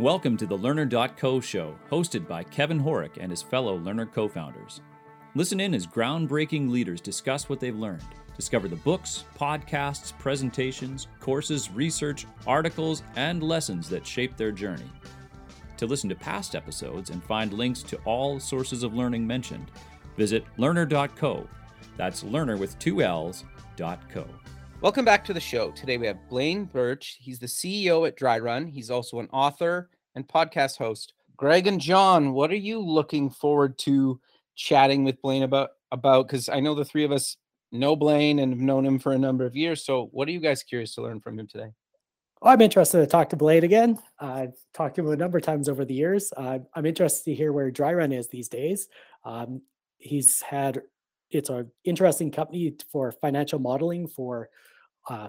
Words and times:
Welcome 0.00 0.36
to 0.36 0.46
the 0.46 0.54
Learner.co 0.54 1.40
show, 1.40 1.74
hosted 1.90 2.28
by 2.28 2.44
Kevin 2.44 2.80
Horek 2.80 3.16
and 3.18 3.32
his 3.32 3.42
fellow 3.42 3.76
Learner 3.78 4.06
co 4.06 4.28
founders. 4.28 4.80
Listen 5.34 5.58
in 5.58 5.74
as 5.74 5.88
groundbreaking 5.88 6.70
leaders 6.70 7.00
discuss 7.00 7.48
what 7.48 7.58
they've 7.58 7.74
learned. 7.74 8.04
Discover 8.36 8.68
the 8.68 8.76
books, 8.76 9.24
podcasts, 9.36 10.16
presentations, 10.16 11.08
courses, 11.18 11.72
research, 11.72 12.26
articles, 12.46 13.02
and 13.16 13.42
lessons 13.42 13.88
that 13.88 14.06
shape 14.06 14.36
their 14.36 14.52
journey. 14.52 14.88
To 15.78 15.86
listen 15.86 16.08
to 16.10 16.14
past 16.14 16.54
episodes 16.54 17.10
and 17.10 17.20
find 17.24 17.52
links 17.52 17.82
to 17.82 17.96
all 18.04 18.38
sources 18.38 18.84
of 18.84 18.94
learning 18.94 19.26
mentioned, 19.26 19.68
visit 20.16 20.44
learner.co. 20.58 21.44
That's 21.96 22.22
learner 22.22 22.56
with 22.56 22.78
two 22.78 23.02
L's, 23.02 23.42
dot 23.74 24.08
co. 24.08 24.28
Welcome 24.80 25.04
back 25.04 25.24
to 25.24 25.34
the 25.34 25.40
show. 25.40 25.72
Today 25.72 25.98
we 25.98 26.06
have 26.06 26.28
Blaine 26.28 26.64
Bertsch. 26.64 27.16
He's 27.18 27.40
the 27.40 27.46
CEO 27.46 28.06
at 28.06 28.16
Dryrun. 28.16 28.70
He's 28.70 28.92
also 28.92 29.18
an 29.18 29.28
author 29.32 29.90
and 30.14 30.26
podcast 30.26 30.78
host. 30.78 31.14
Greg 31.36 31.66
and 31.66 31.80
John, 31.80 32.32
what 32.32 32.52
are 32.52 32.56
you 32.56 32.78
looking 32.78 33.28
forward 33.28 33.76
to 33.78 34.20
chatting 34.54 35.02
with 35.02 35.20
Blaine 35.20 35.42
about? 35.42 35.70
About 35.90 36.28
because 36.28 36.48
I 36.48 36.60
know 36.60 36.76
the 36.76 36.84
three 36.84 37.02
of 37.02 37.10
us 37.10 37.38
know 37.72 37.96
Blaine 37.96 38.38
and 38.38 38.52
have 38.52 38.60
known 38.60 38.86
him 38.86 39.00
for 39.00 39.12
a 39.12 39.18
number 39.18 39.44
of 39.44 39.56
years. 39.56 39.84
So, 39.84 40.10
what 40.12 40.28
are 40.28 40.32
you 40.32 40.38
guys 40.38 40.62
curious 40.62 40.94
to 40.94 41.02
learn 41.02 41.20
from 41.20 41.40
him 41.40 41.48
today? 41.48 41.72
I'm 42.40 42.60
interested 42.60 42.98
to 42.98 43.06
talk 43.06 43.30
to 43.30 43.36
Blaine 43.36 43.64
again. 43.64 43.98
I've 44.20 44.54
talked 44.74 44.94
to 44.94 45.00
him 45.00 45.10
a 45.10 45.16
number 45.16 45.38
of 45.38 45.44
times 45.44 45.68
over 45.68 45.84
the 45.84 45.94
years. 45.94 46.32
Uh, 46.36 46.60
I'm 46.74 46.86
interested 46.86 47.24
to 47.24 47.34
hear 47.34 47.52
where 47.52 47.72
Dryrun 47.72 48.16
is 48.16 48.28
these 48.28 48.48
days. 48.48 48.88
Um, 49.24 49.62
he's 49.96 50.40
had 50.42 50.82
it's 51.30 51.50
an 51.50 51.70
interesting 51.84 52.30
company 52.30 52.74
for 52.90 53.12
financial 53.12 53.58
modeling 53.58 54.06
for 54.06 54.48
uh, 55.08 55.28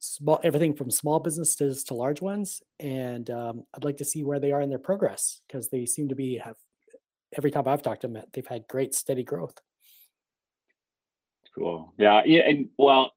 small 0.00 0.40
everything 0.42 0.74
from 0.74 0.90
small 0.90 1.20
businesses 1.20 1.84
to 1.84 1.94
large 1.94 2.22
ones 2.22 2.62
and 2.80 3.28
um, 3.30 3.64
i'd 3.74 3.84
like 3.84 3.98
to 3.98 4.04
see 4.04 4.24
where 4.24 4.40
they 4.40 4.50
are 4.50 4.62
in 4.62 4.70
their 4.70 4.78
progress 4.78 5.42
because 5.46 5.68
they 5.68 5.84
seem 5.84 6.08
to 6.08 6.14
be 6.14 6.38
have 6.38 6.56
every 7.36 7.50
time 7.50 7.68
i've 7.68 7.82
talked 7.82 8.00
to 8.00 8.08
them 8.08 8.22
they've 8.32 8.46
had 8.46 8.66
great 8.66 8.94
steady 8.94 9.22
growth. 9.22 9.54
Cool. 11.54 11.92
Yeah 11.98 12.22
yeah 12.24 12.42
and 12.48 12.68
well 12.78 13.12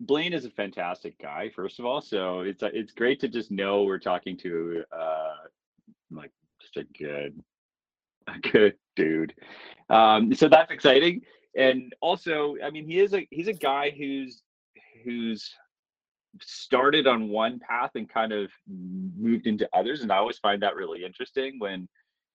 blaine 0.00 0.32
is 0.32 0.44
a 0.44 0.50
fantastic 0.50 1.16
guy 1.18 1.50
first 1.54 1.78
of 1.78 1.84
all 1.84 2.00
so 2.00 2.40
it's 2.40 2.62
it's 2.62 2.92
great 2.92 3.20
to 3.20 3.28
just 3.28 3.52
know 3.52 3.84
we're 3.84 3.98
talking 3.98 4.36
to 4.38 4.82
uh 4.90 5.34
like 6.10 6.32
just 6.60 6.76
a 6.76 6.84
good 6.98 7.40
a 8.26 8.38
good 8.48 8.74
dude. 8.96 9.34
Um 9.88 10.34
so 10.34 10.48
that's 10.48 10.72
exciting 10.72 11.22
and 11.56 11.94
also 12.00 12.56
i 12.64 12.70
mean 12.70 12.84
he 12.84 12.98
is 12.98 13.14
a 13.14 13.24
he's 13.30 13.46
a 13.46 13.52
guy 13.52 13.90
who's 13.96 14.42
who's 15.04 15.50
started 16.40 17.06
on 17.06 17.28
one 17.28 17.60
path 17.60 17.90
and 17.94 18.08
kind 18.08 18.32
of 18.32 18.50
moved 18.68 19.46
into 19.46 19.68
others 19.72 20.02
and 20.02 20.10
i 20.10 20.16
always 20.16 20.38
find 20.38 20.62
that 20.62 20.74
really 20.74 21.04
interesting 21.04 21.58
when 21.58 21.88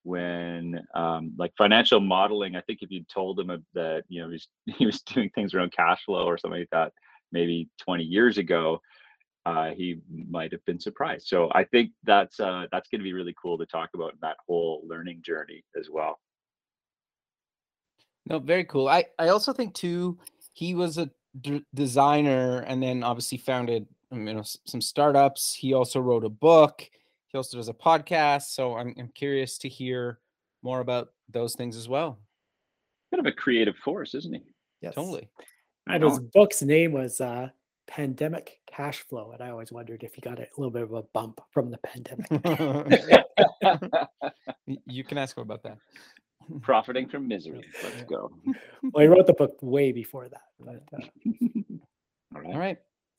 when 0.03 0.81
um, 0.95 1.34
like 1.38 1.52
financial 1.58 2.00
modeling 2.00 2.56
i 2.56 2.62
think 2.62 2.80
if 2.81 2.90
you 2.90 3.03
told 3.14 3.40
him 3.40 3.47
that 3.73 4.03
you 4.08 4.22
know 4.22 4.28
he 4.28 4.34
was, 4.34 4.47
he 4.78 4.86
was 4.86 5.02
doing 5.02 5.30
things 5.36 5.53
around 5.53 5.72
cash 5.73 6.03
flow 6.06 6.25
or 6.25 6.38
something 6.38 6.62
like 6.62 6.70
that 6.72 6.94
maybe 7.31 7.70
20 7.81 8.03
years 8.03 8.38
ago 8.38 8.80
uh, 9.45 9.72
he 9.72 10.00
might 10.30 10.52
have 10.52 10.64
been 10.66 10.80
surprised. 10.80 11.28
So 11.28 11.50
i 11.53 11.64
think 11.64 11.92
that's 12.03 12.40
uh, 12.40 12.66
that's 12.72 12.90
going 12.90 13.00
to 13.00 13.03
be 13.03 13.14
really 13.14 13.36
cool 13.42 13.58
to 13.58 13.66
talk 13.66 13.90
about 13.95 14.14
that 14.22 14.38
whole 14.45 14.84
learning 14.88 15.22
journey 15.25 15.64
as 15.78 15.90
well. 15.92 16.20
No 18.25 18.40
very 18.40 18.66
cool. 18.66 18.88
I 18.88 19.06
i 19.17 19.30
also 19.30 19.53
think 19.53 19.73
too 19.73 20.20
he 20.53 20.75
was 20.75 20.97
a 20.97 21.09
d- 21.41 21.66
designer 21.73 22.59
and 22.67 22.81
then 22.81 23.03
obviously 23.03 23.38
founded 23.38 23.88
um, 24.11 24.27
you 24.27 24.33
know 24.33 24.44
some 24.44 24.81
startups. 24.81 25.53
He 25.53 25.73
also 25.73 25.99
wrote 25.99 26.23
a 26.25 26.30
book. 26.30 26.89
He 27.27 27.38
also 27.38 27.58
does 27.58 27.69
a 27.69 27.73
podcast. 27.73 28.53
So 28.53 28.75
I'm, 28.75 28.94
I'm 28.97 29.09
curious 29.13 29.57
to 29.59 29.69
hear 29.69 30.19
more 30.63 30.80
about 30.80 31.09
those 31.30 31.55
things 31.55 31.77
as 31.77 31.88
well. 31.88 32.19
Kind 33.13 33.25
of 33.25 33.31
a 33.31 33.35
creative 33.35 33.75
force, 33.77 34.13
isn't 34.16 34.33
he? 34.33 34.41
yes 34.81 34.95
Totally. 34.95 35.28
and 35.88 36.03
his 36.03 36.19
book's 36.19 36.62
name 36.62 36.94
was 36.94 37.19
uh, 37.19 37.50
pandemic 37.88 38.59
cash 38.72 39.00
flow 39.09 39.31
and 39.31 39.41
i 39.41 39.50
always 39.50 39.72
wondered 39.72 40.03
if 40.03 40.13
he 40.13 40.22
got 40.22 40.39
a 40.39 40.47
little 40.57 40.72
bit 40.72 40.84
of 40.84 40.94
a 40.94 41.01
bump 41.12 41.41
from 41.51 41.72
the 41.72 41.78
pandemic 41.79 42.29
you 44.85 45.03
can 45.03 45.18
ask 45.18 45.35
him 45.38 45.41
about 45.44 45.63
that. 45.63 45.78
Profiting 46.62 47.08
from 47.08 47.28
misery. 47.28 47.66
Let's 47.84 48.04
go. 48.04 48.32
well 48.94 49.02
he 49.02 49.08
wrote 49.08 49.28
the 49.28 49.34
book 49.34 49.58
way 49.62 49.92
before 49.92 50.30
that 50.30 50.42
but, 50.60 50.84
uh, 50.94 51.06
All 52.36 52.42
right. 52.42 52.54
All 52.54 52.60
right, 52.60 52.78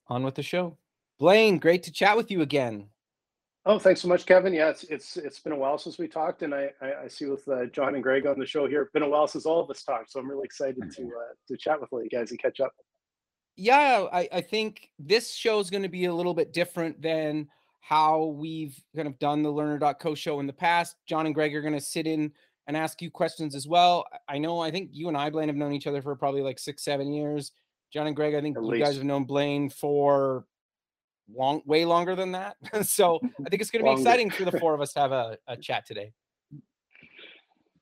on 0.09 0.23
with 0.23 0.35
the 0.35 0.43
show. 0.43 0.77
Blaine, 1.19 1.59
great 1.59 1.83
to 1.85 1.93
chat 1.93 2.17
with 2.17 2.31
you 2.31 2.43
again. 2.43 2.87
Oh, 3.67 3.79
thanks 3.79 4.01
so 4.01 4.09
much, 4.09 4.25
Kevin. 4.25 4.55
Yeah, 4.55 4.71
it's 4.71 4.85
it's 4.85 5.17
it's 5.17 5.39
been 5.39 5.53
a 5.53 5.57
while 5.57 5.77
since 5.79 5.99
we 5.99 6.09
talked, 6.09 6.43
and 6.43 6.55
I 6.55 6.71
I, 6.81 6.93
I 7.05 7.09
see 7.09 7.27
with 7.27 7.47
uh, 7.49 7.67
John 7.67 7.95
and 7.95 8.03
Greg 8.03 8.27
on 8.27 8.39
the 8.39 8.47
show 8.47 8.67
here, 8.67 8.83
It's 8.83 8.93
been 8.93 9.03
a 9.03 9.09
while 9.09 9.27
since 9.29 9.45
all 9.47 9.61
of 9.61 9.69
us 9.71 9.83
talked. 9.83 10.13
So 10.13 10.21
I'm 10.21 10.29
really 10.31 10.45
excited 10.45 10.83
to 10.97 11.03
uh, 11.03 11.35
to 11.49 11.57
chat 11.57 11.81
with 11.81 11.93
all 11.93 12.03
you 12.03 12.09
guys 12.09 12.31
and 12.31 12.41
catch 12.41 12.61
up. 12.61 12.73
yeah 13.57 14.07
I, 14.13 14.29
I 14.33 14.41
think 14.41 14.89
this 14.99 15.35
show 15.35 15.59
is 15.61 15.69
going 15.71 15.83
to 15.83 15.89
be 15.89 16.07
a 16.07 16.15
little 16.15 16.33
bit 16.35 16.53
different 16.53 17.03
than 17.03 17.49
how 17.81 18.27
we've 18.37 18.79
kind 18.95 19.09
of 19.09 19.19
done 19.19 19.43
the 19.43 19.51
learner.co 19.51 20.15
show 20.15 20.39
in 20.41 20.47
the 20.47 20.53
past 20.53 20.97
john 21.07 21.27
and 21.27 21.35
greg 21.35 21.55
are 21.55 21.61
going 21.63 21.75
to 21.75 21.81
sit 21.81 22.07
in 22.07 22.31
and 22.71 22.77
ask 22.77 23.03
you 23.03 23.11
questions 23.11 23.57
as 23.57 23.67
well 23.67 24.05
i 24.29 24.39
know 24.39 24.61
i 24.61 24.71
think 24.71 24.91
you 24.93 25.09
and 25.09 25.17
i 25.17 25.29
blaine 25.29 25.49
have 25.49 25.57
known 25.57 25.73
each 25.73 25.89
other 25.89 26.01
for 26.01 26.15
probably 26.15 26.41
like 26.41 26.57
six 26.57 26.85
seven 26.85 27.13
years 27.13 27.51
john 27.93 28.07
and 28.07 28.15
greg 28.15 28.33
i 28.33 28.41
think 28.41 28.57
At 28.57 28.63
you 28.63 28.79
guys 28.79 28.95
have 28.95 29.03
known 29.03 29.25
blaine 29.25 29.69
for 29.69 30.47
long 31.35 31.63
way 31.67 31.85
longer 31.85 32.15
than 32.15 32.31
that 32.31 32.57
so 32.83 33.19
i 33.45 33.49
think 33.51 33.61
it's 33.61 33.73
going 33.73 33.85
to 33.85 33.91
be 33.91 34.01
exciting 34.01 34.31
for 34.31 34.45
the 34.45 34.53
four 34.53 34.73
of 34.73 34.81
us 34.81 34.93
to 34.93 35.01
have 35.01 35.11
a, 35.11 35.37
a 35.49 35.57
chat 35.57 35.85
today 35.85 36.13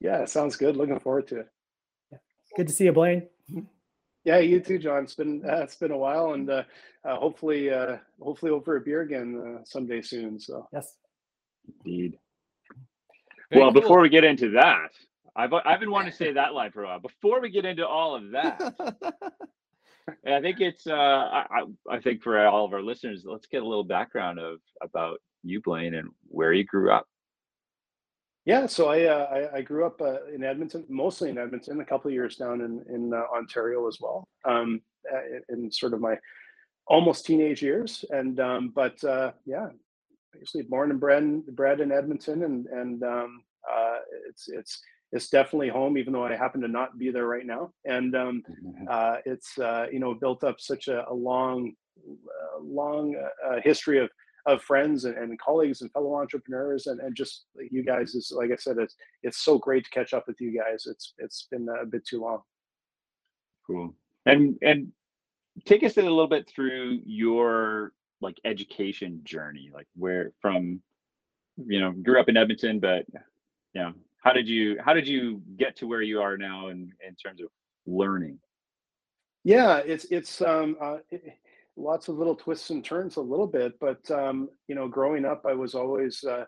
Yeah, 0.00 0.25
sounds 0.25 0.56
good. 0.56 0.75
Looking 0.76 1.00
forward 1.00 1.26
to 1.28 1.41
it. 1.41 1.49
good 2.56 2.69
to 2.69 2.72
see 2.72 2.84
you 2.84 2.93
blaine 2.93 3.28
Yeah, 4.25 4.38
you 4.38 4.60
too, 4.60 4.78
John. 4.78 5.05
It's 5.05 5.15
been 5.15 5.43
uh, 5.44 5.62
it's 5.65 5.76
been 5.76 5.91
a 5.91 5.97
while, 5.99 6.34
and 6.34 6.49
uh, 6.49 6.62
uh, 7.05 7.16
hopefully 7.16 7.69
uh, 7.70 7.97
hopefully 8.22 8.53
over 8.53 8.76
a 8.76 8.81
beer 8.81 9.03
again 9.03 9.28
uh, 9.44 9.65
someday 9.65 10.00
soon. 10.00 10.41
So 10.41 10.66
yes 10.72 10.97
Indeed. 11.84 12.19
Very 13.51 13.63
well, 13.63 13.73
cool. 13.73 13.81
before 13.81 14.01
we 14.01 14.09
get 14.09 14.25
into 14.25 14.51
that, 14.51 14.91
I've 15.35 15.53
I've 15.53 15.81
been 15.81 15.91
wanting 15.91 16.11
to 16.11 16.17
say 16.25 16.33
that 16.33 16.55
line 16.55 16.73
for 16.73 16.85
a 16.85 16.87
while. 16.87 17.01
Before 17.01 17.41
we 17.41 17.51
get 17.51 17.65
into 17.65 17.87
all 17.87 18.15
of 18.15 18.31
that, 18.33 18.61
and 20.25 20.35
I 20.35 20.41
think 20.41 20.61
it's 20.61 20.87
uh, 20.87 20.93
I, 20.93 21.47
I 21.51 21.97
I 21.97 22.01
think 22.01 22.23
for 22.23 22.45
all 22.47 22.65
of 22.65 22.73
our 22.73 22.83
listeners, 22.83 23.25
let's 23.25 23.47
get 23.47 23.63
a 23.63 23.69
little 23.69 23.85
background 23.85 24.39
of 24.39 24.59
about 24.83 25.21
you, 25.43 25.61
Blaine, 25.63 25.95
and 25.95 26.11
where 26.29 26.53
you 26.53 26.65
grew 26.65 26.91
up. 26.91 27.07
yeah, 28.45 28.67
so 28.67 28.89
I 28.89 29.05
uh, 29.05 29.49
I, 29.53 29.59
I 29.59 29.63
grew 29.63 29.87
up 29.87 30.01
uh, 30.01 30.25
in 30.35 30.43
Edmonton, 30.45 30.85
mostly 30.89 31.31
in 31.31 31.39
Edmonton, 31.39 31.81
a 31.81 31.85
couple 31.85 32.09
of 32.09 32.15
years 32.15 32.37
down 32.37 32.61
in 32.61 32.85
in 32.93 33.15
uh, 33.15 33.23
Ontario 33.35 33.87
as 33.87 33.99
well, 34.01 34.29
um, 34.45 34.81
uh, 35.13 35.43
in, 35.49 35.65
in 35.65 35.73
sort 35.73 35.95
of 35.95 36.01
my 36.01 36.17
almost 36.87 37.27
teenage 37.27 37.63
years, 37.63 38.05
and 38.11 38.41
um, 38.41 38.73
but 38.75 39.03
uh, 39.05 39.33
yeah, 39.47 39.69
basically 40.33 40.62
born 40.62 40.91
and 40.91 41.00
bred 41.00 41.43
bred 41.55 41.81
in 41.81 41.93
Edmonton, 41.93 42.44
and 42.44 42.66
and 42.66 43.03
um, 43.03 43.43
uh, 43.71 43.99
it's 44.28 44.49
it's 44.49 44.81
it's 45.12 45.28
definitely 45.28 45.69
home, 45.69 45.97
even 45.97 46.12
though 46.12 46.25
I 46.25 46.37
happen 46.37 46.61
to 46.61 46.69
not 46.69 46.99
be 46.99 47.11
there 47.11 47.27
right 47.27 47.47
now, 47.47 47.72
and 47.84 48.15
um, 48.15 48.43
uh, 48.91 49.17
it's 49.25 49.59
uh, 49.59 49.87
you 49.91 50.00
know 50.00 50.15
built 50.15 50.44
up 50.44 50.61
such 50.61 50.88
a, 50.88 51.09
a 51.09 51.15
long 51.15 51.72
long 52.61 53.17
uh, 53.47 53.61
history 53.62 53.99
of 53.99 54.11
of 54.47 54.62
friends 54.62 55.05
and, 55.05 55.17
and 55.17 55.38
colleagues 55.38 55.83
and 55.83 55.93
fellow 55.93 56.15
entrepreneurs 56.15 56.87
and, 56.87 57.00
and 57.00 57.15
just 57.15 57.44
you 57.71 57.83
guys 57.84 58.15
is 58.15 58.33
like 58.34 58.50
I 58.50 58.56
said 58.56 58.78
it's 58.78 58.94
it's 59.22 59.38
so 59.44 59.59
great 59.59 59.84
to 59.84 59.91
catch 59.91 60.15
up 60.15 60.27
with 60.27 60.41
you 60.41 60.56
guys. 60.56 60.87
It's 60.87 61.15
it's 61.19 61.47
been 61.50 61.69
a 61.81 61.84
bit 61.84 62.06
too 62.06 62.21
long. 62.21 62.41
Cool. 63.67 63.94
And 64.27 64.56
and 64.62 64.93
take 65.67 65.83
us 65.84 65.97
a 65.97 66.03
little 66.03 66.27
bit 66.27 66.49
through 66.49 67.00
your 67.05 67.93
like 68.21 68.39
education 68.45 69.21
journey, 69.25 69.71
like 69.73 69.87
where 69.97 70.33
from, 70.41 70.83
you 71.56 71.81
know, 71.81 71.93
grew 71.93 72.20
up 72.20 72.29
in 72.29 72.37
Edmonton, 72.37 72.81
but 72.81 73.06
you 73.75 73.82
know, 73.82 73.93
how 74.23 74.32
did 74.32 74.49
you 74.49 74.79
how 74.85 74.93
did 74.93 75.06
you 75.06 75.43
get 75.56 75.76
to 75.76 75.87
where 75.87 76.03
you 76.03 76.20
are 76.20 76.37
now 76.37 76.69
in 76.69 76.93
in 77.06 77.15
terms 77.15 77.41
of 77.41 77.49
learning? 77.87 78.38
yeah 79.44 79.76
it's 79.79 80.05
it's 80.11 80.43
um 80.43 80.76
uh, 80.81 80.97
it, 81.11 81.23
lots 81.76 82.09
of 82.09 82.19
little 82.19 82.35
twists 82.35 82.70
and 82.70 82.85
turns 82.85 83.17
a 83.17 83.20
little 83.20 83.47
bit 83.47 83.73
but 83.81 84.11
um 84.11 84.49
you 84.67 84.75
know 84.75 84.88
growing 84.88 85.25
up 85.25 85.44
I 85.49 85.55
was 85.55 85.76
always 85.76 86.25
uh, 86.25 86.44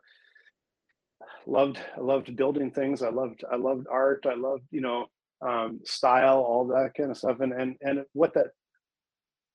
loved 1.46 1.78
I 1.96 2.00
loved 2.00 2.34
building 2.36 2.70
things. 2.70 3.02
I 3.02 3.10
loved 3.10 3.44
I 3.50 3.56
loved 3.56 3.86
art. 3.90 4.26
I 4.28 4.34
loved 4.34 4.64
you 4.70 4.80
know 4.80 5.06
um 5.40 5.80
style 5.84 6.38
all 6.38 6.66
that 6.68 6.92
kind 6.96 7.10
of 7.10 7.16
stuff. 7.16 7.40
And 7.40 7.52
and 7.52 7.76
and 7.80 8.04
what 8.12 8.34
that 8.34 8.48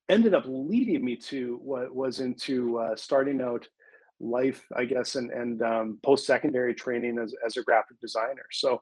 ended 0.09 0.33
up 0.33 0.43
leading 0.47 1.03
me 1.03 1.15
to 1.15 1.59
what 1.63 1.93
was 1.93 2.19
into 2.19 2.77
uh, 2.79 2.95
starting 2.95 3.41
out 3.41 3.67
life 4.19 4.65
i 4.75 4.85
guess 4.85 5.15
and 5.15 5.31
and 5.31 5.61
um, 5.61 5.99
post-secondary 6.03 6.73
training 6.73 7.19
as, 7.19 7.33
as 7.45 7.57
a 7.57 7.63
graphic 7.63 7.99
designer 7.99 8.45
so 8.51 8.79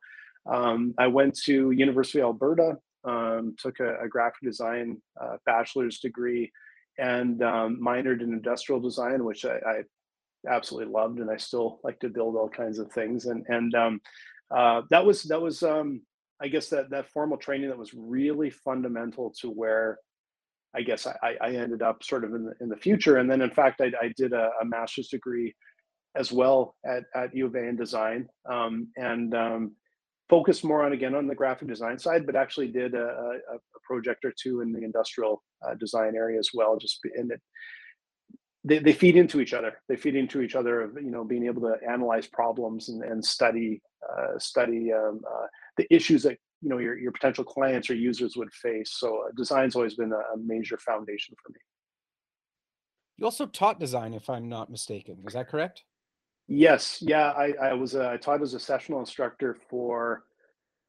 um, 0.51 0.93
i 0.97 1.07
went 1.07 1.35
to 1.35 1.71
university 1.71 2.19
of 2.19 2.25
alberta 2.25 2.77
um, 3.05 3.55
took 3.57 3.79
a, 3.79 3.99
a 3.99 4.07
graphic 4.07 4.41
design 4.43 5.01
uh, 5.19 5.37
bachelor's 5.45 5.99
degree 5.99 6.51
and 6.99 7.41
um, 7.41 7.79
minored 7.81 8.21
in 8.21 8.31
industrial 8.31 8.79
design 8.79 9.23
which 9.25 9.43
I, 9.43 9.57
I 9.65 9.83
absolutely 10.47 10.91
loved, 10.91 11.19
and 11.19 11.29
I 11.29 11.37
still 11.37 11.79
like 11.83 11.99
to 11.99 12.09
build 12.09 12.35
all 12.35 12.49
kinds 12.49 12.79
of 12.79 12.91
things. 12.91 13.25
And 13.25 13.45
and 13.47 13.73
um, 13.75 14.01
uh, 14.51 14.81
that 14.89 15.05
was 15.05 15.23
that 15.23 15.41
was 15.41 15.63
um, 15.63 16.01
I 16.41 16.47
guess 16.47 16.69
that 16.69 16.89
that 16.91 17.09
formal 17.09 17.37
training 17.37 17.69
that 17.69 17.77
was 17.77 17.93
really 17.93 18.49
fundamental 18.49 19.33
to 19.41 19.49
where 19.49 19.99
I 20.75 20.81
guess 20.81 21.05
I, 21.07 21.35
I 21.41 21.51
ended 21.51 21.81
up 21.81 22.03
sort 22.03 22.23
of 22.23 22.33
in 22.33 22.45
the 22.45 22.53
in 22.61 22.69
the 22.69 22.75
future. 22.75 23.17
And 23.17 23.29
then 23.29 23.41
in 23.41 23.51
fact 23.51 23.81
I, 23.81 23.91
I 24.01 24.11
did 24.17 24.33
a, 24.33 24.51
a 24.61 24.65
master's 24.65 25.07
degree 25.07 25.53
as 26.15 26.31
well 26.31 26.75
at, 26.85 27.03
at 27.15 27.35
U 27.35 27.47
of 27.47 27.55
A 27.55 27.67
in 27.67 27.75
design 27.75 28.27
um, 28.49 28.87
and 28.97 29.35
um, 29.35 29.75
focused 30.29 30.63
more 30.63 30.83
on 30.83 30.93
again 30.93 31.15
on 31.15 31.27
the 31.27 31.35
graphic 31.35 31.67
design 31.67 31.97
side, 31.97 32.25
but 32.25 32.35
actually 32.35 32.67
did 32.67 32.93
a, 32.95 33.03
a, 33.03 33.55
a 33.55 33.79
project 33.83 34.23
or 34.25 34.33
two 34.41 34.61
in 34.61 34.71
the 34.71 34.83
industrial 34.83 35.43
uh, 35.67 35.73
design 35.75 36.15
area 36.15 36.39
as 36.39 36.49
well. 36.53 36.77
Just 36.77 36.99
in 37.15 37.31
it, 37.31 37.41
they, 38.63 38.79
they 38.79 38.93
feed 38.93 39.15
into 39.15 39.41
each 39.41 39.53
other. 39.53 39.77
They 39.89 39.95
feed 39.95 40.15
into 40.15 40.41
each 40.41 40.55
other 40.55 40.81
of 40.81 40.95
you 40.95 41.11
know 41.11 41.23
being 41.23 41.45
able 41.45 41.61
to 41.63 41.75
analyze 41.87 42.27
problems 42.27 42.89
and, 42.89 43.03
and 43.03 43.23
study 43.23 43.81
uh, 44.09 44.37
study 44.39 44.93
um, 44.93 45.21
uh, 45.27 45.47
the 45.77 45.87
issues 45.93 46.23
that 46.23 46.37
you 46.63 46.69
know 46.69 46.77
your, 46.77 46.97
your 46.97 47.11
potential 47.11 47.43
clients 47.43 47.89
or 47.89 47.95
users 47.95 48.37
would 48.37 48.51
face. 48.53 48.95
So 48.97 49.25
uh, 49.27 49.31
design's 49.35 49.75
always 49.75 49.95
been 49.95 50.13
a, 50.13 50.33
a 50.33 50.37
major 50.37 50.77
foundation 50.77 51.35
for 51.43 51.51
me. 51.51 51.59
You 53.17 53.25
also 53.25 53.45
taught 53.45 53.79
design, 53.79 54.13
if 54.13 54.29
I'm 54.29 54.47
not 54.47 54.71
mistaken. 54.71 55.17
Is 55.27 55.33
that 55.33 55.49
correct? 55.49 55.83
Yes, 56.47 56.97
yeah, 57.01 57.31
I, 57.31 57.53
I 57.61 57.73
was 57.73 57.95
uh, 57.95 58.09
I 58.09 58.17
taught 58.17 58.41
as 58.41 58.53
a 58.53 58.59
sessional 58.59 58.99
instructor 58.99 59.57
for, 59.69 60.23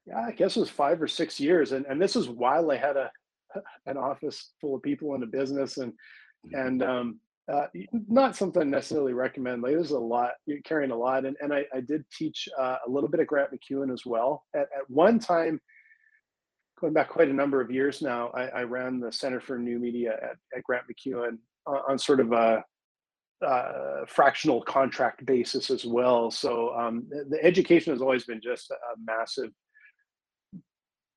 yeah, 0.07 0.21
I 0.21 0.33
guess 0.33 0.57
it 0.57 0.61
was 0.61 0.71
five 0.71 1.03
or 1.03 1.09
six 1.09 1.39
years, 1.39 1.73
and 1.73 1.85
and 1.87 2.01
this 2.01 2.17
is 2.17 2.29
while 2.29 2.71
I 2.71 2.77
had 2.77 2.97
a 2.97 3.11
an 3.87 3.97
office 3.97 4.53
full 4.61 4.77
of 4.77 4.83
people 4.83 5.15
in 5.15 5.23
a 5.23 5.27
business, 5.27 5.79
and 5.79 5.93
mm-hmm. 5.93 6.67
and 6.67 6.83
um, 6.83 7.21
uh, 7.53 7.67
not 7.93 8.37
something 8.37 8.63
I 8.63 8.65
necessarily 8.65 9.13
recommend. 9.13 9.63
Like 9.63 9.73
there's 9.73 9.91
a 9.91 9.99
lot, 9.99 10.33
you're 10.47 10.63
carrying 10.63 10.91
a 10.91 10.97
lot, 10.97 11.27
and 11.27 11.37
and 11.41 11.53
I, 11.53 11.65
I 11.75 11.81
did 11.81 12.05
teach 12.11 12.49
uh, 12.59 12.77
a 12.87 12.91
little 12.91 13.09
bit 13.09 13.21
of 13.21 13.27
Grant 13.27 13.51
MacEwan 13.53 13.93
as 13.93 14.07
well. 14.07 14.45
At 14.55 14.69
at 14.77 14.89
one 14.89 15.19
time, 15.19 15.61
going 16.81 16.95
back 16.95 17.11
quite 17.11 17.29
a 17.29 17.35
number 17.35 17.61
of 17.61 17.71
years 17.71 18.01
now, 18.01 18.31
I, 18.35 18.47
I 18.47 18.63
ran 18.63 19.01
the 19.01 19.13
Center 19.13 19.41
for 19.41 19.59
New 19.59 19.79
Media 19.79 20.15
at, 20.23 20.37
at 20.57 20.63
Grant 20.65 20.85
MacEwan 20.91 21.39
on, 21.67 21.81
on 21.89 21.99
sort 21.99 22.21
of 22.21 22.33
a 22.33 22.65
uh, 23.45 24.05
fractional 24.07 24.63
contract 24.63 25.25
basis 25.27 25.71
as 25.71 25.85
well. 25.85 26.31
So 26.31 26.75
um, 26.75 27.07
the, 27.11 27.25
the, 27.31 27.45
education 27.45 27.93
has 27.93 28.01
always 28.01 28.25
been 28.25 28.41
just 28.43 28.71
a, 28.71 28.77
massive 29.05 29.51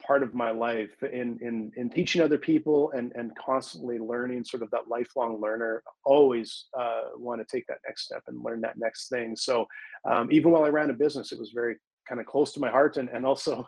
part 0.08 0.24
of 0.24 0.34
my 0.34 0.52
life 0.52 1.04
in 1.04 1.38
in 1.42 1.72
in 1.76 1.90
teaching 1.90 2.22
other 2.22 2.38
people 2.38 2.92
and 2.92 3.12
and 3.16 3.32
constantly 3.36 4.00
learning. 4.00 4.46
Sort 4.46 4.64
of 4.64 4.72
that 4.72 4.88
lifelong 4.88 5.42
learner. 5.42 5.84
Always 6.06 6.66
uh, 6.80 7.02
want 7.18 7.42
to 7.42 7.48
take 7.56 7.68
that 7.68 7.80
next 7.86 8.06
step 8.06 8.24
and 8.28 8.44
learn 8.44 8.62
that 8.62 8.78
next 8.78 9.10
thing. 9.10 9.36
So 9.36 9.68
um, 10.10 10.32
even 10.32 10.52
while 10.52 10.64
I 10.64 10.70
ran 10.70 10.90
a 10.90 10.94
business, 10.94 11.32
it 11.32 11.40
was 11.40 11.52
very 11.54 11.76
kind 12.08 12.22
of 12.22 12.26
close 12.26 12.54
to 12.54 12.60
my 12.62 12.70
heart 12.70 12.96
and 12.98 13.10
and 13.10 13.26
also 13.26 13.68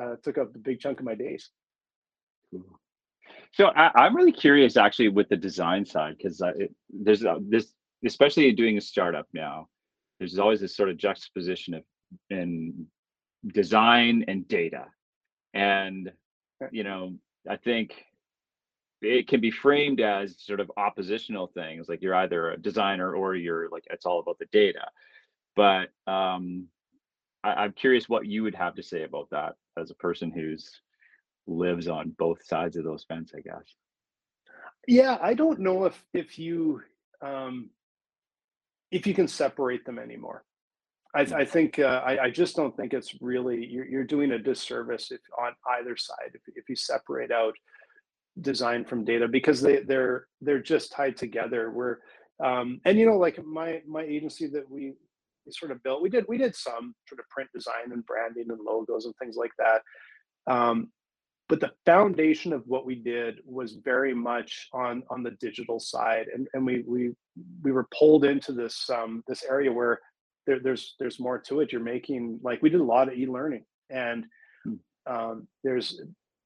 uh, 0.00 0.16
took 0.22 0.36
up 0.36 0.54
a 0.54 0.58
big 0.58 0.78
chunk 0.78 1.00
of 1.00 1.06
my 1.06 1.14
days. 1.14 1.50
So 3.52 3.66
I, 3.66 4.06
am 4.06 4.14
really 4.14 4.32
curious, 4.32 4.76
actually, 4.76 5.08
with 5.08 5.28
the 5.30 5.36
design 5.36 5.84
side, 5.86 6.16
because 6.18 6.42
there's 6.90 7.24
uh, 7.24 7.38
this 7.48 7.72
especially 8.04 8.52
doing 8.52 8.76
a 8.76 8.80
startup 8.80 9.26
now, 9.32 9.68
there's 10.18 10.38
always 10.38 10.60
this 10.60 10.76
sort 10.76 10.88
of 10.90 10.96
juxtaposition 10.96 11.74
of 11.74 11.82
in 12.30 12.86
design 13.46 14.24
and 14.28 14.46
data. 14.48 14.86
And, 15.54 16.12
you 16.70 16.84
know, 16.84 17.14
I 17.48 17.56
think 17.56 18.04
it 19.00 19.28
can 19.28 19.40
be 19.40 19.50
framed 19.50 20.00
as 20.00 20.36
sort 20.38 20.60
of 20.60 20.70
oppositional 20.76 21.48
things, 21.48 21.88
like 21.88 22.02
you're 22.02 22.14
either 22.14 22.50
a 22.50 22.56
designer 22.56 23.14
or 23.14 23.34
you're 23.34 23.68
like, 23.70 23.84
it's 23.90 24.06
all 24.06 24.20
about 24.20 24.38
the 24.38 24.46
data. 24.52 24.86
But 25.54 25.90
um, 26.06 26.66
I, 27.44 27.64
am 27.64 27.72
curious 27.72 28.08
what 28.08 28.26
you 28.26 28.42
would 28.42 28.54
have 28.54 28.74
to 28.74 28.82
say 28.82 29.04
about 29.04 29.28
that 29.30 29.54
as 29.76 29.90
a 29.90 29.96
person 29.96 30.30
who's 30.30 30.70
lives 31.46 31.88
on 31.88 32.14
both 32.18 32.44
sides 32.44 32.76
of 32.76 32.84
those 32.84 33.04
fence, 33.04 33.32
I 33.36 33.40
guess. 33.40 33.64
Yeah, 34.86 35.18
I 35.20 35.34
don't 35.34 35.60
know 35.60 35.84
if 35.84 36.02
if 36.14 36.38
you 36.38 36.82
um, 37.20 37.70
if 38.90 39.06
you 39.06 39.14
can 39.14 39.28
separate 39.28 39.84
them 39.84 39.98
anymore. 39.98 40.44
I, 41.14 41.20
I 41.20 41.44
think 41.44 41.78
uh, 41.78 42.02
I, 42.04 42.24
I, 42.24 42.30
just 42.30 42.54
don't 42.54 42.76
think 42.76 42.92
it's 42.92 43.14
really 43.22 43.64
you're, 43.64 43.86
you're 43.86 44.04
doing 44.04 44.32
a 44.32 44.38
disservice 44.38 45.10
if 45.10 45.20
on 45.42 45.54
either 45.78 45.96
side 45.96 46.32
if, 46.34 46.42
if 46.54 46.68
you 46.68 46.76
separate 46.76 47.30
out 47.30 47.54
design 48.40 48.84
from 48.84 49.04
data 49.04 49.26
because 49.26 49.60
they 49.60 49.78
they're 49.80 50.26
they're 50.40 50.62
just 50.62 50.92
tied 50.92 51.16
together. 51.16 51.70
We're 51.70 51.98
um, 52.44 52.80
and 52.84 52.98
you 52.98 53.06
know 53.06 53.16
like 53.16 53.42
my 53.44 53.82
my 53.86 54.02
agency 54.02 54.46
that 54.48 54.70
we, 54.70 54.92
we 55.46 55.52
sort 55.52 55.72
of 55.72 55.82
built 55.82 56.02
we 56.02 56.10
did 56.10 56.24
we 56.28 56.38
did 56.38 56.54
some 56.54 56.94
sort 57.08 57.20
of 57.20 57.28
print 57.30 57.48
design 57.54 57.92
and 57.92 58.04
branding 58.04 58.46
and 58.50 58.60
logos 58.60 59.06
and 59.06 59.14
things 59.16 59.36
like 59.36 59.52
that. 59.58 59.82
Um, 60.52 60.90
but 61.48 61.60
the 61.60 61.72
foundation 61.86 62.52
of 62.52 62.62
what 62.66 62.84
we 62.84 62.94
did 62.94 63.38
was 63.46 63.78
very 63.82 64.14
much 64.14 64.68
on 64.72 65.02
on 65.10 65.22
the 65.22 65.32
digital 65.40 65.80
side 65.80 66.26
and 66.32 66.46
and 66.52 66.64
we 66.64 66.84
we 66.86 67.12
we 67.62 67.72
were 67.72 67.88
pulled 67.98 68.24
into 68.24 68.52
this 68.52 68.88
um 68.90 69.22
this 69.26 69.44
area 69.44 69.72
where 69.72 70.00
there, 70.48 70.58
there's 70.58 70.94
there's 70.98 71.20
more 71.20 71.38
to 71.38 71.60
it 71.60 71.70
you're 71.70 71.80
making 71.80 72.40
like 72.42 72.60
we 72.62 72.70
did 72.70 72.80
a 72.80 72.84
lot 72.84 73.08
of 73.08 73.14
e-learning 73.14 73.64
and 73.90 74.24
hmm. 74.64 74.74
um, 75.06 75.46
there's 75.62 76.00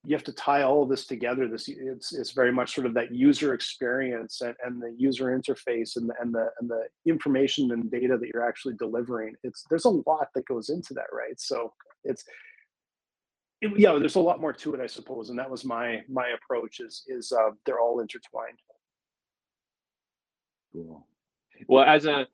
you 0.05 0.17
have 0.17 0.25
to 0.25 0.33
tie 0.33 0.63
all 0.63 0.83
of 0.83 0.89
this 0.89 1.07
together 1.07 1.47
this 1.47 1.69
it's 1.69 2.13
it's 2.13 2.33
very 2.33 2.53
much 2.53 2.75
sort 2.75 2.87
of 2.87 2.95
that 2.95 3.15
user 3.15 3.55
experience 3.55 4.41
and, 4.41 4.55
and 4.65 4.83
the 4.83 4.93
user 4.99 5.27
interface 5.27 5.97
and 5.97 6.11
the, 6.11 6.15
and 6.21 6.35
the 6.35 6.49
and 6.61 6.69
the 6.69 6.83
information 7.07 7.71
and 7.71 7.91
data 7.91 8.19
that 8.19 8.29
you're 8.35 8.47
actually 8.47 8.75
delivering 8.75 9.33
it's 9.45 9.65
there's 9.71 9.85
a 9.85 10.01
lot 10.11 10.27
that 10.35 10.45
goes 10.47 10.69
into 10.69 10.93
that 10.93 11.07
right 11.13 11.39
so 11.41 11.73
it's 12.03 12.25
it, 13.63 13.71
yeah, 13.79 13.97
there's 13.97 14.17
a 14.17 14.21
lot 14.21 14.41
more 14.41 14.53
to 14.53 14.75
it, 14.75 14.81
I 14.81 14.89
suppose, 14.89 15.31
and 15.31 15.39
that 15.39 15.49
was 15.49 15.65
my 15.65 16.03
my 16.09 16.31
approach. 16.31 16.81
Is 16.81 17.05
is 17.07 17.31
uh, 17.31 17.51
they're 17.65 17.79
all 17.79 18.01
intertwined. 18.01 18.59
Cool. 20.73 21.07
Well, 21.69 21.85
as 21.85 22.07
a, 22.07 22.27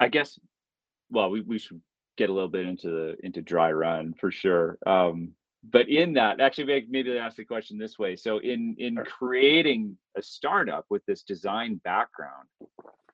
I 0.00 0.08
guess, 0.08 0.40
well, 1.10 1.30
we, 1.30 1.40
we 1.40 1.58
should 1.58 1.80
get 2.16 2.30
a 2.30 2.32
little 2.32 2.48
bit 2.48 2.66
into 2.66 2.88
the 2.88 3.16
into 3.22 3.42
dry 3.42 3.72
run 3.72 4.14
for 4.18 4.30
sure. 4.30 4.78
Um, 4.86 5.32
but 5.62 5.88
in 5.88 6.14
that, 6.14 6.40
actually, 6.40 6.86
maybe 6.88 7.18
ask 7.18 7.36
the 7.36 7.44
question 7.44 7.78
this 7.78 7.98
way. 7.98 8.16
So, 8.16 8.38
in 8.38 8.76
in 8.78 8.96
creating 8.96 9.96
a 10.16 10.22
startup 10.22 10.86
with 10.88 11.04
this 11.06 11.22
design 11.22 11.80
background, 11.84 12.48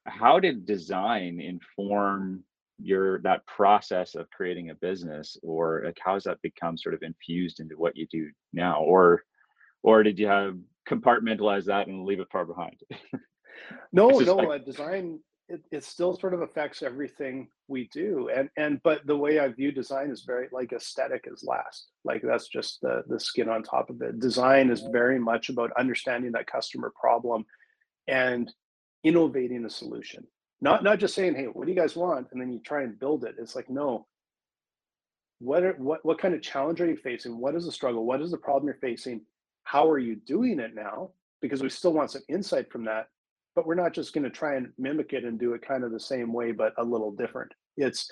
how 0.06 0.38
did 0.38 0.66
design 0.66 1.40
inform 1.40 2.44
your 2.78 3.20
that 3.20 3.46
process 3.46 4.14
of 4.14 4.30
creating 4.30 4.70
a 4.70 4.74
business 4.74 5.36
or 5.42 5.82
like 5.86 5.98
how 6.04 6.14
has 6.14 6.24
that 6.24 6.40
become 6.42 6.76
sort 6.76 6.94
of 6.94 7.02
infused 7.02 7.58
into 7.60 7.74
what 7.74 7.96
you 7.96 8.06
do 8.10 8.28
now 8.52 8.82
or 8.82 9.22
or 9.82 10.02
did 10.02 10.18
you 10.18 10.26
have 10.26 10.56
compartmentalize 10.86 11.64
that 11.64 11.86
and 11.86 12.04
leave 12.04 12.20
it 12.20 12.28
far 12.30 12.44
behind 12.44 12.78
no 13.92 14.08
no 14.08 14.36
like... 14.36 14.66
design 14.66 15.18
it, 15.48 15.62
it 15.70 15.84
still 15.84 16.16
sort 16.18 16.34
of 16.34 16.42
affects 16.42 16.82
everything 16.82 17.48
we 17.68 17.88
do 17.92 18.28
and 18.34 18.48
and 18.56 18.80
but 18.82 19.06
the 19.06 19.16
way 19.16 19.38
i 19.38 19.48
view 19.48 19.70
design 19.70 20.10
is 20.10 20.22
very 20.22 20.48
like 20.52 20.72
aesthetic 20.72 21.28
is 21.32 21.44
last 21.44 21.90
like 22.04 22.22
that's 22.22 22.48
just 22.48 22.80
the 22.80 23.02
the 23.08 23.18
skin 23.18 23.48
on 23.48 23.62
top 23.62 23.88
of 23.90 24.00
it 24.02 24.18
design 24.18 24.70
is 24.70 24.82
very 24.92 25.18
much 25.18 25.48
about 25.48 25.70
understanding 25.78 26.32
that 26.32 26.46
customer 26.46 26.92
problem 27.00 27.44
and 28.08 28.52
innovating 29.04 29.64
a 29.64 29.70
solution 29.70 30.26
not 30.60 30.82
not 30.82 30.98
just 30.98 31.14
saying, 31.14 31.34
"Hey, 31.34 31.44
what 31.44 31.66
do 31.66 31.72
you 31.72 31.78
guys 31.78 31.96
want?" 31.96 32.28
and 32.32 32.40
then 32.40 32.52
you 32.52 32.60
try 32.60 32.82
and 32.82 32.98
build 32.98 33.24
it. 33.24 33.36
It's 33.38 33.54
like, 33.54 33.68
no. 33.68 34.06
What 35.38 35.62
are, 35.64 35.74
what 35.74 36.04
what 36.04 36.18
kind 36.18 36.34
of 36.34 36.40
challenge 36.42 36.80
are 36.80 36.86
you 36.86 36.96
facing? 36.96 37.38
What 37.38 37.54
is 37.54 37.66
the 37.66 37.72
struggle? 37.72 38.06
What 38.06 38.22
is 38.22 38.30
the 38.30 38.38
problem 38.38 38.66
you're 38.66 38.74
facing? 38.76 39.20
How 39.64 39.88
are 39.88 39.98
you 39.98 40.16
doing 40.16 40.58
it 40.60 40.74
now? 40.74 41.10
Because 41.42 41.62
we 41.62 41.68
still 41.68 41.92
want 41.92 42.10
some 42.10 42.22
insight 42.28 42.70
from 42.70 42.84
that, 42.84 43.08
but 43.56 43.66
we're 43.66 43.74
not 43.74 43.94
just 43.94 44.12
going 44.12 44.22
to 44.22 44.30
try 44.30 44.54
and 44.54 44.70
mimic 44.78 45.14
it 45.14 45.24
and 45.24 45.40
do 45.40 45.54
it 45.54 45.66
kind 45.66 45.82
of 45.82 45.90
the 45.90 45.98
same 45.98 46.32
way, 46.32 46.52
but 46.52 46.74
a 46.76 46.84
little 46.84 47.10
different. 47.10 47.50
It's 47.76 48.08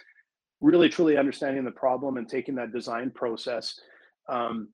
really 0.61 0.89
truly 0.89 1.19
understanding 1.19 1.65
the 1.65 1.71
problem 1.71 2.17
and 2.17 2.27
taking 2.29 2.55
that 2.55 2.73
design 2.73 3.11
process 3.11 3.79
um, 4.29 4.71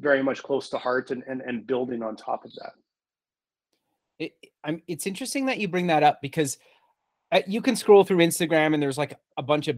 very 0.00 0.22
much 0.22 0.42
close 0.42 0.70
to 0.70 0.78
heart 0.78 1.10
and, 1.10 1.22
and 1.28 1.42
and 1.42 1.66
building 1.66 2.02
on 2.02 2.16
top 2.16 2.44
of 2.44 2.52
that. 2.54 2.72
It, 4.18 4.32
it's 4.88 5.06
interesting 5.06 5.46
that 5.46 5.58
you 5.58 5.68
bring 5.68 5.88
that 5.88 6.02
up 6.02 6.22
because 6.22 6.56
uh, 7.32 7.42
you 7.46 7.60
can 7.60 7.76
scroll 7.76 8.02
through 8.02 8.18
Instagram 8.18 8.72
and 8.72 8.82
there's 8.82 8.96
like 8.96 9.18
a 9.36 9.42
bunch 9.42 9.68
of 9.68 9.76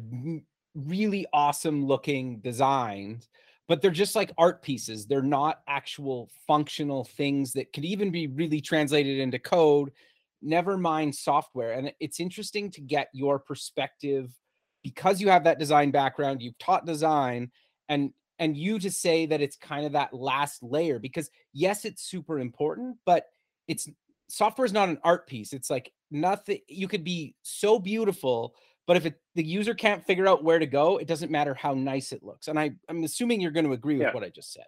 really 0.77 1.27
awesome 1.33 1.85
looking 1.85 2.39
designs, 2.39 3.29
but 3.67 3.83
they're 3.83 3.91
just 3.91 4.15
like 4.15 4.31
art 4.39 4.63
pieces. 4.63 5.07
They're 5.07 5.23
not 5.23 5.63
actual 5.67 6.31
functional 6.47 7.05
things 7.05 7.53
that 7.55 7.73
could 7.73 7.85
even 7.85 8.13
be 8.13 8.29
really 8.29 8.61
translated 8.61 9.19
into 9.19 9.41
code, 9.41 9.91
never 10.43 10.77
mind 10.77 11.15
software. 11.15 11.73
And 11.73 11.93
it's 12.01 12.21
interesting 12.21 12.71
to 12.73 12.81
get 12.81 13.09
your 13.13 13.39
perspective 13.39 14.33
because 14.83 15.21
you 15.21 15.29
have 15.29 15.45
that 15.45 15.59
design 15.59 15.91
background, 15.91 16.43
you've 16.43 16.59
taught 16.59 16.87
design 16.87 17.51
and 17.89 18.13
and 18.39 18.57
you 18.57 18.79
to 18.79 18.91
say 18.91 19.27
that 19.27 19.41
it's 19.41 19.57
kind 19.57 19.85
of 19.85 19.93
that 19.93 20.15
last 20.15 20.63
layer 20.63 20.99
because 21.01 21.29
yes, 21.53 21.85
it's 21.85 22.03
super 22.03 22.39
important, 22.39 22.97
but 23.05 23.27
it's 23.67 23.89
software 24.29 24.65
is 24.65 24.73
not 24.73 24.89
an 24.89 24.99
art 25.03 25.27
piece. 25.27 25.53
It's 25.53 25.71
like 25.71 25.93
nothing. 26.11 26.61
You 26.69 26.87
could 26.87 27.03
be 27.03 27.35
so 27.43 27.81
beautiful, 27.81 28.55
but 28.87 28.97
if 28.97 29.07
it, 29.07 29.21
the 29.35 29.43
user 29.43 29.75
can't 29.75 30.05
figure 30.05 30.29
out 30.29 30.45
where 30.45 30.61
to 30.61 30.67
go, 30.67 30.99
it 30.99 31.09
doesn't 31.09 31.33
matter 31.33 31.53
how 31.53 31.75
nice 31.75 32.13
it 32.13 32.23
looks. 32.23 32.47
And 32.47 32.61
I, 32.61 32.71
I'm 32.89 33.03
assuming 33.03 33.41
you're 33.41 33.51
going 33.51 33.67
to 33.67 33.73
agree 33.73 33.95
with 33.97 34.07
Yeah. 34.07 34.13
what 34.13 34.23
I 34.23 34.29
just 34.29 34.53
said. 34.53 34.67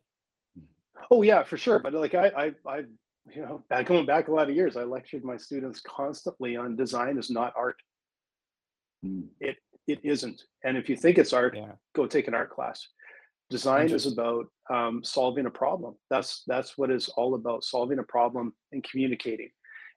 Oh 1.10 1.22
yeah, 1.22 1.42
for 1.44 1.56
sure. 1.56 1.78
But 1.78 1.94
like 1.94 2.14
I, 2.14 2.26
I, 2.26 2.52
I, 2.66 2.82
you 3.28 3.42
know, 3.42 3.62
back 3.68 3.86
going 3.86 4.06
back 4.06 4.28
a 4.28 4.32
lot 4.32 4.48
of 4.48 4.56
years, 4.56 4.76
I 4.76 4.84
lectured 4.84 5.24
my 5.24 5.36
students 5.36 5.80
constantly 5.80 6.56
on 6.56 6.76
design 6.76 7.18
is 7.18 7.30
not 7.30 7.52
art. 7.56 7.76
Mm. 9.04 9.28
It 9.40 10.00
isn't. 10.04 10.42
And 10.62 10.76
if 10.76 10.88
you 10.88 10.96
think 10.96 11.18
it's 11.18 11.32
art, 11.32 11.56
Yeah. 11.56 11.72
go 11.94 12.06
take 12.06 12.28
an 12.28 12.34
art 12.34 12.50
class. 12.50 12.86
Design 13.48 13.90
is 13.90 14.06
about 14.06 14.46
um, 14.68 15.02
solving 15.02 15.46
a 15.46 15.50
problem. 15.50 15.96
That's 16.08 16.44
that's 16.46 16.78
what 16.78 16.90
it's 16.90 17.08
all 17.08 17.34
about: 17.34 17.64
solving 17.64 17.98
a 17.98 18.04
problem 18.04 18.54
and 18.70 18.84
communicating. 18.84 19.50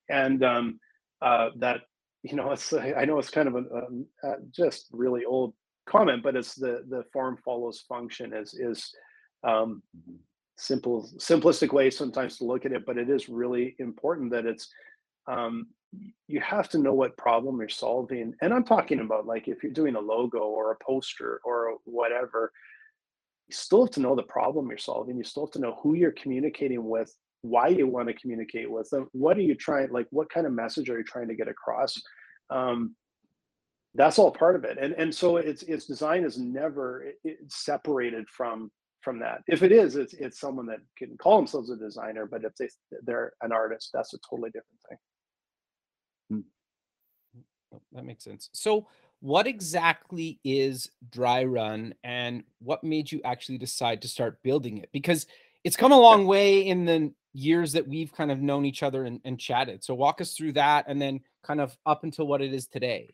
And 0.10 0.44
um, 0.44 0.80
uh, 1.22 1.50
that 1.58 1.82
you 2.24 2.36
know, 2.36 2.52
it's 2.56 2.74
I 2.74 3.06
know 3.06 3.20
it's 3.20 3.30
kind 3.30 3.48
of 3.48 3.56
a, 3.56 3.60
um, 3.60 4.08
uh, 4.24 4.36
just 4.50 4.88
really 4.92 5.26
old 5.26 5.54
comment, 5.86 6.24
but 6.24 6.36
it's 6.36 6.56
the 6.56 6.84
the 6.90 7.04
form 7.14 7.38
follows 7.46 7.86
function 7.88 8.34
is 8.34 8.56
is 8.56 8.92
um, 9.44 9.84
Mhm. 9.96 10.18
Simple 10.58 11.10
simplistic 11.18 11.74
way 11.74 11.90
sometimes 11.90 12.38
to 12.38 12.46
look 12.46 12.66
at 12.66 12.72
it, 12.72 12.86
but 12.86 12.98
it 12.98 13.10
is 13.10 13.30
really 13.30 13.76
important 13.80 14.32
that 14.32 14.46
it's 14.46 14.70
um, 15.28 15.68
you 16.28 16.40
have 16.42 16.70
to 16.70 16.78
know 16.78 16.94
what 16.94 17.18
problem 17.18 17.60
you're 17.60 17.70
solving. 17.70 18.34
And 18.42 18.54
I'm 18.54 18.64
talking 18.64 19.00
about 19.00 19.26
like 19.26 19.48
if 19.48 19.64
you're 19.64 19.72
doing 19.72 19.96
a 19.96 20.00
logo 20.00 20.40
or 20.40 20.72
a 20.72 20.84
poster 20.84 21.40
or 21.44 21.78
whatever, 21.86 22.52
you 23.48 23.56
still 23.56 23.86
have 23.86 23.94
to 23.96 24.00
know 24.00 24.16
the 24.16 24.24
problem 24.24 24.70
you're 24.70 24.78
solving. 24.78 25.18
You 25.18 25.24
still 25.24 25.46
have 25.46 25.54
to 25.54 25.60
know 25.60 25.80
who 25.82 25.94
you're 25.96 26.12
communicating 26.12 26.88
with, 26.88 27.14
why 27.42 27.68
you 27.68 27.88
want 27.88 28.08
to 28.08 28.14
communicate 28.14 28.70
with 28.70 28.90
them, 28.90 29.08
what 29.12 29.38
are 29.38 29.42
you 29.42 29.56
trying, 29.56 29.92
like 29.92 30.08
what 30.12 30.30
kind 30.30 30.48
of 30.48 30.54
message 30.54 30.90
are 30.90 30.98
you 30.98 31.04
trying 31.04 31.28
to 31.28 31.36
get 31.36 31.48
across? 31.48 32.02
Um, 32.50 32.96
that's 33.96 34.18
all 34.18 34.32
part 34.32 34.56
of 34.56 34.64
it. 34.64 34.78
And 34.80 34.94
and 34.94 35.14
so 35.14 35.38
it's 35.38 35.64
it's 35.64 35.86
design 35.86 36.24
is 36.24 36.38
never 36.38 37.06
separated 37.48 38.28
from 38.30 38.72
from 39.04 39.20
that. 39.20 39.42
If 39.48 39.64
it 39.64 39.72
is, 39.72 39.96
it's 39.96 40.14
it's 40.14 40.40
someone 40.40 40.66
that 40.68 40.80
can 40.98 41.18
call 41.18 41.38
themselves 41.38 41.70
a 41.70 41.76
designer, 41.76 42.26
but 42.26 42.44
if 42.44 42.56
they 42.56 42.70
they're 43.04 43.34
an 43.42 43.52
artist, 43.52 43.90
that's 43.94 44.14
a 44.14 44.18
totally 44.30 44.50
different 44.50 44.80
thing. 44.90 44.98
Oh, 47.74 47.82
That 47.94 48.06
makes 48.06 48.24
sense. 48.24 48.50
So, 48.54 48.88
what 49.20 49.48
exactly 49.48 50.40
is 50.44 50.90
Dryrun 51.10 51.94
and 52.04 52.44
what 52.60 52.84
made 52.84 53.12
you 53.12 53.22
actually 53.24 53.58
decide 53.58 54.02
to 54.02 54.08
start 54.08 54.42
building 54.44 54.78
it? 54.78 54.90
Because 54.92 55.28
it's 55.64 55.78
come 55.78 55.92
a 55.92 56.00
long 56.00 56.26
way 56.26 56.66
in 56.66 56.86
the 56.86 57.12
years 57.34 57.72
that 57.74 57.88
we've 57.88 58.12
kind 58.14 58.32
of 58.32 58.42
known 58.42 58.66
each 58.66 58.84
other 58.84 59.06
and, 59.06 59.22
and 59.26 59.40
chatted. 59.40 59.84
So, 59.84 59.94
walk 59.96 60.22
us 60.22 60.34
through 60.34 60.54
that 60.54 60.86
and 60.88 61.02
then 61.02 61.22
kind 61.44 61.62
of 61.62 61.76
up 61.86 62.04
until 62.04 62.28
what 62.28 62.42
it 62.42 62.54
is 62.54 62.68
today. 62.68 63.14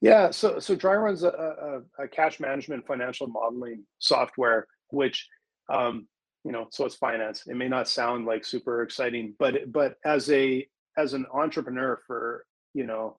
Yeah, 0.00 0.30
so 0.30 0.58
so 0.60 0.76
Dryrun's 0.76 1.24
a, 1.24 1.82
a, 1.98 2.04
a 2.04 2.08
cash 2.08 2.38
management 2.38 2.86
financial 2.86 3.26
modeling 3.26 3.84
software, 3.98 4.66
which 4.90 5.26
um, 5.68 6.06
you 6.44 6.52
know, 6.52 6.68
so 6.70 6.84
it's 6.86 6.94
finance. 6.94 7.42
It 7.46 7.56
may 7.56 7.68
not 7.68 7.88
sound 7.88 8.24
like 8.24 8.44
super 8.44 8.82
exciting, 8.82 9.34
but 9.38 9.72
but 9.72 9.96
as 10.04 10.30
a 10.30 10.66
as 10.96 11.14
an 11.14 11.26
entrepreneur 11.32 12.00
for 12.06 12.44
you 12.74 12.86
know 12.86 13.18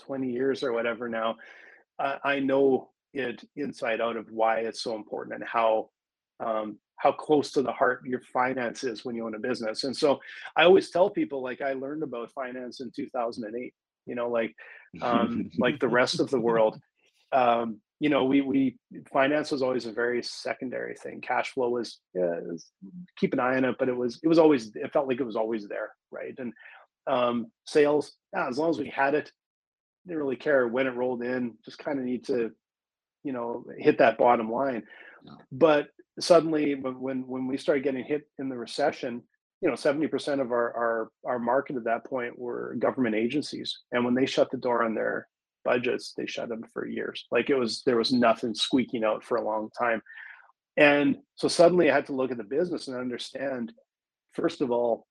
20 0.00 0.30
years 0.30 0.62
or 0.62 0.72
whatever 0.72 1.08
now, 1.08 1.36
I, 1.98 2.18
I 2.24 2.38
know 2.40 2.90
it 3.12 3.44
inside 3.56 4.00
out 4.00 4.16
of 4.16 4.26
why 4.30 4.60
it's 4.60 4.82
so 4.82 4.94
important 4.96 5.36
and 5.36 5.44
how 5.44 5.90
um, 6.40 6.78
how 6.96 7.12
close 7.12 7.50
to 7.52 7.62
the 7.62 7.72
heart 7.72 8.02
your 8.06 8.20
finance 8.32 8.84
is 8.84 9.04
when 9.04 9.16
you 9.16 9.26
own 9.26 9.34
a 9.34 9.38
business. 9.38 9.84
And 9.84 9.96
so 9.96 10.20
I 10.56 10.64
always 10.64 10.90
tell 10.90 11.10
people 11.10 11.42
like 11.42 11.60
I 11.60 11.72
learned 11.72 12.02
about 12.04 12.30
finance 12.32 12.80
in 12.80 12.92
2008. 12.94 13.74
You 14.06 14.14
know, 14.14 14.28
like 14.28 14.54
um, 15.00 15.50
like 15.58 15.80
the 15.80 15.88
rest 15.88 16.20
of 16.20 16.30
the 16.30 16.40
world. 16.40 16.78
Um, 17.32 17.80
you 18.00 18.08
know, 18.08 18.24
we 18.24 18.40
we 18.40 18.76
finance 19.12 19.52
was 19.52 19.62
always 19.62 19.86
a 19.86 19.92
very 19.92 20.22
secondary 20.22 20.96
thing. 20.96 21.20
Cash 21.20 21.52
flow 21.52 21.68
was, 21.68 22.00
yeah, 22.14 22.40
was 22.40 22.66
keep 23.16 23.32
an 23.32 23.40
eye 23.40 23.56
on 23.56 23.64
it, 23.64 23.76
but 23.78 23.88
it 23.88 23.96
was 23.96 24.18
it 24.22 24.28
was 24.28 24.38
always 24.38 24.74
it 24.74 24.92
felt 24.92 25.06
like 25.06 25.20
it 25.20 25.24
was 25.24 25.36
always 25.36 25.68
there, 25.68 25.90
right? 26.10 26.34
And 26.38 26.52
um, 27.06 27.46
sales, 27.64 28.12
yeah, 28.34 28.48
as 28.48 28.58
long 28.58 28.70
as 28.70 28.78
we 28.78 28.88
had 28.88 29.14
it, 29.14 29.30
didn't 30.06 30.18
really 30.18 30.36
care 30.36 30.66
when 30.66 30.86
it 30.86 30.96
rolled 30.96 31.22
in. 31.22 31.54
Just 31.64 31.78
kind 31.78 31.98
of 31.98 32.04
need 32.04 32.24
to, 32.26 32.50
you 33.22 33.32
know, 33.32 33.64
hit 33.78 33.98
that 33.98 34.18
bottom 34.18 34.50
line. 34.50 34.82
But 35.52 35.88
suddenly, 36.18 36.74
when 36.74 37.26
when 37.26 37.46
we 37.46 37.56
started 37.56 37.84
getting 37.84 38.04
hit 38.04 38.28
in 38.38 38.48
the 38.48 38.56
recession, 38.56 39.22
you 39.62 39.68
know, 39.68 39.76
seventy 39.76 40.08
percent 40.08 40.40
of 40.40 40.50
our 40.50 40.76
our 40.76 41.08
our 41.24 41.38
market 41.38 41.76
at 41.76 41.84
that 41.84 42.04
point 42.04 42.36
were 42.38 42.74
government 42.78 43.14
agencies, 43.14 43.78
and 43.92 44.04
when 44.04 44.14
they 44.14 44.26
shut 44.26 44.50
the 44.50 44.56
door 44.56 44.82
on 44.82 44.94
their 44.94 45.28
budgets, 45.64 46.14
they 46.16 46.26
shut 46.26 46.48
them 46.48 46.64
for 46.74 46.86
years. 46.86 47.26
Like 47.30 47.48
it 47.48 47.54
was 47.54 47.82
there 47.86 47.96
was 47.96 48.12
nothing 48.12 48.54
squeaking 48.54 49.04
out 49.04 49.22
for 49.22 49.36
a 49.36 49.44
long 49.44 49.70
time, 49.78 50.02
and 50.76 51.16
so 51.36 51.46
suddenly 51.46 51.90
I 51.90 51.94
had 51.94 52.06
to 52.06 52.12
look 52.12 52.32
at 52.32 52.38
the 52.38 52.44
business 52.44 52.88
and 52.88 52.96
understand, 52.96 53.72
first 54.32 54.60
of 54.60 54.72
all, 54.72 55.06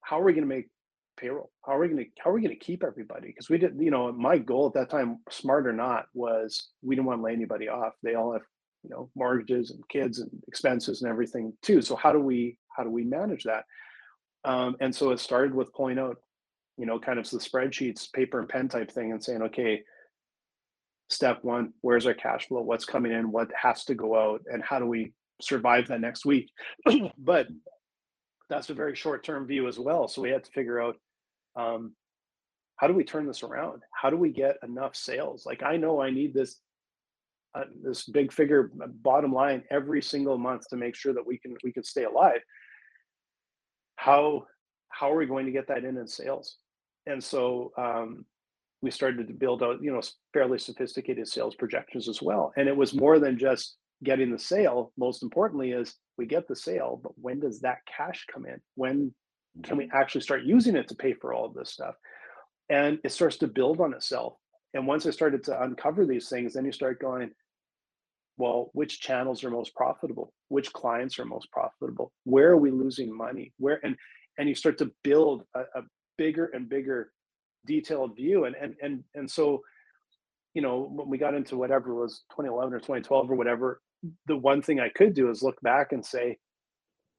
how 0.00 0.18
are 0.18 0.24
we 0.24 0.32
going 0.32 0.48
to 0.48 0.54
make 0.54 0.70
payroll? 1.18 1.50
How 1.66 1.76
are 1.76 1.80
we 1.80 1.88
going 1.88 2.04
to 2.04 2.10
how 2.20 2.30
are 2.30 2.34
we 2.34 2.40
going 2.40 2.58
to 2.58 2.64
keep 2.64 2.82
everybody? 2.82 3.26
Because 3.26 3.50
we 3.50 3.58
didn't, 3.58 3.82
you 3.82 3.90
know, 3.90 4.10
my 4.12 4.38
goal 4.38 4.68
at 4.68 4.74
that 4.74 4.88
time, 4.88 5.18
smart 5.28 5.66
or 5.66 5.74
not, 5.74 6.06
was 6.14 6.70
we 6.80 6.94
didn't 6.94 7.06
want 7.06 7.20
to 7.20 7.24
lay 7.24 7.34
anybody 7.34 7.68
off. 7.68 7.92
They 8.02 8.14
all 8.14 8.32
have 8.32 8.42
you 8.82 8.88
know 8.88 9.10
mortgages 9.14 9.72
and 9.72 9.86
kids 9.90 10.20
and 10.20 10.30
expenses 10.48 11.02
and 11.02 11.10
everything 11.10 11.52
too. 11.62 11.82
So 11.82 11.96
how 11.96 12.12
do 12.12 12.18
we 12.18 12.56
how 12.76 12.84
do 12.84 12.90
we 12.90 13.04
manage 13.04 13.44
that? 13.44 13.64
Um, 14.44 14.76
and 14.80 14.94
so 14.94 15.10
it 15.10 15.20
started 15.20 15.54
with 15.54 15.72
pulling 15.72 15.98
out, 15.98 16.16
you 16.76 16.86
know, 16.86 16.98
kind 16.98 17.18
of 17.18 17.28
the 17.28 17.38
spreadsheets, 17.38 18.12
paper 18.12 18.38
and 18.40 18.48
pen 18.48 18.68
type 18.68 18.90
thing, 18.90 19.12
and 19.12 19.22
saying, 19.22 19.42
okay, 19.42 19.82
step 21.08 21.38
one, 21.42 21.72
where's 21.82 22.06
our 22.06 22.14
cash 22.14 22.48
flow? 22.48 22.62
What's 22.62 22.84
coming 22.84 23.12
in? 23.12 23.30
What 23.30 23.50
has 23.60 23.84
to 23.84 23.94
go 23.94 24.16
out? 24.16 24.42
And 24.50 24.62
how 24.62 24.78
do 24.78 24.86
we 24.86 25.12
survive 25.40 25.88
that 25.88 26.00
next 26.00 26.24
week? 26.24 26.50
but 27.18 27.46
that's 28.48 28.70
a 28.70 28.74
very 28.74 28.96
short 28.96 29.24
term 29.24 29.46
view 29.46 29.68
as 29.68 29.78
well. 29.78 30.08
So 30.08 30.22
we 30.22 30.30
had 30.30 30.44
to 30.44 30.50
figure 30.50 30.80
out 30.80 30.96
um, 31.56 31.94
how 32.76 32.86
do 32.88 32.94
we 32.94 33.04
turn 33.04 33.26
this 33.26 33.42
around? 33.42 33.82
How 33.92 34.10
do 34.10 34.16
we 34.16 34.30
get 34.30 34.56
enough 34.62 34.96
sales? 34.96 35.46
Like 35.46 35.62
I 35.62 35.76
know 35.76 36.00
I 36.00 36.10
need 36.10 36.34
this 36.34 36.56
uh, 37.54 37.64
this 37.84 38.04
big 38.04 38.32
figure 38.32 38.70
uh, 38.82 38.86
bottom 38.86 39.32
line 39.32 39.62
every 39.70 40.00
single 40.00 40.38
month 40.38 40.68
to 40.70 40.76
make 40.76 40.94
sure 40.94 41.12
that 41.12 41.26
we 41.26 41.38
can 41.38 41.56
we 41.62 41.72
can 41.72 41.84
stay 41.84 42.04
alive. 42.04 42.40
How 44.02 44.46
how 44.88 45.12
are 45.12 45.16
we 45.16 45.26
going 45.26 45.46
to 45.46 45.52
get 45.52 45.68
that 45.68 45.84
in 45.84 45.96
in 45.96 46.08
sales? 46.08 46.56
And 47.06 47.22
so 47.22 47.72
um, 47.78 48.26
we 48.82 48.90
started 48.90 49.28
to 49.28 49.34
build 49.34 49.62
out 49.62 49.80
you 49.80 49.92
know 49.92 50.00
fairly 50.32 50.58
sophisticated 50.58 51.28
sales 51.28 51.54
projections 51.54 52.08
as 52.08 52.20
well. 52.20 52.52
And 52.56 52.68
it 52.68 52.76
was 52.76 52.94
more 52.94 53.20
than 53.20 53.38
just 53.38 53.76
getting 54.02 54.32
the 54.32 54.38
sale. 54.38 54.92
Most 54.98 55.22
importantly, 55.22 55.70
is 55.70 55.94
we 56.18 56.26
get 56.26 56.48
the 56.48 56.56
sale, 56.56 56.98
but 57.00 57.12
when 57.16 57.38
does 57.38 57.60
that 57.60 57.78
cash 57.86 58.26
come 58.32 58.44
in? 58.44 58.60
When 58.74 59.14
can 59.62 59.76
we 59.76 59.88
actually 59.92 60.22
start 60.22 60.42
using 60.42 60.74
it 60.74 60.88
to 60.88 60.96
pay 60.96 61.14
for 61.14 61.32
all 61.32 61.44
of 61.44 61.54
this 61.54 61.70
stuff? 61.70 61.94
And 62.70 62.98
it 63.04 63.12
starts 63.12 63.36
to 63.36 63.46
build 63.46 63.80
on 63.80 63.94
itself. 63.94 64.34
And 64.74 64.84
once 64.84 65.06
I 65.06 65.10
started 65.10 65.44
to 65.44 65.62
uncover 65.62 66.06
these 66.06 66.28
things, 66.28 66.54
then 66.54 66.64
you 66.64 66.72
start 66.72 67.00
going, 67.00 67.30
well, 68.36 68.70
which 68.72 69.00
channels 69.00 69.44
are 69.44 69.50
most 69.50 69.74
profitable? 69.74 70.32
Which 70.48 70.72
clients 70.72 71.18
are 71.18 71.24
most 71.24 71.50
profitable? 71.50 72.12
Where 72.24 72.50
are 72.50 72.56
we 72.56 72.70
losing 72.70 73.14
money? 73.16 73.52
Where 73.58 73.80
and 73.84 73.96
and 74.38 74.48
you 74.48 74.54
start 74.54 74.78
to 74.78 74.90
build 75.04 75.44
a, 75.54 75.60
a 75.60 75.82
bigger 76.16 76.46
and 76.46 76.68
bigger 76.68 77.12
detailed 77.66 78.16
view. 78.16 78.44
And 78.44 78.56
and 78.60 78.74
and 78.82 79.04
and 79.14 79.30
so, 79.30 79.62
you 80.54 80.62
know, 80.62 80.88
when 80.90 81.08
we 81.08 81.18
got 81.18 81.34
into 81.34 81.56
whatever 81.56 81.94
was 81.94 82.22
2011 82.30 82.74
or 82.74 82.78
2012 82.78 83.30
or 83.30 83.34
whatever, 83.34 83.80
the 84.26 84.36
one 84.36 84.62
thing 84.62 84.80
I 84.80 84.88
could 84.88 85.14
do 85.14 85.30
is 85.30 85.42
look 85.42 85.60
back 85.62 85.92
and 85.92 86.04
say, 86.04 86.38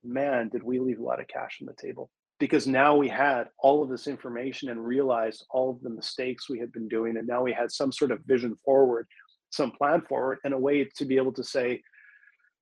man, 0.04 0.50
did 0.50 0.64
we 0.64 0.80
leave 0.80 1.00
a 1.00 1.04
lot 1.04 1.20
of 1.20 1.28
cash 1.28 1.60
on 1.62 1.68
the 1.68 1.74
table? 1.74 2.10
Because 2.40 2.68
now 2.68 2.96
we 2.96 3.08
had 3.08 3.46
all 3.60 3.84
of 3.84 3.90
this 3.90 4.08
information 4.08 4.70
and 4.70 4.86
realized 4.86 5.46
all 5.50 5.70
of 5.70 5.82
the 5.82 5.90
mistakes 5.90 6.50
we 6.50 6.60
had 6.60 6.72
been 6.74 6.90
doing. 6.90 7.16
And 7.16 7.28
now 7.28 7.44
we 7.44 7.54
had 7.54 7.72
some 7.72 7.92
sort 7.92 8.12
of 8.12 8.20
vision 8.26 8.58
forward, 8.66 9.08
some 9.54 9.72
plan 9.72 10.02
forward, 10.02 10.40
and 10.44 10.54
a 10.54 10.58
way 10.58 10.84
to 10.84 11.06
be 11.06 11.16
able 11.16 11.32
to 11.34 11.44
say, 11.44 11.80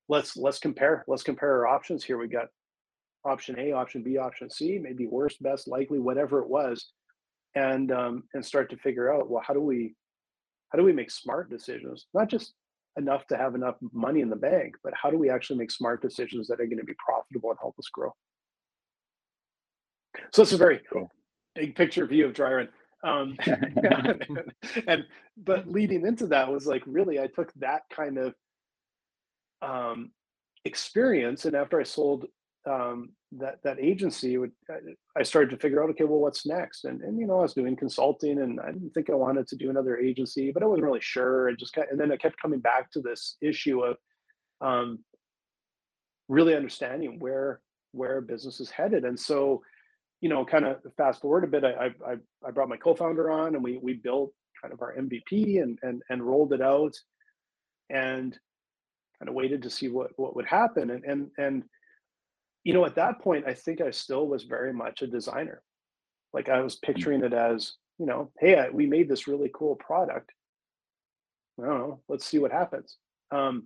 let's 0.09 0.35
let's 0.35 0.59
compare, 0.59 1.05
let's 1.07 1.23
compare 1.23 1.53
our 1.55 1.67
options 1.67 2.03
here. 2.03 2.17
We 2.17 2.27
got 2.27 2.47
option 3.23 3.57
A, 3.57 3.71
option 3.71 4.03
B, 4.03 4.17
option 4.17 4.49
C, 4.49 4.77
maybe 4.77 5.07
worst, 5.07 5.41
best, 5.41 5.69
likely, 5.69 5.99
whatever 5.99 6.39
it 6.39 6.49
was, 6.49 6.91
and 7.55 7.91
um, 7.93 8.23
and 8.33 8.45
start 8.45 8.69
to 8.71 8.77
figure 8.77 9.13
out, 9.13 9.29
well, 9.29 9.41
how 9.45 9.53
do 9.53 9.61
we 9.61 9.95
how 10.69 10.77
do 10.77 10.83
we 10.83 10.91
make 10.91 11.11
smart 11.11 11.49
decisions? 11.49 12.07
Not 12.13 12.29
just 12.29 12.53
enough 12.97 13.25
to 13.27 13.37
have 13.37 13.55
enough 13.55 13.75
money 13.93 14.19
in 14.19 14.29
the 14.29 14.35
bank, 14.35 14.75
but 14.83 14.93
how 15.01 15.09
do 15.09 15.17
we 15.17 15.29
actually 15.29 15.59
make 15.59 15.71
smart 15.71 16.01
decisions 16.01 16.47
that 16.47 16.59
are 16.59 16.65
going 16.65 16.77
to 16.77 16.83
be 16.83 16.95
profitable 17.05 17.51
and 17.51 17.59
help 17.61 17.75
us 17.79 17.87
grow? 17.87 18.11
So 20.33 20.41
it's 20.41 20.51
a 20.51 20.57
very 20.57 20.81
Cool. 20.91 21.09
big 21.55 21.73
picture 21.73 22.05
view 22.05 22.25
of 22.25 22.33
dry 22.33 22.51
run. 22.53 22.69
Um, 23.03 23.37
and 24.87 25.05
but 25.37 25.67
leading 25.67 26.05
into 26.05 26.27
that 26.27 26.51
was 26.51 26.67
like 26.67 26.83
really 26.85 27.19
I 27.19 27.27
took 27.27 27.51
that 27.55 27.83
kind 27.89 28.17
of 28.17 28.35
um, 29.61 30.11
experience, 30.65 31.45
and 31.45 31.55
after 31.55 31.79
I 31.79 31.83
sold 31.83 32.25
um, 32.69 33.09
that 33.33 33.59
that 33.63 33.79
agency 33.79 34.37
would 34.37 34.51
uh, 34.71 34.75
I 35.17 35.23
started 35.23 35.49
to 35.51 35.57
figure 35.57 35.83
out 35.83 35.89
okay 35.91 36.03
well 36.03 36.19
what's 36.19 36.45
next? 36.45 36.85
And 36.85 37.01
and 37.01 37.19
you 37.19 37.25
know 37.25 37.39
I 37.39 37.43
was 37.43 37.53
doing 37.53 37.75
consulting 37.75 38.41
and 38.41 38.59
I 38.59 38.71
didn't 38.71 38.91
think 38.91 39.09
I 39.09 39.15
wanted 39.15 39.47
to 39.47 39.55
do 39.55 39.69
another 39.69 39.97
agency 39.97 40.51
but 40.51 40.63
I 40.63 40.67
wasn't 40.67 40.85
really 40.85 41.01
sure. 41.01 41.47
And 41.47 41.57
just 41.57 41.75
and 41.77 41.99
then 41.99 42.11
I 42.11 42.17
kept 42.17 42.41
coming 42.41 42.59
back 42.59 42.91
to 42.91 43.01
this 43.01 43.37
issue 43.41 43.81
of 43.81 43.97
um, 44.61 44.99
really 46.27 46.55
understanding 46.55 47.19
where 47.19 47.61
where 47.93 48.21
business 48.21 48.59
is 48.59 48.69
headed. 48.69 49.05
And 49.05 49.19
so 49.19 49.61
you 50.21 50.29
know 50.29 50.45
kind 50.45 50.65
of 50.65 50.77
fast 50.97 51.21
forward 51.21 51.43
a 51.43 51.47
bit 51.47 51.63
I 51.63 51.89
I 52.05 52.15
I 52.45 52.51
brought 52.51 52.69
my 52.69 52.77
co-founder 52.77 53.29
on 53.29 53.55
and 53.55 53.63
we 53.63 53.77
we 53.77 53.93
built 53.93 54.31
kind 54.61 54.73
of 54.73 54.81
our 54.81 54.95
MVP 54.95 55.61
and 55.61 55.77
and 55.81 56.01
and 56.09 56.23
rolled 56.23 56.53
it 56.53 56.61
out 56.61 56.93
and 57.89 58.37
kind 59.19 59.29
of 59.29 59.35
waited 59.35 59.61
to 59.63 59.69
see 59.69 59.89
what 59.89 60.11
what 60.17 60.35
would 60.35 60.45
happen 60.45 60.91
and 60.91 61.03
and 61.03 61.31
and 61.37 61.63
you 62.63 62.73
know, 62.73 62.85
at 62.85 62.95
that 62.95 63.19
point, 63.19 63.45
I 63.47 63.53
think 63.53 63.81
I 63.81 63.91
still 63.91 64.27
was 64.27 64.43
very 64.43 64.73
much 64.73 65.01
a 65.01 65.07
designer. 65.07 65.61
Like 66.33 66.49
I 66.49 66.61
was 66.61 66.75
mm. 66.75 66.81
picturing 66.83 67.23
it 67.23 67.33
as, 67.33 67.73
you 67.97 68.05
know, 68.05 68.31
hey, 68.39 68.57
I, 68.57 68.69
we 68.69 68.85
made 68.85 69.09
this 69.09 69.27
really 69.27 69.51
cool 69.53 69.75
product. 69.75 70.31
I 71.59 71.65
don't 71.65 71.77
know, 71.77 72.01
let's 72.07 72.25
see 72.25 72.39
what 72.39 72.51
happens. 72.51 72.97
Um, 73.31 73.65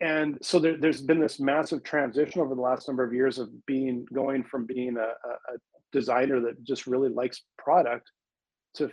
and 0.00 0.38
so 0.42 0.58
there, 0.58 0.76
has 0.82 1.00
been 1.00 1.20
this 1.20 1.40
massive 1.40 1.82
transition 1.82 2.40
over 2.40 2.54
the 2.54 2.60
last 2.60 2.88
number 2.88 3.04
of 3.04 3.12
years 3.12 3.38
of 3.38 3.48
being 3.66 4.06
going 4.12 4.44
from 4.44 4.66
being 4.66 4.96
a, 4.96 5.00
a 5.00 5.58
designer 5.92 6.40
that 6.40 6.62
just 6.64 6.86
really 6.86 7.08
likes 7.08 7.42
product 7.58 8.10
to 8.74 8.90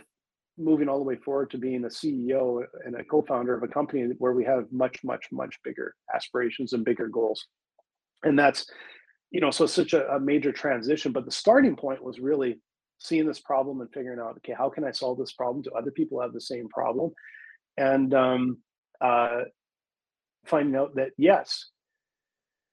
moving 0.58 0.88
all 0.88 0.98
the 0.98 1.04
way 1.04 1.16
forward 1.16 1.50
to 1.50 1.58
being 1.58 1.84
a 1.84 1.88
CEO 1.88 2.62
and 2.84 2.96
a 2.96 3.04
co-founder 3.04 3.54
of 3.54 3.62
a 3.62 3.68
company 3.68 4.08
where 4.18 4.32
we 4.32 4.44
have 4.44 4.64
much, 4.72 4.98
much, 5.04 5.26
much 5.30 5.56
bigger 5.62 5.94
aspirations 6.14 6.72
and 6.72 6.84
bigger 6.84 7.08
goals. 7.08 7.46
And 8.24 8.36
that's 8.36 8.66
you 9.30 9.40
know, 9.40 9.50
so 9.50 9.66
such 9.66 9.92
a, 9.92 10.08
a 10.12 10.20
major 10.20 10.52
transition. 10.52 11.12
But 11.12 11.24
the 11.24 11.32
starting 11.32 11.76
point 11.76 12.02
was 12.02 12.18
really 12.18 12.60
seeing 12.98 13.26
this 13.26 13.40
problem 13.40 13.80
and 13.80 13.92
figuring 13.92 14.18
out, 14.18 14.36
okay, 14.38 14.54
how 14.56 14.70
can 14.70 14.84
I 14.84 14.90
solve 14.90 15.18
this 15.18 15.32
problem? 15.32 15.62
Do 15.62 15.70
other 15.76 15.90
people 15.90 16.20
have 16.20 16.32
the 16.32 16.40
same 16.40 16.68
problem? 16.68 17.12
And 17.76 18.12
um, 18.14 18.58
uh, 19.00 19.42
finding 20.48 20.76
out 20.76 20.94
that 20.96 21.10
yes, 21.16 21.70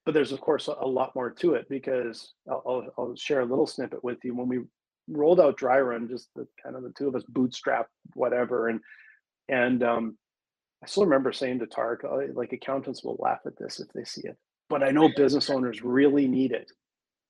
but 0.05 0.13
there's 0.13 0.31
of 0.31 0.41
course 0.41 0.67
a, 0.67 0.85
lot 0.85 1.15
more 1.15 1.29
to 1.29 1.55
it 1.55 1.67
because 1.69 2.33
I'll, 2.49 2.63
I'll, 2.65 2.85
I'll, 2.97 3.15
share 3.15 3.41
a 3.41 3.45
little 3.45 3.67
snippet 3.67 4.03
with 4.03 4.17
you. 4.23 4.35
When 4.35 4.47
we 4.47 4.61
rolled 5.07 5.39
out 5.39 5.59
Dryrun, 5.59 6.09
just 6.09 6.29
the 6.35 6.47
kind 6.63 6.75
of 6.75 6.83
the 6.83 6.93
two 6.97 7.07
of 7.07 7.15
us 7.15 7.23
bootstrap 7.27 7.87
whatever, 8.13 8.69
and 8.69 8.79
and 9.49 9.83
um, 9.83 10.17
I 10.83 10.87
still 10.87 11.05
remember 11.05 11.31
saying 11.31 11.59
to 11.59 11.65
Tarek, 11.65 12.03
oh, 12.03 12.27
like 12.33 12.53
accountants 12.53 13.03
will 13.03 13.17
laugh 13.19 13.39
at 13.45 13.57
this 13.57 13.79
if 13.79 13.87
they 13.93 14.03
see 14.03 14.27
it 14.27 14.37
but 14.69 14.83
I 14.83 14.91
know 14.91 15.09
business 15.15 15.49
owners 15.49 15.83
really 15.83 16.27
need 16.27 16.51
it. 16.51 16.71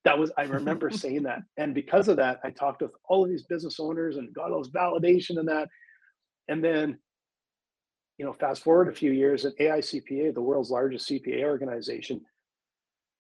That 0.03 0.17
was, 0.17 0.31
I 0.37 0.43
remember 0.43 0.89
saying 0.91 1.23
that. 1.23 1.41
And 1.57 1.73
because 1.73 2.07
of 2.07 2.17
that, 2.17 2.39
I 2.43 2.51
talked 2.51 2.81
with 2.81 2.91
all 3.07 3.23
of 3.23 3.29
these 3.29 3.43
business 3.43 3.79
owners 3.79 4.17
and 4.17 4.33
got 4.33 4.51
all 4.51 4.63
this 4.63 4.71
validation 4.71 5.39
and 5.39 5.47
that. 5.47 5.67
And 6.47 6.63
then, 6.63 6.99
you 8.17 8.25
know, 8.25 8.33
fast 8.33 8.63
forward 8.63 8.87
a 8.87 8.93
few 8.93 9.11
years 9.11 9.45
and 9.45 9.55
AICPA, 9.57 10.33
the 10.33 10.41
world's 10.41 10.71
largest 10.71 11.09
CPA 11.09 11.43
organization, 11.43 12.21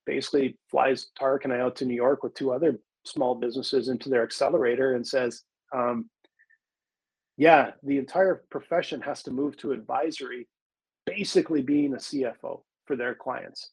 basically 0.05 0.57
flies 0.69 1.07
Tarek 1.19 1.43
and 1.43 1.53
I 1.53 1.59
out 1.59 1.75
to 1.77 1.85
New 1.85 1.95
York 1.95 2.23
with 2.23 2.33
two 2.33 2.51
other 2.51 2.79
small 3.05 3.35
businesses 3.35 3.89
into 3.89 4.09
their 4.09 4.23
accelerator 4.23 4.95
and 4.95 5.05
says, 5.05 5.43
um, 5.73 6.09
yeah, 7.37 7.71
the 7.83 7.97
entire 7.97 8.43
profession 8.49 9.01
has 9.01 9.23
to 9.23 9.31
move 9.31 9.57
to 9.57 9.73
advisory, 9.73 10.47
basically 11.05 11.61
being 11.61 11.93
a 11.93 11.97
CFO 11.97 12.61
for 12.85 12.95
their 12.95 13.13
clients 13.13 13.71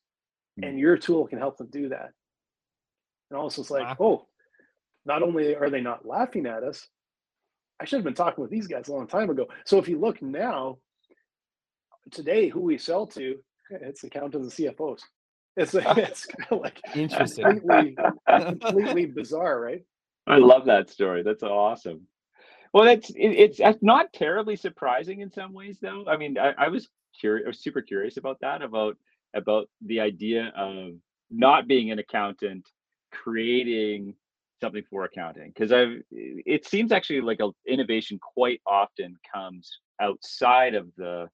and 0.61 0.79
your 0.79 0.97
tool 0.97 1.27
can 1.27 1.39
help 1.39 1.57
them 1.57 1.69
do 1.71 1.89
that. 1.89 2.11
And 3.31 3.39
also 3.39 3.63
it's 3.63 3.71
like, 3.71 3.99
wow. 3.99 4.07
oh, 4.07 4.27
not 5.07 5.23
only 5.23 5.55
are 5.55 5.71
they 5.71 5.81
not 5.81 6.07
laughing 6.07 6.47
at 6.47 6.63
us, 6.63 6.87
I 7.81 7.85
should 7.85 7.97
have 7.97 8.05
been 8.05 8.15
talking 8.15 8.43
with 8.43 8.51
these 8.51 8.67
guys 8.67 8.89
a 8.89 8.93
long 8.93 9.07
time 9.07 9.31
ago. 9.31 9.49
So 9.65 9.79
if 9.79 9.89
you 9.89 9.99
look 9.99 10.21
now, 10.21 10.79
today, 12.11 12.49
who 12.49 12.61
we 12.61 12.79
sell 12.79 13.07
to, 13.09 13.37
it's 13.71 14.05
accountants 14.05 14.59
and 14.59 14.77
CFOs. 14.77 15.01
It's 15.57 15.75
it's 15.75 16.27
kind 16.27 16.47
of 16.51 16.61
like 16.61 16.81
interesting, 16.95 17.45
completely, 17.45 17.97
completely 18.29 19.07
bizarre, 19.07 19.61
right? 19.61 19.83
I 20.27 20.39
love 20.39 20.67
that 20.67 20.91
story. 20.91 21.23
That's 21.23 21.43
awesome. 21.43 22.07
Well, 22.73 22.85
that's 22.85 23.11
it, 23.11 23.61
it's 23.61 23.83
not 23.83 24.13
terribly 24.13 24.57
surprising 24.57 25.21
in 25.21 25.31
some 25.31 25.53
ways, 25.53 25.79
though. 25.81 26.05
I 26.09 26.17
mean, 26.17 26.39
I, 26.39 26.53
I 26.57 26.69
was 26.69 26.89
curious, 27.19 27.45
I 27.45 27.49
was 27.49 27.63
super 27.63 27.83
curious 27.83 28.17
about 28.17 28.39
that 28.41 28.63
about 28.63 28.97
about 29.35 29.69
the 29.85 30.01
idea 30.01 30.53
of 30.57 30.95
not 31.31 31.67
being 31.67 31.91
an 31.91 31.99
accountant 31.99 32.67
creating 33.11 34.15
something 34.61 34.85
for 34.89 35.05
accounting 35.05 35.49
because 35.49 35.73
i've 35.73 36.01
it 36.13 36.65
seems 36.65 36.93
actually 36.93 37.21
like 37.21 37.41
a 37.41 37.51
innovation 37.67 38.19
quite 38.23 38.61
often 38.65 39.17
comes 39.35 39.81
outside 40.01 40.75
of 40.75 40.87
the 40.97 41.29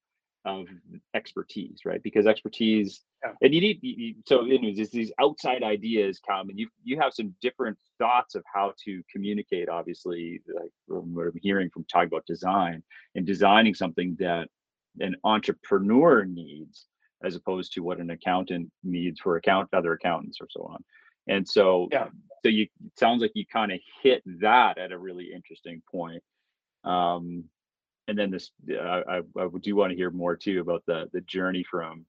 of 0.49 0.67
expertise 1.15 1.81
right 1.85 2.03
because 2.03 2.27
expertise 2.27 3.01
yeah. 3.25 3.33
and 3.43 3.55
you 3.55 3.61
need 3.61 3.79
you, 3.83 4.15
so 4.27 4.45
anyways 4.45 4.91
these 4.91 5.13
outside 5.21 5.63
ideas 5.63 6.21
come 6.27 6.49
and 6.49 6.59
you 6.59 6.69
you 6.85 6.99
have 6.99 7.13
some 7.13 7.35
different 7.41 7.77
thoughts 7.99 8.35
of 8.35 8.43
how 8.53 8.73
to 8.85 9.03
communicate 9.13 9.69
obviously 9.69 10.41
like 10.55 10.71
what 10.87 11.27
i'm 11.27 11.33
hearing 11.43 11.71
from 11.71 11.85
talking 11.85 12.09
about 12.09 12.27
design 12.27 12.83
and 13.15 13.27
designing 13.27 13.75
something 13.75 14.17
that 14.19 14.49
an 15.01 15.17
entrepreneur 15.25 16.25
needs 16.25 16.87
as 17.25 17.35
opposed 17.35 17.73
to 17.73 17.81
what 17.81 17.99
an 17.99 18.11
accountant 18.11 18.71
needs 18.85 19.21
for 19.21 19.37
account 19.37 19.69
other 19.73 19.93
accountants 19.93 20.39
or 20.41 20.47
so 20.51 20.63
on. 20.63 20.85
And 21.27 21.47
so, 21.47 21.89
yeah. 21.91 22.09
so 22.45 22.49
you 22.49 22.63
it 22.63 22.99
sounds 22.99 23.21
like 23.21 23.33
you 23.35 23.45
kind 23.47 23.73
of 23.73 23.81
hit 24.03 24.23
that 24.41 24.79
at 24.79 24.93
a 24.93 24.99
really 24.99 25.33
interesting 25.35 25.83
point. 25.91 26.23
Um, 26.85 27.45
and 28.09 28.19
then 28.19 28.31
this, 28.31 28.51
I, 28.71 29.21
I, 29.37 29.49
do 29.61 29.77
want 29.77 29.91
to 29.91 29.97
hear 29.97 30.11
more 30.11 30.35
too 30.35 30.61
about 30.61 30.83
the 30.87 31.09
the 31.13 31.21
journey 31.21 31.65
from 31.71 32.07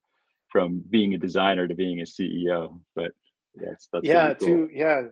from 0.48 0.82
being 0.90 1.14
a 1.14 1.18
designer 1.18 1.68
to 1.68 1.74
being 1.74 2.00
a 2.00 2.04
CEO. 2.04 2.80
But 2.96 3.12
yes, 3.60 3.88
that's 3.92 4.04
yeah, 4.04 4.34
cool. 4.34 4.48
too, 4.48 4.70
yeah. 4.72 5.02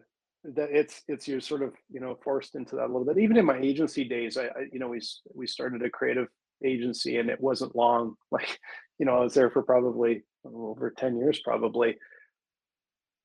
That 0.44 0.70
it's 0.70 1.02
it's 1.06 1.28
you're 1.28 1.40
sort 1.40 1.62
of 1.62 1.74
you 1.90 2.00
know 2.00 2.18
forced 2.24 2.54
into 2.54 2.76
that 2.76 2.86
a 2.86 2.92
little 2.92 3.04
bit. 3.04 3.18
Even 3.18 3.36
in 3.36 3.44
my 3.44 3.58
agency 3.58 4.04
days, 4.04 4.36
I, 4.36 4.46
I 4.46 4.66
you 4.72 4.78
know 4.78 4.88
we 4.88 5.00
we 5.34 5.46
started 5.46 5.82
a 5.82 5.90
creative 5.90 6.28
agency 6.64 7.18
and 7.18 7.30
it 7.30 7.40
wasn't 7.40 7.76
long 7.76 8.16
like 8.30 8.58
you 8.98 9.06
know 9.06 9.16
i 9.16 9.20
was 9.20 9.34
there 9.34 9.50
for 9.50 9.62
probably 9.62 10.24
oh, 10.44 10.70
over 10.70 10.90
10 10.90 11.16
years 11.16 11.40
probably 11.40 11.96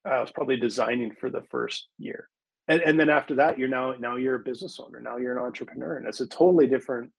i 0.06 0.19
was 0.21 0.32
probably 0.32 0.58
designing 0.58 1.12
for 1.19 1.30
the 1.30 1.41
first 1.49 1.88
year 1.97 2.30
and, 2.67 2.82
and 2.82 2.99
then 2.99 3.10
after 3.10 3.36
that 3.36 3.58
you're 3.58 3.67
now 3.67 3.93
now 3.99 4.15
you're 4.15 4.36
a 4.36 4.39
business 4.39 4.80
owner 4.80 4.99
now 4.99 5.17
you're 5.17 5.38
an 5.38 5.43
entrepreneur 5.43 5.97
and 5.97 6.08
it's 6.08 6.21
a 6.21 6.28
totally 6.28 6.67
different 6.67 7.12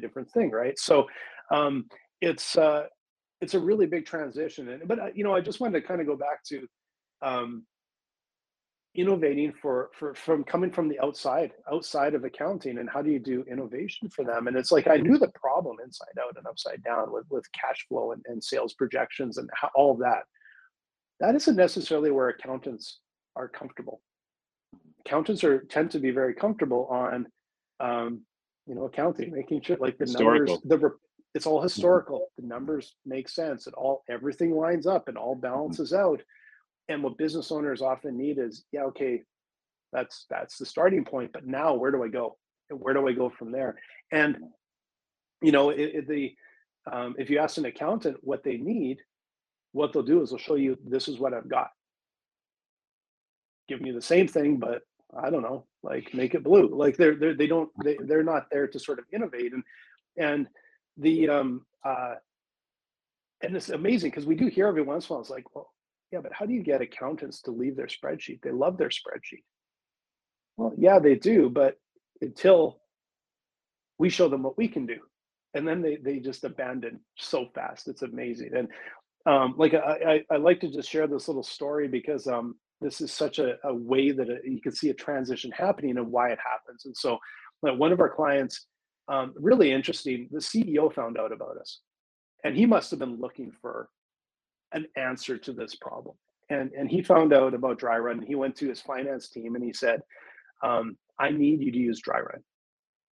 different 0.00 0.30
thing 0.30 0.50
right? 0.50 0.78
So 0.78 1.06
um 1.52 1.86
it's 2.20 2.56
uh 2.56 2.84
it's 3.40 3.54
a 3.54 3.60
really 3.60 3.86
big 3.86 4.06
transition 4.06 4.68
and 4.68 4.88
but 4.88 4.98
uh, 4.98 5.08
you 5.14 5.22
know 5.22 5.34
i 5.34 5.40
just 5.40 5.60
wanted 5.60 5.78
to 5.80 5.86
kind 5.86 6.00
of 6.00 6.06
go 6.06 6.16
back 6.16 6.42
to 6.42 6.66
um 7.22 7.66
innovating 8.96 9.52
for 9.60 9.90
for 9.92 10.14
from 10.14 10.42
coming 10.42 10.70
from 10.70 10.88
the 10.88 10.98
outside 11.00 11.52
outside 11.70 12.14
of 12.14 12.24
accounting 12.24 12.78
and 12.78 12.88
how 12.88 13.02
do 13.02 13.10
you 13.10 13.18
do 13.18 13.44
innovation 13.50 14.08
for 14.08 14.24
them? 14.24 14.46
And 14.46 14.56
it's 14.56 14.72
like 14.72 14.88
i 14.88 14.96
knew 14.96 15.18
the 15.18 15.30
problem 15.34 15.76
inside 15.84 16.18
out 16.20 16.36
and 16.36 16.46
upside 16.46 16.82
down 16.82 17.12
with 17.12 17.26
with 17.30 17.44
cash 17.52 17.86
flow 17.88 18.12
and, 18.12 18.24
and 18.26 18.42
sales 18.42 18.74
projections 18.74 19.38
and 19.38 19.48
how, 19.54 19.70
all 19.74 19.92
of 19.92 19.98
that. 19.98 20.24
That 21.20 21.34
isn't 21.34 21.56
necessarily 21.56 22.10
where 22.10 22.28
accountants 22.28 23.00
are 23.36 23.48
comfortable. 23.48 24.00
Accountants 25.04 25.44
are 25.44 25.60
tend 25.64 25.90
to 25.92 25.98
be 25.98 26.10
very 26.10 26.34
comfortable 26.34 26.86
on 26.86 27.26
um, 27.80 28.22
you 28.66 28.74
know 28.74 28.84
accounting 28.84 29.32
making 29.32 29.60
sure 29.62 29.76
like 29.80 29.96
the 29.98 30.04
historical. 30.04 30.56
numbers 30.56 30.60
the 30.64 30.96
it's 31.36 31.44
all 31.44 31.58
mm-hmm. 31.58 31.64
historical. 31.64 32.28
The 32.38 32.46
numbers 32.46 32.94
make 33.04 33.28
sense. 33.28 33.66
It 33.66 33.74
all 33.74 34.02
everything 34.08 34.56
lines 34.56 34.86
up. 34.86 35.06
And 35.06 35.18
all 35.18 35.34
mm-hmm. 35.34 35.42
balances 35.42 35.92
out. 35.92 36.22
And 36.88 37.02
what 37.02 37.18
business 37.18 37.52
owners 37.52 37.82
often 37.82 38.16
need 38.16 38.38
is 38.38 38.64
yeah 38.72 38.84
okay 38.84 39.22
that's 39.92 40.24
that's 40.30 40.56
the 40.58 40.66
starting 40.66 41.04
point 41.04 41.32
but 41.32 41.46
now 41.46 41.74
where 41.74 41.90
do 41.90 42.02
i 42.02 42.08
go? 42.08 42.38
Where 42.70 42.94
do 42.94 43.06
i 43.06 43.12
go 43.12 43.28
from 43.28 43.52
there? 43.52 43.76
And 44.10 44.38
you 45.42 45.52
know 45.52 45.70
it, 45.70 45.80
it, 45.94 46.08
the 46.08 46.34
um, 46.90 47.16
if 47.18 47.28
you 47.28 47.38
ask 47.38 47.58
an 47.58 47.66
accountant 47.66 48.16
what 48.22 48.42
they 48.42 48.56
need 48.56 48.98
what 49.72 49.92
they'll 49.92 50.02
do 50.02 50.22
is 50.22 50.30
they'll 50.30 50.38
show 50.38 50.54
you 50.54 50.78
this 50.86 51.06
is 51.06 51.18
what 51.18 51.34
i've 51.34 51.48
got. 51.48 51.68
Giving 53.68 53.86
you 53.88 53.92
the 53.92 54.00
same 54.00 54.26
thing 54.26 54.56
but 54.56 54.82
i 55.20 55.28
don't 55.28 55.42
know 55.42 55.66
like 55.86 56.12
make 56.12 56.34
it 56.34 56.44
blue 56.44 56.68
like 56.74 56.96
they're, 56.96 57.14
they're 57.14 57.34
they 57.34 57.46
don't 57.46 57.70
they, 57.84 57.96
they're 58.04 58.22
not 58.22 58.46
there 58.50 58.66
to 58.66 58.78
sort 58.78 58.98
of 58.98 59.04
innovate 59.12 59.52
and 59.52 59.62
and 60.18 60.48
the 60.98 61.28
um 61.28 61.64
uh 61.84 62.14
and 63.42 63.56
it's 63.56 63.70
amazing 63.70 64.10
because 64.10 64.26
we 64.26 64.34
do 64.34 64.48
hear 64.48 64.66
every 64.66 64.82
once 64.82 65.04
in 65.04 65.08
a 65.08 65.14
while 65.14 65.20
it's 65.20 65.30
like 65.30 65.54
well 65.54 65.70
yeah, 66.12 66.20
but 66.20 66.32
how 66.32 66.46
do 66.46 66.54
you 66.54 66.62
get 66.62 66.80
accountants 66.80 67.42
to 67.42 67.50
leave 67.50 67.76
their 67.76 67.86
spreadsheet? 67.86 68.40
They 68.42 68.52
love 68.52 68.78
their 68.78 68.88
spreadsheet. 68.88 69.42
Well, 70.56 70.72
yeah, 70.76 70.98
they 70.98 71.16
do, 71.16 71.50
but 71.50 71.76
until 72.20 72.80
we 73.98 74.08
show 74.08 74.28
them 74.28 74.42
what 74.42 74.56
we 74.56 74.68
can 74.68 74.86
do. 74.86 74.98
And 75.54 75.66
then 75.66 75.82
they 75.82 75.96
they 75.96 76.18
just 76.18 76.44
abandon 76.44 77.00
so 77.16 77.46
fast. 77.54 77.88
It's 77.88 78.02
amazing. 78.02 78.50
And 78.54 78.68
um, 79.26 79.54
like 79.56 79.74
I, 79.74 80.24
I, 80.30 80.34
I 80.34 80.36
like 80.36 80.60
to 80.60 80.70
just 80.70 80.88
share 80.88 81.06
this 81.06 81.28
little 81.28 81.42
story 81.42 81.88
because 81.88 82.26
um, 82.26 82.56
this 82.80 83.00
is 83.00 83.12
such 83.12 83.38
a, 83.38 83.56
a 83.64 83.74
way 83.74 84.10
that 84.10 84.28
it, 84.28 84.42
you 84.44 84.60
can 84.60 84.72
see 84.72 84.90
a 84.90 84.94
transition 84.94 85.50
happening 85.50 85.96
and 85.96 86.10
why 86.10 86.30
it 86.30 86.38
happens. 86.44 86.84
And 86.84 86.96
so, 86.96 87.18
like 87.62 87.78
one 87.78 87.92
of 87.92 88.00
our 88.00 88.10
clients, 88.10 88.66
um, 89.08 89.32
really 89.36 89.72
interesting, 89.72 90.28
the 90.30 90.38
CEO 90.38 90.92
found 90.92 91.18
out 91.18 91.32
about 91.32 91.56
us, 91.58 91.80
and 92.44 92.56
he 92.56 92.66
must 92.66 92.90
have 92.90 93.00
been 93.00 93.18
looking 93.18 93.50
for 93.50 93.88
an 94.72 94.86
answer 94.96 95.38
to 95.38 95.52
this 95.52 95.74
problem. 95.76 96.16
And 96.50 96.70
and 96.72 96.90
he 96.90 97.02
found 97.02 97.32
out 97.32 97.54
about 97.54 97.78
dry 97.78 97.98
run. 97.98 98.18
And 98.18 98.28
He 98.28 98.34
went 98.34 98.56
to 98.56 98.68
his 98.68 98.80
finance 98.80 99.28
team 99.28 99.54
and 99.56 99.64
he 99.64 99.72
said, 99.72 100.00
um, 100.62 100.96
"I 101.18 101.30
need 101.30 101.60
you 101.60 101.72
to 101.72 101.78
use 101.78 102.00
dry 102.00 102.20
run 102.20 102.42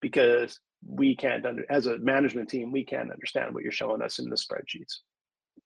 because 0.02 0.60
we 0.88 1.16
can't 1.16 1.46
under 1.46 1.66
as 1.70 1.86
a 1.88 1.98
management 2.00 2.50
team 2.50 2.72
we 2.72 2.86
can't 2.86 3.12
understand 3.12 3.54
what 3.54 3.64
you're 3.64 3.72
showing 3.72 4.02
us 4.02 4.20
in 4.20 4.30
the 4.30 4.36
spreadsheets." 4.36 5.00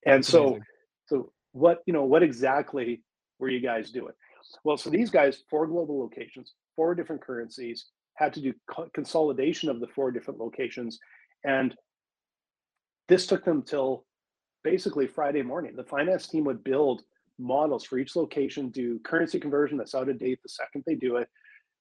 And 0.06 0.26
so, 0.26 0.48
Amazing. 0.48 0.64
so 1.06 1.32
what 1.54 1.84
you 1.86 1.94
know, 1.94 2.04
what 2.04 2.24
exactly 2.24 3.02
were 3.40 3.50
you 3.50 3.60
guys 3.60 3.92
do 3.92 4.08
it. 4.08 4.16
Well, 4.64 4.78
so 4.78 4.90
these 4.90 5.10
guys, 5.10 5.44
four 5.50 5.68
global 5.68 6.00
locations, 6.00 6.54
four 6.76 6.96
different 6.96 7.22
currencies, 7.22 7.86
had 8.16 8.34
to 8.34 8.42
do 8.42 8.54
co- 8.70 8.90
consolidation 8.94 9.70
of 9.70 9.80
the 9.80 9.88
four 9.88 10.12
different 10.12 10.40
locations, 10.40 11.00
and 11.44 11.76
this 13.08 13.26
took 13.26 13.44
them 13.44 13.64
till 13.64 14.06
basically 14.64 15.08
Friday 15.08 15.42
morning. 15.42 15.76
The 15.76 15.84
finance 15.84 16.28
team 16.28 16.46
would 16.46 16.64
build 16.64 17.04
models 17.40 17.84
for 17.84 17.98
each 17.98 18.16
location, 18.16 18.70
do 18.70 19.00
currency 19.00 19.40
conversion 19.40 19.78
that's 19.78 19.96
out 19.96 20.10
of 20.10 20.20
date 20.20 20.40
the 20.44 20.50
second 20.50 20.84
they 20.86 20.96
do 20.96 21.18
it, 21.18 21.28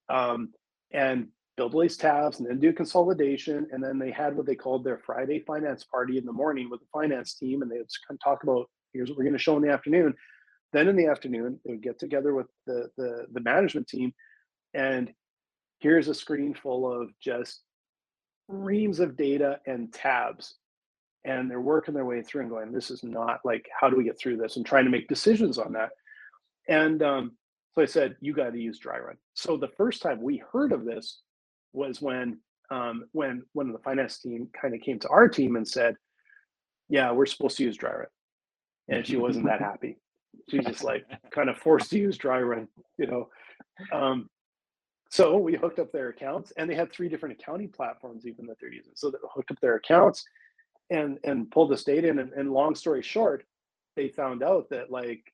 um, 0.08 0.50
and 0.92 1.28
build 1.56 1.72
these 1.72 1.96
tabs 1.96 2.40
and 2.40 2.48
then 2.48 2.58
do 2.58 2.72
consolidation. 2.72 3.66
And 3.72 3.82
then 3.82 3.98
they 3.98 4.10
had 4.10 4.36
what 4.36 4.46
they 4.46 4.54
called 4.54 4.84
their 4.84 4.98
Friday 4.98 5.40
finance 5.46 5.84
party 5.84 6.18
in 6.18 6.24
the 6.24 6.32
morning 6.32 6.70
with 6.70 6.80
the 6.80 6.86
finance 6.92 7.34
team. 7.34 7.62
And 7.62 7.70
they 7.70 7.78
would 7.78 8.20
talk 8.22 8.42
about 8.42 8.70
here's 8.92 9.08
what 9.08 9.18
we're 9.18 9.24
going 9.24 9.34
to 9.34 9.38
show 9.38 9.56
in 9.56 9.62
the 9.62 9.72
afternoon. 9.72 10.14
Then 10.72 10.88
in 10.88 10.96
the 10.96 11.06
afternoon, 11.06 11.60
they 11.64 11.72
would 11.72 11.82
get 11.82 11.98
together 11.98 12.34
with 12.34 12.46
the, 12.66 12.88
the, 12.96 13.26
the 13.32 13.40
management 13.40 13.88
team 13.88 14.12
and 14.74 15.12
here's 15.80 16.08
a 16.08 16.14
screen 16.14 16.54
full 16.54 16.90
of 16.90 17.10
just 17.20 17.62
reams 18.48 19.00
of 19.00 19.16
data 19.16 19.58
and 19.66 19.92
tabs. 19.92 20.54
And 21.24 21.50
they're 21.50 21.60
working 21.60 21.94
their 21.94 22.04
way 22.04 22.22
through 22.22 22.42
and 22.42 22.50
going, 22.50 22.72
this 22.72 22.90
is 22.90 23.04
not 23.04 23.40
like, 23.44 23.68
how 23.78 23.88
do 23.88 23.96
we 23.96 24.04
get 24.04 24.18
through 24.18 24.38
this? 24.38 24.56
And 24.56 24.66
trying 24.66 24.84
to 24.84 24.90
make 24.90 25.08
decisions 25.08 25.58
on 25.58 25.72
that. 25.72 25.90
And 26.68 27.02
um, 27.02 27.32
so 27.74 27.82
I 27.82 27.86
said, 27.86 28.16
you 28.20 28.34
got 28.34 28.52
to 28.52 28.58
use 28.58 28.78
dry 28.78 28.98
run. 28.98 29.16
So 29.34 29.56
the 29.56 29.68
first 29.76 30.02
time 30.02 30.20
we 30.20 30.42
heard 30.52 30.72
of 30.72 30.84
this 30.84 31.20
was 31.72 32.00
when 32.00 32.38
um, 32.70 33.04
when 33.12 33.42
one 33.52 33.66
of 33.66 33.74
the 33.74 33.82
finance 33.82 34.18
team 34.18 34.48
kind 34.58 34.74
of 34.74 34.80
came 34.80 34.98
to 35.00 35.08
our 35.08 35.28
team 35.28 35.56
and 35.56 35.68
said, 35.68 35.94
"Yeah, 36.88 37.12
we're 37.12 37.26
supposed 37.26 37.58
to 37.58 37.64
use 37.64 37.76
dry 37.76 37.92
run," 37.92 38.06
and 38.88 39.06
she 39.06 39.16
wasn't 39.16 39.44
that 39.44 39.60
happy. 39.70 39.98
She's 40.50 40.64
just 40.64 40.84
like 40.84 41.04
kind 41.30 41.48
of 41.48 41.56
forced 41.58 41.90
to 41.90 41.98
use 41.98 42.16
dry 42.16 42.40
run, 42.40 42.68
you 42.98 43.06
know. 43.06 43.28
Um, 43.92 44.28
so 45.10 45.36
we 45.36 45.56
hooked 45.56 45.78
up 45.78 45.92
their 45.92 46.08
accounts, 46.08 46.52
and 46.56 46.68
they 46.68 46.74
had 46.74 46.92
three 46.92 47.08
different 47.08 47.38
accounting 47.38 47.68
platforms 47.68 48.26
even 48.26 48.46
that 48.46 48.56
they're 48.60 48.72
using. 48.72 48.92
So 48.94 49.10
they 49.10 49.18
hooked 49.34 49.50
up 49.50 49.60
their 49.60 49.76
accounts 49.76 50.24
and 50.90 51.18
and 51.24 51.50
pulled 51.50 51.70
this 51.70 51.84
data 51.84 52.08
in. 52.08 52.18
And, 52.18 52.32
and 52.32 52.52
long 52.52 52.74
story 52.74 53.02
short, 53.02 53.44
they 53.96 54.08
found 54.08 54.42
out 54.42 54.68
that 54.70 54.90
like 54.90 55.32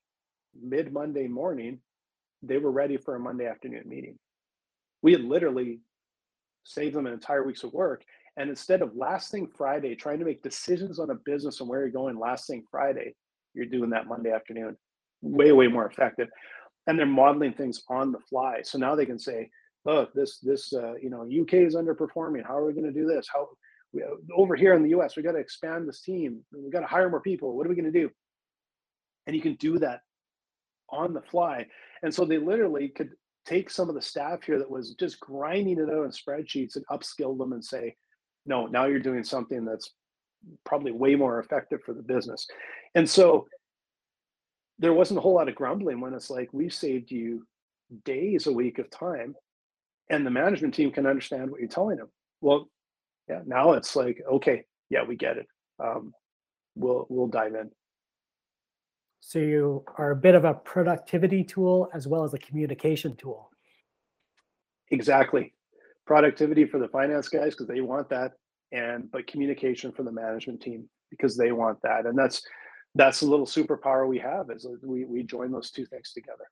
mid 0.59 0.91
Monday 0.91 1.27
morning, 1.27 1.79
they 2.43 2.57
were 2.57 2.71
ready 2.71 2.97
for 2.97 3.15
a 3.15 3.19
Monday 3.19 3.47
afternoon 3.47 3.83
meeting. 3.87 4.17
We 5.01 5.13
had 5.13 5.23
literally 5.23 5.79
saved 6.65 6.95
them 6.95 7.07
an 7.07 7.13
entire 7.13 7.43
week's 7.43 7.63
of 7.63 7.73
work. 7.73 8.03
And 8.37 8.49
instead 8.49 8.81
of 8.81 8.95
last 8.95 9.31
thing 9.31 9.47
Friday, 9.47 9.95
trying 9.95 10.19
to 10.19 10.25
make 10.25 10.41
decisions 10.43 10.99
on 10.99 11.09
a 11.09 11.15
business 11.15 11.59
and 11.59 11.69
where 11.69 11.81
you're 11.81 11.89
going 11.89 12.17
last 12.17 12.47
thing 12.47 12.63
Friday, 12.69 13.15
you're 13.53 13.65
doing 13.65 13.89
that 13.89 14.07
Monday 14.07 14.31
afternoon. 14.31 14.77
Way, 15.21 15.51
way 15.51 15.67
more 15.67 15.85
effective. 15.85 16.29
And 16.87 16.97
they're 16.97 17.05
modeling 17.05 17.53
things 17.53 17.83
on 17.89 18.11
the 18.11 18.19
fly. 18.19 18.61
So 18.63 18.77
now 18.77 18.95
they 18.95 19.05
can 19.05 19.19
say, 19.19 19.49
look, 19.85 20.13
this, 20.13 20.39
this, 20.39 20.73
uh, 20.73 20.95
you 20.95 21.09
know, 21.09 21.23
UK 21.23 21.53
is 21.55 21.75
underperforming. 21.75 22.45
How 22.45 22.57
are 22.57 22.65
we 22.65 22.73
going 22.73 22.85
to 22.85 22.91
do 22.91 23.07
this? 23.07 23.27
How 23.31 23.49
we, 23.93 24.03
over 24.35 24.55
here 24.55 24.73
in 24.73 24.83
the 24.83 24.97
US, 24.99 25.15
we 25.15 25.23
got 25.23 25.33
to 25.33 25.39
expand 25.39 25.87
this 25.87 26.01
team. 26.01 26.41
We 26.51 26.69
got 26.69 26.81
to 26.81 26.87
hire 26.87 27.09
more 27.09 27.21
people. 27.21 27.55
What 27.55 27.65
are 27.65 27.69
we 27.69 27.75
going 27.75 27.91
to 27.91 27.99
do? 27.99 28.09
And 29.27 29.35
you 29.35 29.41
can 29.41 29.55
do 29.55 29.79
that 29.79 30.01
on 30.89 31.13
the 31.13 31.21
fly. 31.21 31.67
And 32.01 32.13
so 32.13 32.25
they 32.25 32.37
literally 32.37 32.89
could 32.89 33.11
take 33.45 33.69
some 33.69 33.89
of 33.89 33.95
the 33.95 34.01
staff 34.01 34.43
here 34.43 34.59
that 34.59 34.69
was 34.69 34.95
just 34.95 35.19
grinding 35.19 35.79
it 35.79 35.89
out 35.89 36.05
in 36.05 36.11
spreadsheets 36.11 36.75
and 36.75 36.85
upskill 36.87 37.37
them 37.37 37.53
and 37.53 37.63
say, 37.63 37.95
no, 38.45 38.67
now 38.67 38.85
you're 38.85 38.99
doing 38.99 39.23
something 39.23 39.65
that's 39.65 39.91
probably 40.65 40.91
way 40.91 41.15
more 41.15 41.39
effective 41.39 41.79
for 41.85 41.93
the 41.93 42.01
business. 42.01 42.47
And 42.95 43.09
so 43.09 43.47
there 44.79 44.93
wasn't 44.93 45.17
a 45.17 45.21
whole 45.21 45.35
lot 45.35 45.49
of 45.49 45.55
grumbling 45.55 45.99
when 45.99 46.13
it's 46.13 46.29
like, 46.29 46.49
we've 46.51 46.73
saved 46.73 47.11
you 47.11 47.45
days 48.05 48.47
a 48.47 48.51
week 48.51 48.79
of 48.79 48.89
time 48.89 49.35
and 50.09 50.25
the 50.25 50.31
management 50.31 50.73
team 50.73 50.91
can 50.91 51.05
understand 51.05 51.51
what 51.51 51.59
you're 51.59 51.69
telling 51.69 51.97
them. 51.97 52.09
Well, 52.41 52.69
yeah, 53.27 53.41
now 53.45 53.73
it's 53.73 53.95
like, 53.95 54.21
okay, 54.31 54.63
yeah, 54.89 55.03
we 55.03 55.15
get 55.15 55.37
it. 55.37 55.47
Um, 55.83 56.13
we'll 56.75 57.05
we'll 57.09 57.27
dive 57.27 57.53
in. 57.55 57.69
So 59.21 59.39
you 59.39 59.83
are 59.97 60.11
a 60.11 60.15
bit 60.15 60.33
of 60.33 60.45
a 60.45 60.53
productivity 60.53 61.43
tool 61.43 61.89
as 61.93 62.07
well 62.07 62.23
as 62.23 62.33
a 62.33 62.39
communication 62.39 63.15
tool. 63.15 63.51
Exactly. 64.91 65.53
Productivity 66.07 66.65
for 66.65 66.79
the 66.79 66.87
finance 66.87 67.29
guys 67.29 67.51
because 67.53 67.67
they 67.67 67.81
want 67.81 68.09
that 68.09 68.31
and 68.71 69.11
but 69.11 69.27
communication 69.27 69.91
for 69.91 70.03
the 70.03 70.11
management 70.11 70.61
team 70.61 70.89
because 71.11 71.37
they 71.37 71.51
want 71.51 71.79
that. 71.83 72.05
And 72.05 72.17
that's 72.17 72.41
that's 72.95 73.21
a 73.21 73.25
little 73.25 73.45
superpower 73.45 74.07
we 74.07 74.19
have 74.19 74.49
is 74.49 74.65
uh, 74.65 74.69
we 74.81 75.05
we 75.05 75.23
join 75.23 75.51
those 75.51 75.71
two 75.71 75.85
things 75.85 76.11
together. 76.11 76.45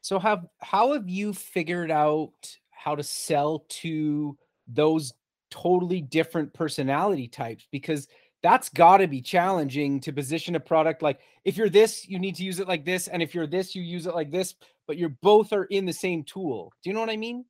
So 0.00 0.18
have 0.18 0.46
how 0.60 0.94
have 0.94 1.08
you 1.08 1.32
figured 1.32 1.90
out 1.90 2.56
how 2.70 2.94
to 2.94 3.02
sell 3.02 3.64
to 3.68 4.36
those 4.66 5.12
totally 5.50 6.00
different 6.00 6.52
personality 6.54 7.28
types? 7.28 7.66
Because 7.70 8.08
that's 8.42 8.68
got 8.68 8.98
to 8.98 9.08
be 9.08 9.20
challenging 9.20 10.00
to 10.00 10.12
position 10.12 10.54
a 10.54 10.60
product 10.60 11.02
like 11.02 11.18
if 11.44 11.56
you're 11.56 11.68
this 11.68 12.08
you 12.08 12.20
need 12.20 12.36
to 12.36 12.44
use 12.44 12.60
it 12.60 12.68
like 12.68 12.84
this 12.84 13.08
and 13.08 13.20
if 13.20 13.34
you're 13.34 13.48
this 13.48 13.74
you 13.74 13.82
use 13.82 14.06
it 14.06 14.14
like 14.14 14.30
this 14.30 14.54
but 14.86 14.96
you're 14.96 15.08
both 15.08 15.52
are 15.52 15.64
in 15.64 15.84
the 15.84 15.92
same 15.92 16.22
tool. 16.22 16.72
Do 16.82 16.88
you 16.88 16.94
know 16.94 17.00
what 17.00 17.10
i 17.10 17.16
mean 17.16 17.44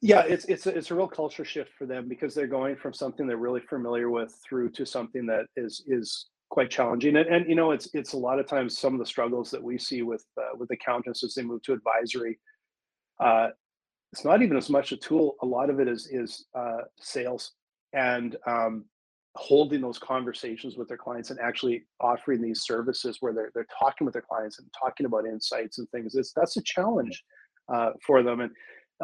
yeah 0.00 0.20
it's 0.20 0.44
it's 0.44 0.66
a, 0.66 0.76
it's 0.76 0.90
a 0.90 0.94
real 0.94 1.08
culture 1.08 1.44
shift 1.44 1.70
for 1.76 1.86
them 1.86 2.08
because 2.08 2.34
they're 2.34 2.46
going 2.46 2.76
from 2.76 2.92
something 2.92 3.26
they're 3.26 3.36
really 3.36 3.60
familiar 3.60 4.10
with 4.10 4.34
through 4.48 4.70
to 4.70 4.86
something 4.86 5.26
that 5.26 5.46
is 5.56 5.82
is 5.86 6.26
quite 6.50 6.70
challenging. 6.70 7.16
And, 7.16 7.28
and 7.28 7.48
you 7.48 7.54
know 7.54 7.72
it's 7.72 7.88
it's 7.94 8.12
a 8.14 8.18
lot 8.18 8.38
of 8.38 8.46
times 8.46 8.78
some 8.78 8.94
of 8.94 9.00
the 9.00 9.06
struggles 9.06 9.50
that 9.50 9.62
we 9.62 9.78
see 9.78 10.02
with 10.02 10.24
uh, 10.38 10.56
with 10.56 10.70
accountants 10.70 11.22
as 11.24 11.34
they 11.34 11.42
move 11.42 11.62
to 11.62 11.72
advisory 11.72 12.38
uh, 13.20 13.48
it's 14.12 14.24
not 14.24 14.42
even 14.42 14.56
as 14.56 14.70
much 14.70 14.92
a 14.92 14.96
tool. 14.96 15.36
A 15.42 15.46
lot 15.46 15.70
of 15.70 15.80
it 15.80 15.88
is 15.88 16.06
is 16.06 16.46
uh, 16.54 16.82
sales 16.98 17.52
and 17.92 18.36
um, 18.46 18.84
holding 19.34 19.80
those 19.80 19.98
conversations 19.98 20.76
with 20.76 20.88
their 20.88 20.96
clients 20.96 21.30
and 21.30 21.38
actually 21.40 21.84
offering 22.00 22.40
these 22.40 22.62
services 22.62 23.18
where 23.20 23.32
they're, 23.32 23.50
they're 23.54 23.66
talking 23.78 24.04
with 24.04 24.12
their 24.12 24.24
clients 24.28 24.58
and 24.58 24.68
talking 24.78 25.06
about 25.06 25.26
insights 25.26 25.78
and 25.78 25.88
things. 25.90 26.14
It's, 26.14 26.32
that's 26.34 26.56
a 26.56 26.62
challenge 26.62 27.22
uh, 27.72 27.90
for 28.04 28.22
them. 28.22 28.40
And 28.40 28.50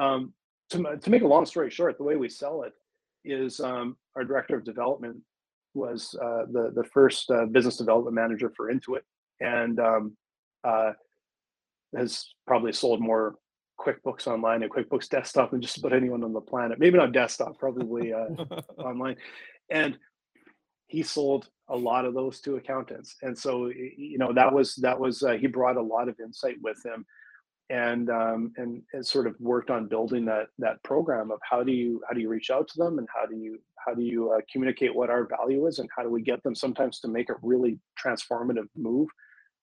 um, 0.00 0.32
to, 0.70 0.96
to 0.96 1.10
make 1.10 1.22
a 1.22 1.26
long 1.26 1.46
story 1.46 1.70
short 1.70 1.98
the 1.98 2.04
way 2.04 2.16
we 2.16 2.28
sell 2.28 2.62
it 2.62 2.72
is 3.24 3.60
um, 3.60 3.96
our 4.16 4.24
director 4.24 4.56
of 4.56 4.64
development 4.64 5.16
was 5.74 6.14
uh, 6.22 6.44
the, 6.52 6.72
the 6.74 6.84
first 6.84 7.30
uh, 7.30 7.46
business 7.46 7.76
development 7.76 8.14
manager 8.14 8.52
for 8.56 8.72
intuit 8.72 9.00
and 9.40 9.80
um, 9.80 10.16
uh, 10.62 10.92
has 11.96 12.34
probably 12.46 12.72
sold 12.72 13.00
more 13.00 13.36
QuickBooks 13.80 14.28
Online 14.28 14.62
and 14.62 14.72
QuickBooks 14.72 15.08
Desktop 15.08 15.50
than 15.50 15.60
just 15.60 15.78
about 15.78 15.92
anyone 15.92 16.22
on 16.22 16.32
the 16.32 16.40
planet. 16.40 16.78
Maybe 16.78 16.96
not 16.96 17.12
desktop, 17.12 17.58
probably 17.58 18.12
uh, 18.12 18.28
online. 18.78 19.16
And 19.68 19.98
he 20.86 21.02
sold 21.02 21.48
a 21.68 21.76
lot 21.76 22.04
of 22.04 22.14
those 22.14 22.40
to 22.40 22.56
accountants 22.56 23.16
and 23.22 23.36
so 23.36 23.68
you 23.68 24.18
know 24.18 24.32
that 24.32 24.52
was 24.52 24.74
that 24.76 24.98
was 24.98 25.22
uh, 25.22 25.32
he 25.32 25.46
brought 25.46 25.76
a 25.76 25.82
lot 25.82 26.08
of 26.08 26.20
insight 26.20 26.56
with 26.62 26.76
him 26.84 27.06
and 27.74 28.10
um, 28.10 28.52
and, 28.56 28.82
sort 29.04 29.26
of 29.26 29.34
worked 29.40 29.70
on 29.70 29.88
building 29.88 30.24
that 30.26 30.46
that 30.58 30.82
program 30.82 31.30
of 31.30 31.40
how 31.48 31.62
do 31.62 31.72
you 31.72 32.00
how 32.06 32.14
do 32.14 32.20
you 32.20 32.28
reach 32.28 32.50
out 32.50 32.68
to 32.68 32.78
them 32.78 32.98
and 32.98 33.08
how 33.14 33.26
do 33.26 33.36
you 33.36 33.58
how 33.84 33.94
do 33.94 34.02
you 34.02 34.30
uh, 34.32 34.40
communicate 34.50 34.94
what 34.94 35.10
our 35.10 35.26
value 35.26 35.66
is 35.66 35.78
and 35.78 35.88
how 35.96 36.02
do 36.02 36.10
we 36.10 36.22
get 36.22 36.42
them 36.42 36.54
sometimes 36.54 37.00
to 37.00 37.08
make 37.08 37.30
a 37.30 37.36
really 37.42 37.78
transformative 38.02 38.68
move 38.76 39.08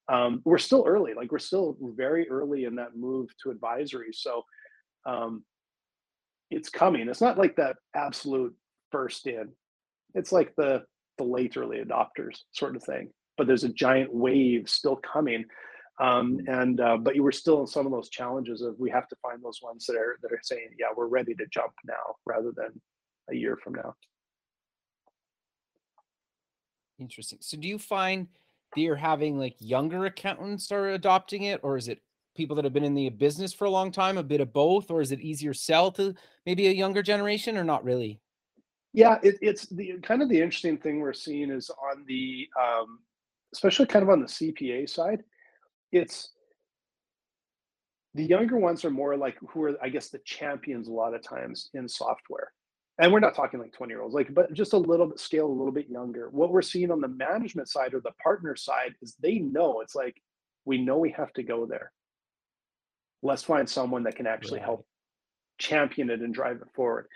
um, 0.10 0.42
we're 0.46 0.58
still 0.58 0.84
early 0.88 1.14
like 1.14 1.32
we're 1.32 1.40
still 1.40 1.78
very 1.96 2.30
early 2.30 2.66
in 2.66 2.76
that 2.76 2.96
move 2.96 3.30
to 3.42 3.52
advisory 3.52 4.12
so 4.12 4.44
um, 5.06 5.44
it's 6.50 6.70
coming 6.70 7.08
it's 7.08 7.22
not 7.22 7.38
like 7.38 7.56
that 7.56 7.76
absolute 7.96 8.54
first 8.92 9.28
in 9.28 9.50
it's 10.14 10.32
like 10.32 10.54
the 10.58 10.84
the 11.22 11.24
late 11.24 11.56
early 11.58 11.78
adopters 11.78 12.40
sort 12.52 12.76
of 12.76 12.84
thing. 12.84 13.10
But 13.38 13.48
there's 13.48 13.64
a 13.64 13.70
giant 13.70 14.14
wave 14.14 14.70
still 14.70 14.96
coming. 14.96 15.46
Um, 16.02 16.40
and 16.48 16.82
uh, 16.82 16.98
but 16.98 17.16
you 17.16 17.24
were 17.24 17.32
still 17.32 17.62
in 17.62 17.68
some 17.68 17.86
of 17.86 17.92
those 17.92 18.10
challenges 18.10 18.62
of 18.62 18.76
we 18.80 18.90
have 18.90 19.08
to 19.10 19.16
find 19.22 19.42
those 19.44 19.60
ones 19.62 19.86
that 19.86 19.96
are 19.96 20.18
that 20.24 20.32
are 20.32 20.40
saying 20.42 20.70
yeah 20.80 20.88
we're 20.96 21.06
ready 21.06 21.36
to 21.36 21.46
jump 21.54 21.74
now 21.86 22.16
rather 22.26 22.52
than 22.52 22.82
a 23.30 23.36
year 23.36 23.56
from 23.56 23.74
now 23.74 23.94
Interesting. 27.02 27.40
So 27.42 27.58
do 27.58 27.68
you 27.68 27.80
find 27.80 28.28
that 28.76 28.82
you're 28.82 28.96
having 28.96 29.38
like 29.40 29.56
younger 29.60 30.06
accountants 30.06 30.72
are 30.72 30.92
adopting 30.92 31.44
it, 31.44 31.60
or 31.64 31.76
is 31.76 31.88
it 31.88 32.00
people 32.36 32.56
that 32.56 32.64
have 32.64 32.74
been 32.74 32.84
in 32.84 32.94
the 32.94 33.10
business 33.10 33.54
for 33.54 33.66
a 33.66 33.72
long 33.72 33.92
time, 33.92 34.18
a 34.18 34.24
bit 34.24 34.40
of 34.40 34.54
both, 34.54 34.92
or 34.92 35.02
is 35.02 35.12
it 35.12 35.20
easier 35.20 35.54
sell 35.54 35.92
to 35.94 36.14
maybe 36.46 36.68
a 36.68 36.72
younger 36.72 37.02
generation, 37.02 37.58
or 37.58 37.64
not 37.64 37.84
really? 37.84 38.22
Yeah, 38.94 39.18
it, 39.24 39.38
it's 39.42 39.66
the 39.66 39.98
kind 40.04 40.22
of 40.22 40.30
the 40.30 40.40
interesting 40.40 40.78
thing 40.78 41.00
we're 41.00 41.14
seeing 41.14 41.50
is 41.50 41.72
on 41.72 42.06
the, 42.08 42.48
um, 42.62 43.00
especially 43.54 43.88
kind 43.88 44.04
of 44.04 44.10
on 44.10 44.20
the 44.20 44.28
CPA 44.28 44.88
side, 44.88 45.24
it's 45.92 46.32
the 48.14 48.24
younger 48.24 48.58
ones 48.58 48.84
are 48.84 48.92
more 48.92 49.16
like 49.16 49.38
who 49.50 49.64
are 49.64 49.78
I 49.82 49.90
guess 49.90 50.10
the 50.10 50.20
champions 50.20 50.88
a 50.88 50.92
lot 50.92 51.14
of 51.14 51.24
times 51.24 51.70
in 51.74 51.88
software. 51.88 52.52
And 53.00 53.12
we're 53.12 53.20
not 53.20 53.34
talking 53.34 53.60
like 53.60 53.72
20 53.72 53.92
year 53.92 54.02
olds, 54.02 54.14
like, 54.14 54.34
but 54.34 54.54
just 54.54 54.74
a 54.74 54.78
little 54.78 55.08
bit 55.08 55.20
scale 55.20 55.48
a 55.48 55.52
little 55.52 55.72
bit 55.72 55.90
younger. 55.90 56.30
What 56.30 56.52
we're 56.52 56.62
seeing 56.62 56.92
on 56.92 57.02
the 57.02 57.08
management 57.08 57.70
side 57.70 57.94
or 57.94 58.02
the 58.02 58.12
partner 58.22 58.56
side 58.56 58.94
is 59.02 59.16
they 59.20 59.40
know 59.40 59.82
it's 59.82 59.96
like, 59.96 60.22
we 60.66 60.78
know 60.84 60.98
we 60.98 61.12
have 61.12 61.34
to 61.34 61.44
go 61.44 61.66
there. 61.66 61.92
Let's 63.24 63.44
find 63.44 63.68
someone 63.68 64.04
that 64.04 64.18
can 64.18 64.28
actually 64.28 64.60
Right. 64.60 64.66
help 64.66 64.86
champion 65.58 66.10
it 66.10 66.20
and 66.20 66.34
drive 66.34 66.58
it 66.58 66.68
forward. 66.76 67.08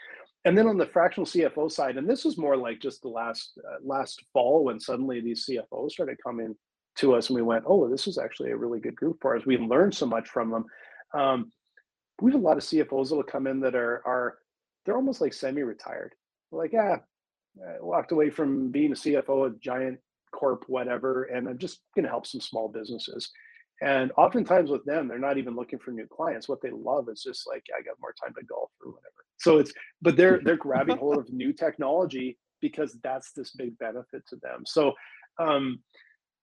And 0.45 0.57
then 0.57 0.67
on 0.67 0.77
the 0.77 0.85
fractional 0.85 1.25
CFO 1.25 1.71
side, 1.71 1.97
and 1.97 2.09
this 2.09 2.23
was 2.23 2.37
more 2.37 2.55
like 2.55 2.79
just 2.79 3.01
the 3.01 3.09
last 3.09 3.59
uh, 3.59 3.77
last 3.83 4.23
fall 4.31 4.63
when 4.63 4.79
suddenly 4.79 5.19
these 5.19 5.45
CFOs 5.45 5.91
started 5.91 6.17
coming 6.23 6.55
to 6.97 7.15
us, 7.15 7.29
and 7.29 7.35
we 7.35 7.41
went, 7.41 7.65
"Oh, 7.67 7.87
this 7.89 8.07
is 8.07 8.17
actually 8.17 8.51
a 8.51 8.57
really 8.57 8.79
good 8.79 8.95
group 8.95 9.17
for 9.21 9.35
us." 9.35 9.45
We 9.45 9.57
learned 9.57 9.95
so 9.95 10.05
much 10.05 10.29
from 10.29 10.51
them. 10.51 10.65
Um, 11.13 11.51
we 12.21 12.31
have 12.31 12.39
a 12.39 12.43
lot 12.43 12.57
of 12.57 12.63
CFOs 12.63 13.09
that 13.09 13.15
will 13.15 13.23
come 13.23 13.47
in 13.47 13.59
that 13.61 13.75
are 13.75 14.01
are 14.05 14.37
they're 14.85 14.95
almost 14.95 15.21
like 15.21 15.33
semi-retired. 15.33 16.13
Like, 16.51 16.73
yeah, 16.73 16.97
I 17.57 17.81
walked 17.81 18.11
away 18.11 18.29
from 18.29 18.71
being 18.71 18.91
a 18.91 18.95
CFO 18.95 19.47
at 19.47 19.59
giant 19.59 19.99
corp, 20.31 20.65
whatever, 20.67 21.23
and 21.23 21.47
I'm 21.47 21.57
just 21.57 21.79
to 21.97 22.03
help 22.03 22.27
some 22.27 22.41
small 22.41 22.67
businesses. 22.67 23.31
And 23.81 24.11
oftentimes 24.17 24.69
with 24.69 24.85
them, 24.85 25.07
they're 25.07 25.19
not 25.19 25.37
even 25.37 25.55
looking 25.55 25.79
for 25.79 25.91
new 25.91 26.07
clients. 26.07 26.47
What 26.47 26.61
they 26.61 26.71
love 26.71 27.09
is 27.09 27.21
just 27.21 27.45
like, 27.47 27.63
yeah, 27.67 27.75
I 27.79 27.81
got 27.81 27.99
more 27.99 28.13
time 28.23 28.33
to 28.37 28.45
golf 28.45 28.69
or 28.83 28.91
whatever. 28.91 29.25
So 29.37 29.57
it's, 29.57 29.73
but 30.01 30.15
they're 30.15 30.39
they're 30.43 30.55
grabbing 30.55 30.97
hold 30.97 31.17
of 31.17 31.31
new 31.31 31.51
technology 31.51 32.37
because 32.61 32.97
that's 33.03 33.31
this 33.33 33.51
big 33.51 33.77
benefit 33.77 34.23
to 34.29 34.37
them. 34.37 34.63
So, 34.65 34.93
um, 35.39 35.79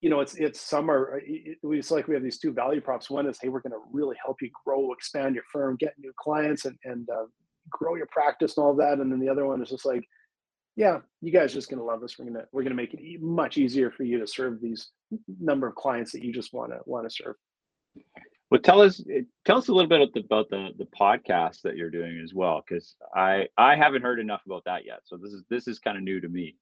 you 0.03 0.11
know, 0.11 0.21
it's 0.21 0.35
it's 0.35 0.73
are 0.73 1.19
it, 1.19 1.25
it- 1.27 1.59
it's 1.63 1.91
like 1.91 2.09
we 2.09 2.15
have 2.15 2.23
these 2.25 2.39
two 2.39 2.53
value 2.53 2.81
props. 2.81 3.09
One 3.09 3.27
is, 3.27 3.39
hey, 3.41 3.49
we're 3.49 3.61
going 3.61 3.73
to 3.73 3.79
really 3.93 4.17
help 4.23 4.43
you 4.43 4.51
grow, 4.65 4.93
expand 4.93 5.35
your 5.35 5.45
firm, 5.53 5.77
get 5.79 5.95
new 5.99 6.13
clients, 6.19 6.65
and 6.67 6.77
and 6.85 7.09
uh, 7.09 7.25
grow 7.71 7.95
your 7.95 8.09
practice 8.11 8.57
and 8.57 8.65
all 8.67 8.75
that. 8.75 8.99
And 8.99 9.11
then 9.11 9.21
the 9.21 9.29
other 9.29 9.47
one 9.47 9.63
is 9.63 9.71
just 9.71 9.87
like, 9.87 10.05
yeah, 10.75 10.99
you 11.21 11.31
guys 11.33 11.55
just 11.55 11.71
going 11.71 11.79
to 11.79 11.85
love 11.85 12.03
us. 12.03 12.19
We're 12.19 12.27
gonna 12.27 12.45
we're 12.53 12.65
gonna 12.65 12.75
make 12.75 12.95
it 12.95 13.23
much 13.23 13.57
easier 13.59 13.91
for 13.93 14.03
you 14.03 14.19
to 14.19 14.27
serve 14.27 14.61
these 14.61 14.91
number 15.41 15.69
of 15.69 15.77
clients 15.77 16.11
that 16.13 16.25
you 16.25 16.33
just 16.33 16.53
want 16.53 16.73
to 16.73 16.81
want 16.85 17.09
to 17.09 17.15
serve. 17.15 17.37
Well, 18.51 18.61
tell 18.61 18.83
us 18.83 19.01
eh, 19.11 19.23
tell 19.45 19.59
us 19.59 19.69
a 19.69 19.73
little 19.73 19.89
bit 19.89 20.01
about 20.03 20.15
the, 20.15 20.21
about 20.21 20.51
the 20.51 20.69
the 20.79 20.89
podcast 21.01 21.63
that 21.63 21.77
you're 21.77 21.91
doing 21.91 22.21
as 22.25 22.35
well, 22.35 22.63
because 22.67 22.97
I 23.15 23.47
I 23.57 23.77
haven't 23.77 24.03
heard 24.03 24.19
enough 24.19 24.43
about 24.47 24.65
that 24.67 24.85
yet. 24.85 25.01
So 25.05 25.17
this 25.17 25.33
is 25.33 25.45
this 25.49 25.69
is 25.69 25.79
kind 25.79 25.97
of 25.97 26.03
new 26.03 26.21
to 26.21 26.29
me. 26.29 26.57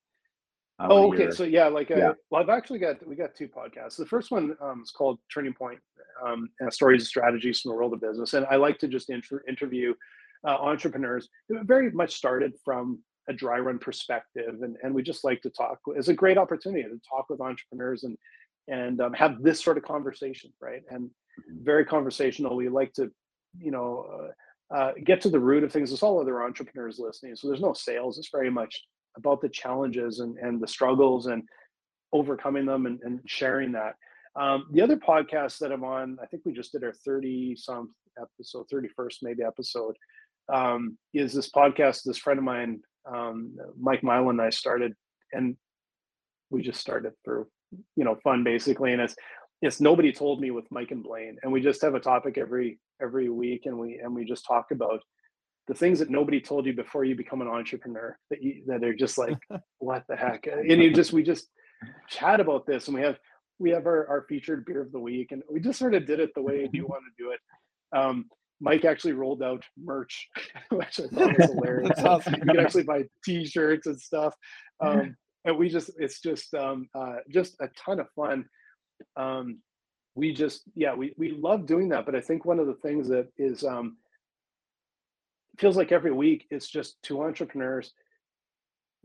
I 0.80 0.86
Oh, 0.88 1.08
okay. 1.08 1.18
hear- 1.24 1.32
So 1.32 1.44
yeah, 1.44 1.66
like 1.66 1.90
uh, 1.90 1.96
Yeah. 1.96 2.12
well, 2.30 2.42
I've 2.42 2.48
actually 2.48 2.78
got 2.78 3.06
we 3.06 3.14
got 3.14 3.34
two 3.34 3.48
podcasts. 3.48 3.96
The 3.96 4.06
first 4.06 4.30
one 4.30 4.56
um, 4.60 4.80
is 4.82 4.90
called 4.90 5.18
Turning 5.32 5.52
Point: 5.52 5.78
um, 6.24 6.48
Stories 6.70 7.02
and 7.02 7.06
Strategies 7.08 7.60
from 7.60 7.70
the 7.70 7.76
World 7.76 7.92
of 7.92 8.00
Business, 8.00 8.34
and 8.34 8.46
I 8.46 8.56
like 8.56 8.78
to 8.78 8.88
just 8.88 9.10
inter- 9.10 9.42
interview 9.46 9.94
uh, 10.46 10.56
entrepreneurs. 10.56 11.28
It 11.50 11.64
very 11.66 11.90
much 11.90 12.14
started 12.14 12.54
from 12.64 13.00
a 13.28 13.32
dry 13.34 13.58
run 13.58 13.78
perspective, 13.78 14.62
and 14.62 14.76
and 14.82 14.94
we 14.94 15.02
just 15.02 15.22
like 15.22 15.42
to 15.42 15.50
talk. 15.50 15.78
It's 15.88 16.08
a 16.08 16.14
great 16.14 16.38
opportunity 16.38 16.82
to 16.84 17.00
talk 17.08 17.28
with 17.28 17.40
entrepreneurs 17.42 18.04
and 18.04 18.16
and 18.68 19.00
um, 19.02 19.12
have 19.12 19.42
this 19.42 19.62
sort 19.62 19.76
of 19.76 19.84
conversation, 19.84 20.50
right? 20.60 20.82
And 20.90 21.10
Mhm. 21.40 21.62
very 21.62 21.84
conversational. 21.84 22.56
We 22.56 22.68
like 22.70 22.92
to, 22.94 23.10
you 23.58 23.70
know. 23.70 23.92
Uh, 24.12 24.32
uh, 24.72 24.92
get 25.02 25.20
to 25.20 25.28
the 25.28 25.40
root 25.40 25.64
of 25.64 25.72
things. 25.72 25.90
It's 25.92 26.00
all 26.04 26.20
other 26.20 26.44
entrepreneurs 26.44 27.00
listening, 27.00 27.34
so 27.34 27.48
there's 27.48 27.60
no 27.60 27.72
sales. 27.72 28.18
It's 28.20 28.30
very 28.30 28.50
much 28.50 28.86
about 29.16 29.40
the 29.40 29.48
challenges 29.48 30.20
and, 30.20 30.38
and 30.38 30.60
the 30.60 30.68
struggles 30.68 31.26
and 31.26 31.42
overcoming 32.12 32.66
them 32.66 32.86
and, 32.86 33.00
and 33.02 33.20
sharing 33.26 33.72
that. 33.72 33.94
Um, 34.36 34.66
the 34.72 34.82
other 34.82 34.96
podcast 34.96 35.58
that 35.58 35.72
I'm 35.72 35.84
on, 35.84 36.18
I 36.22 36.26
think 36.26 36.44
we 36.44 36.52
just 36.52 36.72
did 36.72 36.84
our 36.84 36.92
30 36.92 37.56
some 37.56 37.94
episode, 38.20 38.66
31st 38.72 39.16
maybe 39.22 39.42
episode, 39.42 39.96
um, 40.52 40.96
is 41.14 41.32
this 41.32 41.50
podcast. 41.50 42.02
This 42.04 42.18
friend 42.18 42.38
of 42.38 42.44
mine, 42.44 42.80
um, 43.12 43.56
Mike 43.78 44.02
Milan, 44.02 44.30
and 44.30 44.42
I 44.42 44.50
started, 44.50 44.94
and 45.32 45.56
we 46.50 46.62
just 46.62 46.80
started 46.80 47.12
for 47.24 47.48
you 47.96 48.04
know 48.04 48.16
fun 48.22 48.44
basically, 48.44 48.92
and 48.92 49.02
it's 49.02 49.16
it's 49.62 49.80
nobody 49.80 50.12
told 50.12 50.40
me 50.40 50.50
with 50.50 50.64
Mike 50.70 50.90
and 50.90 51.02
Blaine, 51.02 51.36
and 51.42 51.52
we 51.52 51.60
just 51.60 51.82
have 51.82 51.94
a 51.94 52.00
topic 52.00 52.38
every 52.38 52.78
every 53.02 53.28
week, 53.28 53.66
and 53.66 53.78
we 53.78 54.00
and 54.02 54.14
we 54.14 54.24
just 54.24 54.46
talk 54.46 54.66
about 54.70 55.02
the 55.68 55.74
things 55.74 55.98
that 55.98 56.10
nobody 56.10 56.40
told 56.40 56.66
you 56.66 56.72
before 56.72 57.04
you 57.04 57.14
become 57.14 57.40
an 57.40 57.48
entrepreneur 57.48 58.16
that 58.30 58.42
you 58.42 58.62
that 58.66 58.82
are 58.82 58.94
just 58.94 59.18
like 59.18 59.38
what 59.78 60.04
the 60.08 60.16
heck? 60.16 60.46
And 60.46 60.82
you 60.82 60.92
just 60.92 61.12
we 61.12 61.22
just 61.22 61.48
chat 62.08 62.40
about 62.40 62.66
this 62.66 62.88
and 62.88 62.94
we 62.94 63.02
have 63.02 63.18
we 63.58 63.70
have 63.70 63.86
our, 63.86 64.06
our 64.08 64.24
featured 64.28 64.64
beer 64.64 64.82
of 64.82 64.92
the 64.92 64.98
week 64.98 65.32
and 65.32 65.42
we 65.50 65.60
just 65.60 65.78
sort 65.78 65.94
of 65.94 66.06
did 66.06 66.20
it 66.20 66.30
the 66.34 66.42
way 66.42 66.68
you 66.72 66.86
want 66.86 67.02
to 67.04 67.24
do 67.24 67.30
it. 67.30 67.40
Um 67.96 68.26
mike 68.62 68.84
actually 68.84 69.12
rolled 69.12 69.42
out 69.42 69.64
merch 69.82 70.28
which 70.68 71.00
i 71.00 71.06
thought 71.06 71.38
was 71.38 71.50
hilarious. 71.50 71.98
Awesome. 71.98 72.34
you 72.34 72.40
can 72.40 72.60
actually 72.60 72.82
buy 72.82 73.04
t-shirts 73.24 73.86
and 73.86 74.00
stuff. 74.00 74.34
Um 74.80 75.16
and 75.44 75.56
we 75.56 75.68
just 75.68 75.90
it's 75.98 76.20
just 76.20 76.52
um 76.54 76.88
uh 76.94 77.16
just 77.30 77.54
a 77.60 77.68
ton 77.76 78.00
of 78.00 78.06
fun. 78.16 78.44
Um 79.16 79.60
we 80.14 80.32
just 80.32 80.62
yeah 80.74 80.94
we 80.94 81.12
we 81.16 81.30
love 81.30 81.66
doing 81.66 81.88
that 81.88 82.04
but 82.04 82.16
i 82.16 82.20
think 82.20 82.44
one 82.44 82.58
of 82.58 82.66
the 82.66 82.74
things 82.74 83.08
that 83.08 83.28
is 83.38 83.64
um 83.64 83.96
feels 85.60 85.76
like 85.76 85.92
every 85.92 86.12
week 86.12 86.46
it's 86.50 86.68
just 86.68 87.00
two 87.02 87.22
entrepreneurs 87.22 87.92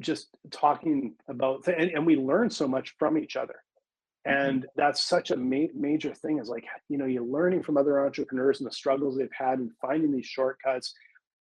just 0.01 0.27
talking 0.51 1.13
about 1.29 1.63
th- 1.63 1.77
and, 1.79 1.91
and 1.91 2.05
we 2.05 2.15
learn 2.15 2.49
so 2.49 2.67
much 2.67 2.95
from 2.99 3.17
each 3.17 3.35
other. 3.35 3.55
And 4.27 4.65
that's 4.75 5.03
such 5.03 5.29
a 5.31 5.37
ma- 5.37 5.71
major 5.75 6.13
thing 6.13 6.39
is 6.39 6.49
like 6.49 6.65
you 6.89 6.97
know 6.97 7.05
you're 7.05 7.23
learning 7.23 7.61
from 7.61 7.77
other 7.77 8.03
entrepreneurs 8.03 8.59
and 8.59 8.67
the 8.67 8.73
struggles 8.73 9.15
they've 9.17 9.29
had 9.37 9.59
and 9.59 9.71
finding 9.79 10.11
these 10.11 10.25
shortcuts 10.25 10.93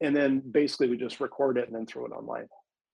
and 0.02 0.14
then 0.14 0.42
basically 0.50 0.88
we 0.88 0.96
just 0.96 1.20
record 1.20 1.56
it 1.56 1.66
and 1.66 1.74
then 1.74 1.86
throw 1.86 2.04
it 2.04 2.12
online. 2.12 2.46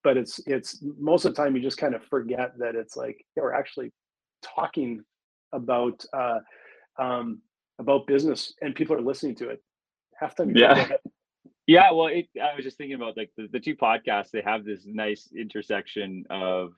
But 0.05 0.17
it's 0.17 0.39
it's 0.47 0.83
most 0.99 1.25
of 1.25 1.35
the 1.35 1.43
time 1.43 1.57
you 1.57 1.63
just 1.63 1.77
kind 1.77 1.95
of 1.95 2.05
forget 2.05 2.53
that 2.59 2.77
it's 2.77 2.97
like 2.97 3.25
we're 3.37 3.53
actually 3.53 3.93
talking 4.43 5.03
about 5.53 6.05
uh 6.13 6.39
um 6.99 7.41
about 7.81 8.07
business 8.07 8.55
and 8.63 8.75
people 8.75 8.95
are 8.95 9.01
listening 9.01 9.35
to 9.37 9.49
it. 9.49 9.61
Half 10.19 10.37
time 10.37 10.51
you 10.51 10.61
Yeah. 10.61 10.89
Yeah, 11.71 11.93
well, 11.93 12.09
it, 12.09 12.27
I 12.43 12.57
was 12.57 12.65
just 12.65 12.79
thinking 12.79 12.97
about 12.97 13.17
like 13.17 13.31
the, 13.37 13.47
the 13.47 13.61
two 13.61 13.77
podcasts. 13.77 14.33
They 14.33 14.43
have 14.43 14.65
this 14.65 14.81
nice 14.87 15.29
intersection 15.39 16.25
of 16.29 16.73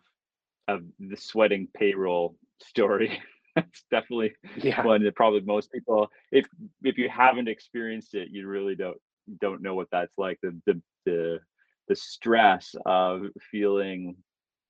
of 0.69 0.83
the 1.01 1.17
sweating 1.17 1.67
payroll 1.75 2.37
story. 2.61 3.19
That's 3.57 3.85
definitely 3.91 4.35
yeah 4.59 4.85
one 4.85 5.03
that 5.05 5.15
probably 5.17 5.41
most 5.41 5.73
people, 5.73 6.11
if 6.31 6.45
if 6.83 6.99
you 6.99 7.09
haven't 7.09 7.49
experienced 7.49 8.15
it, 8.15 8.29
you 8.31 8.47
really 8.47 8.75
don't 8.75 8.99
don't 9.41 9.63
know 9.63 9.75
what 9.75 9.89
that's 9.91 10.19
like. 10.19 10.39
The 10.43 10.61
the 10.67 10.83
the 11.07 11.41
the 11.89 11.97
stress 11.97 12.75
of 12.85 13.29
feeling 13.51 14.15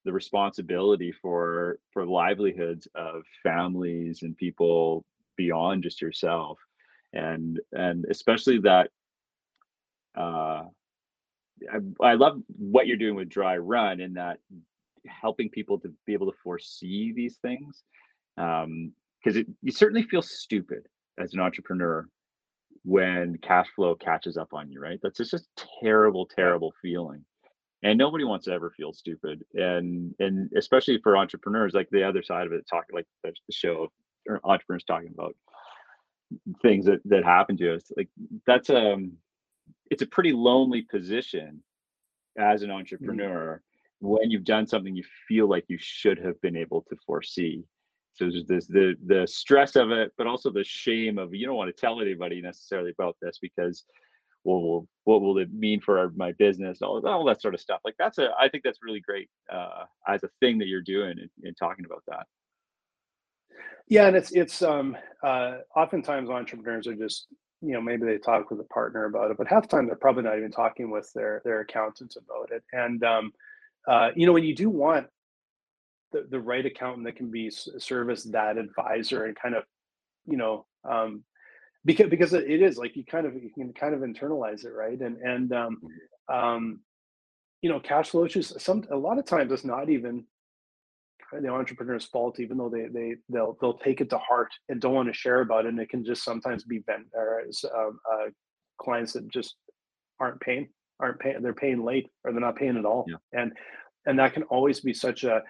the 0.04 0.12
responsibility 0.12 1.10
for 1.10 1.80
for 1.92 2.06
livelihoods 2.06 2.86
of 2.94 3.22
families 3.42 4.22
and 4.22 4.36
people 4.36 5.04
beyond 5.36 5.82
just 5.82 6.00
yourself, 6.00 6.60
and 7.12 7.58
and 7.72 8.04
especially 8.08 8.60
that 8.60 8.88
uh 10.16 10.64
I, 11.70 11.78
I 12.02 12.14
love 12.14 12.40
what 12.56 12.86
you're 12.86 12.96
doing 12.96 13.14
with 13.14 13.28
dry 13.28 13.56
run 13.56 14.00
in 14.00 14.14
that 14.14 14.38
helping 15.06 15.48
people 15.48 15.78
to 15.80 15.92
be 16.06 16.12
able 16.12 16.30
to 16.30 16.38
foresee 16.42 17.12
these 17.12 17.36
things 17.38 17.82
um 18.36 18.92
because 19.22 19.36
it 19.36 19.46
you 19.62 19.72
certainly 19.72 20.02
feel 20.02 20.22
stupid 20.22 20.86
as 21.18 21.34
an 21.34 21.40
entrepreneur 21.40 22.06
when 22.84 23.38
cash 23.38 23.68
flow 23.76 23.94
catches 23.94 24.36
up 24.36 24.52
on 24.52 24.70
you 24.70 24.80
right? 24.80 24.98
That's 25.02 25.18
just 25.18 25.34
a 25.34 25.40
terrible 25.82 26.26
terrible 26.26 26.72
feeling 26.82 27.24
and 27.82 27.98
nobody 27.98 28.24
wants 28.24 28.46
to 28.46 28.52
ever 28.52 28.70
feel 28.70 28.92
stupid 28.92 29.44
and 29.54 30.14
and 30.18 30.50
especially 30.56 30.98
for 31.02 31.16
entrepreneurs 31.16 31.74
like 31.74 31.88
the 31.90 32.02
other 32.06 32.22
side 32.22 32.46
of 32.46 32.52
it 32.52 32.66
talking 32.68 32.94
like 32.94 33.06
the 33.22 33.32
the 33.46 33.52
show 33.52 33.88
or 34.28 34.40
entrepreneurs 34.44 34.84
talking 34.84 35.10
about 35.12 35.34
things 36.62 36.86
that 36.86 37.00
that 37.04 37.24
happen 37.24 37.56
to 37.56 37.74
us 37.74 37.82
like 37.96 38.08
that's 38.46 38.70
um 38.70 39.12
it's 39.90 40.02
a 40.02 40.06
pretty 40.06 40.32
lonely 40.32 40.82
position 40.82 41.62
as 42.38 42.62
an 42.62 42.70
entrepreneur 42.70 43.60
when 44.00 44.30
you've 44.30 44.44
done 44.44 44.66
something 44.66 44.96
you 44.96 45.04
feel 45.28 45.48
like 45.48 45.64
you 45.68 45.78
should 45.80 46.18
have 46.18 46.40
been 46.40 46.56
able 46.56 46.82
to 46.88 46.96
foresee 47.06 47.64
so 48.14 48.24
there's 48.24 48.46
this 48.46 48.66
the 48.66 48.94
the 49.06 49.26
stress 49.26 49.76
of 49.76 49.90
it 49.90 50.12
but 50.16 50.26
also 50.26 50.50
the 50.50 50.64
shame 50.64 51.18
of 51.18 51.34
you 51.34 51.46
don't 51.46 51.56
want 51.56 51.74
to 51.74 51.80
tell 51.80 52.00
anybody 52.00 52.40
necessarily 52.40 52.90
about 52.90 53.16
this 53.20 53.38
because 53.40 53.84
well, 54.44 54.88
what 55.04 55.20
will 55.20 55.38
it 55.38 55.52
mean 55.52 55.80
for 55.80 55.98
our, 55.98 56.10
my 56.16 56.32
business? 56.32 56.82
All, 56.82 57.06
all 57.06 57.24
that 57.26 57.40
sort 57.40 57.54
of 57.54 57.60
stuff. 57.60 57.80
Like 57.84 57.94
that's 57.98 58.18
a, 58.18 58.30
I 58.38 58.48
think 58.48 58.64
that's 58.64 58.80
really 58.82 59.00
great 59.00 59.28
uh, 59.52 59.84
as 60.08 60.22
a 60.24 60.28
thing 60.40 60.58
that 60.58 60.66
you're 60.66 60.82
doing 60.82 61.16
and, 61.44 61.56
talking 61.56 61.84
about 61.84 62.02
that. 62.08 62.26
Yeah, 63.88 64.06
and 64.06 64.16
it's 64.16 64.32
it's 64.32 64.62
um 64.62 64.96
uh 65.22 65.58
oftentimes 65.76 66.30
entrepreneurs 66.30 66.86
are 66.86 66.94
just 66.94 67.26
you 67.62 67.72
know 67.72 67.80
maybe 67.80 68.04
they 68.04 68.18
talk 68.18 68.50
with 68.50 68.60
a 68.60 68.64
partner 68.64 69.04
about 69.04 69.30
it, 69.30 69.38
but 69.38 69.46
half 69.46 69.62
the 69.62 69.68
time 69.68 69.86
they're 69.86 69.96
probably 69.96 70.24
not 70.24 70.36
even 70.36 70.50
talking 70.50 70.90
with 70.90 71.10
their 71.14 71.40
their 71.44 71.60
accountants 71.60 72.16
about 72.16 72.50
it. 72.50 72.62
And 72.72 73.02
um, 73.04 73.32
uh, 73.88 74.10
you 74.16 74.26
know 74.26 74.32
when 74.32 74.44
you 74.44 74.54
do 74.54 74.68
want 74.68 75.06
the, 76.12 76.26
the 76.30 76.40
right 76.40 76.66
accountant 76.66 77.04
that 77.06 77.16
can 77.16 77.30
be 77.30 77.50
service 77.50 78.24
that 78.24 78.58
advisor 78.58 79.24
and 79.24 79.36
kind 79.36 79.54
of 79.54 79.64
you 80.26 80.36
know 80.36 80.66
um, 80.88 81.22
because 81.84 82.10
because 82.10 82.32
it 82.32 82.48
is 82.48 82.76
like 82.76 82.96
you 82.96 83.04
kind 83.04 83.26
of 83.26 83.34
you 83.34 83.50
can 83.54 83.72
kind 83.72 83.94
of 83.94 84.00
internalize 84.00 84.64
it 84.64 84.72
right 84.72 85.00
and 85.00 85.16
and 85.18 85.52
um, 85.52 85.80
mm-hmm. 85.82 86.34
um, 86.34 86.80
you 87.60 87.70
know 87.70 87.80
cash 87.80 88.10
flow 88.10 88.24
issues 88.24 88.52
some 88.62 88.84
a 88.90 88.96
lot 88.96 89.18
of 89.18 89.24
times 89.24 89.52
it's 89.52 89.64
not 89.64 89.88
even 89.88 90.24
the 91.40 91.48
entrepreneur's 91.48 92.04
fault 92.04 92.40
even 92.40 92.56
though 92.56 92.68
they 92.68 92.86
they 92.92 93.16
they'll 93.28 93.56
they'll 93.60 93.78
take 93.78 94.00
it 94.00 94.10
to 94.10 94.18
heart 94.18 94.52
and 94.68 94.80
don't 94.80 94.94
want 94.94 95.08
to 95.08 95.14
share 95.14 95.40
about 95.40 95.64
it 95.64 95.68
and 95.68 95.80
it 95.80 95.88
can 95.88 96.04
just 96.04 96.24
sometimes 96.24 96.64
be 96.64 96.78
bent 96.80 97.06
or 97.14 97.42
um, 97.76 97.98
uh, 98.12 98.26
clients 98.78 99.12
that 99.12 99.26
just 99.28 99.56
aren't 100.20 100.40
paying 100.40 100.68
aren't 101.00 101.18
paying 101.18 101.40
they're 101.42 101.54
paying 101.54 101.84
late 101.84 102.08
or 102.24 102.32
they're 102.32 102.40
not 102.40 102.56
paying 102.56 102.76
at 102.76 102.84
all 102.84 103.04
yeah. 103.08 103.16
and 103.32 103.52
and 104.06 104.18
that 104.18 104.34
can 104.34 104.42
always 104.44 104.80
be 104.80 104.92
such 104.92 105.24
a 105.24 105.42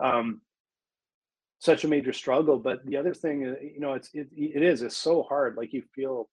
um, 0.00 0.40
such 1.58 1.84
a 1.84 1.88
major 1.88 2.12
struggle. 2.12 2.58
But 2.58 2.84
the 2.86 2.96
other 2.96 3.14
thing, 3.14 3.46
uh, 3.46 3.60
you 3.62 3.80
know, 3.80 3.94
it's 3.94 4.10
it, 4.14 4.28
it 4.32 4.62
is 4.62 4.82
it's 4.82 4.96
so 4.96 5.22
hard. 5.22 5.56
Like 5.56 5.72
you 5.72 5.82
feel 5.94 6.28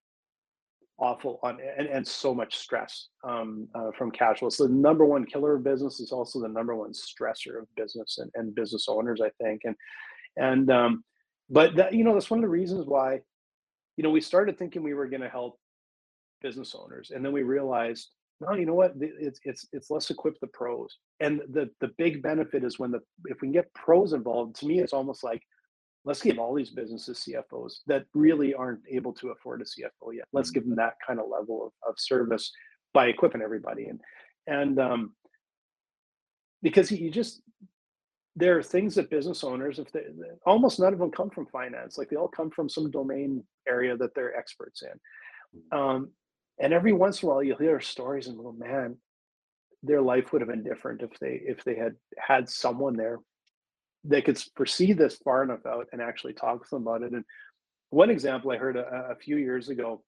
awful 0.98 1.40
on 1.44 1.60
and, 1.78 1.88
and 1.88 2.08
so 2.08 2.34
much 2.34 2.56
stress 2.56 3.08
um, 3.24 3.68
uh, 3.76 3.92
from 3.98 4.12
cash 4.12 4.40
flow. 4.40 4.50
So 4.50 4.68
the 4.68 4.74
number 4.74 5.06
one 5.06 5.26
killer 5.26 5.56
of 5.56 5.64
business 5.64 6.00
is 6.00 6.12
also 6.12 6.40
the 6.40 6.48
number 6.48 6.76
one 6.76 6.94
stressor 6.94 7.60
of 7.60 7.68
business 7.76 8.18
and, 8.20 8.32
and 8.36 8.56
business 8.56 8.86
owners, 8.88 9.22
I 9.22 9.30
think. 9.44 9.62
And 9.66 9.76
and 10.38 10.72
um, 10.72 11.04
but 11.50 11.76
that 11.76 11.94
you 11.94 12.04
know 12.04 12.14
that's 12.14 12.30
one 12.30 12.40
of 12.40 12.44
the 12.44 12.50
reasons 12.50 12.86
why 12.86 13.20
you 13.98 14.04
know 14.04 14.10
we 14.10 14.22
started 14.22 14.58
thinking 14.58 14.84
we 14.84 14.94
were 14.94 15.08
going 15.08 15.22
to 15.22 15.30
help 15.30 15.60
business 16.42 16.76
owners, 16.76 17.12
and 17.14 17.24
then 17.24 17.32
we 17.32 17.44
realized 17.44 18.10
no, 18.42 18.54
you 18.54 18.66
know 18.66 18.74
what? 18.74 18.94
It's 19.00 19.40
it's 19.44 19.68
it's 19.72 19.90
let's 19.90 20.10
equip 20.10 20.40
the 20.40 20.48
pros. 20.48 20.98
And 21.22 21.42
the 21.52 21.70
the 21.80 21.92
big 21.98 22.22
benefit 22.22 22.64
is 22.64 22.78
when 22.78 22.92
the 22.92 23.00
if 23.26 23.42
we 23.42 23.48
can 23.48 23.54
get 23.54 23.74
pros 23.74 24.14
involved. 24.14 24.58
To 24.58 24.66
me, 24.66 24.80
it's 24.80 24.94
almost 24.94 25.24
like 25.24 25.42
let's 26.06 26.22
give 26.22 26.39
all 26.39 26.54
these 26.54 26.70
businesses 26.70 27.28
CFOs 27.28 27.80
that 27.88 28.06
really 28.13 28.54
aren't 28.54 28.82
able 28.89 29.12
to 29.13 29.30
afford 29.30 29.62
a 29.62 29.65
CFO 29.65 30.13
yet. 30.13 30.26
Let's 30.32 30.52
give 30.52 30.65
them 30.65 30.76
that 30.76 30.94
kind 31.06 31.20
of 31.20 31.26
level 31.30 31.65
of, 31.65 31.89
of 31.89 31.96
service 31.98 32.52
by 32.94 33.08
equipping 33.08 33.41
everybody. 33.41 33.86
And 33.88 34.00
and 34.48 34.80
um, 34.80 35.13
because 36.62 36.91
you 36.91 37.10
just 37.10 37.41
there 38.36 38.58
are 38.58 38.63
things 38.63 38.96
that 38.96 39.10
business 39.10 39.44
owners, 39.44 39.80
if 39.80 39.91
they 39.91 40.02
almost 40.46 40.80
none 40.80 40.94
of 40.94 41.00
them 41.00 41.12
come 41.12 41.30
from 41.30 41.48
finance, 41.48 41.98
like 41.98 42.10
they 42.10 42.18
all 42.18 42.28
come 42.28 42.52
from 42.52 42.70
some 42.70 42.91
domain 42.91 43.44
area 43.68 43.98
that 43.98 44.13
they're 44.13 44.38
experts 44.38 44.84
in. 44.84 45.78
Um, 45.78 46.12
and 46.60 46.74
every 46.74 46.94
once 46.94 47.22
in 47.22 47.28
a 47.28 47.32
while 47.32 47.44
you'll 47.44 47.58
hear 47.58 47.80
stories 47.80 48.28
and 48.28 48.38
go 48.38 48.52
man 48.52 48.98
their 49.84 50.02
life 50.02 50.32
would 50.32 50.41
have 50.41 50.50
been 50.50 50.63
different 50.63 51.02
if 51.02 51.18
they 51.20 51.41
if 51.46 51.63
they 51.63 51.76
had 51.76 51.96
had 52.18 52.50
someone 52.50 52.96
there 52.96 53.20
that 54.08 54.26
could 54.26 54.41
foresee 54.56 54.94
this 54.94 55.18
far 55.18 55.44
enough 55.44 55.65
out 55.65 55.88
and 55.91 56.02
actually 56.02 56.34
talk 56.34 56.63
to 56.63 56.76
them 56.76 56.88
about 56.88 57.04
it 57.04 57.13
and 57.13 57.24
one 57.89 58.10
example 58.10 58.52
i 58.52 58.58
heard 58.58 58.78
a, 58.78 59.10
a 59.12 59.15
few 59.15 59.38
years 59.38 59.70
ago 59.70 60.04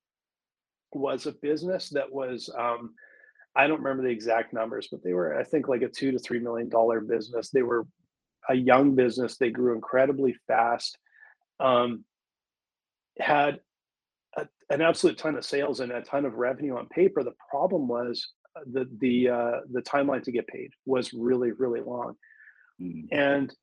was 0.93 1.25
a 1.25 1.31
business 1.31 1.89
that 1.89 2.11
was 2.11 2.49
um, 2.57 2.93
i 3.55 3.67
don't 3.67 3.81
remember 3.81 4.03
the 4.03 4.09
exact 4.09 4.53
numbers 4.53 4.87
but 4.91 5.03
they 5.03 5.13
were 5.13 5.37
i 5.37 5.43
think 5.43 5.67
like 5.67 5.81
a 5.81 5.89
two 5.89 6.11
to 6.11 6.19
three 6.19 6.39
million 6.39 6.69
dollar 6.69 7.01
business 7.01 7.49
they 7.49 7.63
were 7.63 7.85
a 8.49 8.55
young 8.55 8.95
business 8.95 9.37
they 9.37 9.49
grew 9.49 9.75
incredibly 9.75 10.35
fast 10.47 10.97
um, 11.59 12.03
had 13.19 13.59
a, 14.37 14.47
an 14.69 14.81
absolute 14.81 15.17
ton 15.17 15.35
of 15.35 15.45
sales 15.45 15.79
and 15.79 15.91
a 15.91 16.01
ton 16.01 16.25
of 16.25 16.35
revenue 16.35 16.77
on 16.77 16.87
paper. 16.87 17.23
The 17.23 17.33
problem 17.49 17.87
was 17.87 18.27
uh, 18.55 18.61
the 18.71 18.87
the 18.99 19.29
uh, 19.29 19.59
the 19.71 19.81
timeline 19.81 20.23
to 20.23 20.31
get 20.31 20.47
paid 20.47 20.71
was 20.85 21.13
really 21.13 21.51
really 21.51 21.81
long, 21.81 22.15
mm-hmm. 22.81 23.07
and 23.11 23.53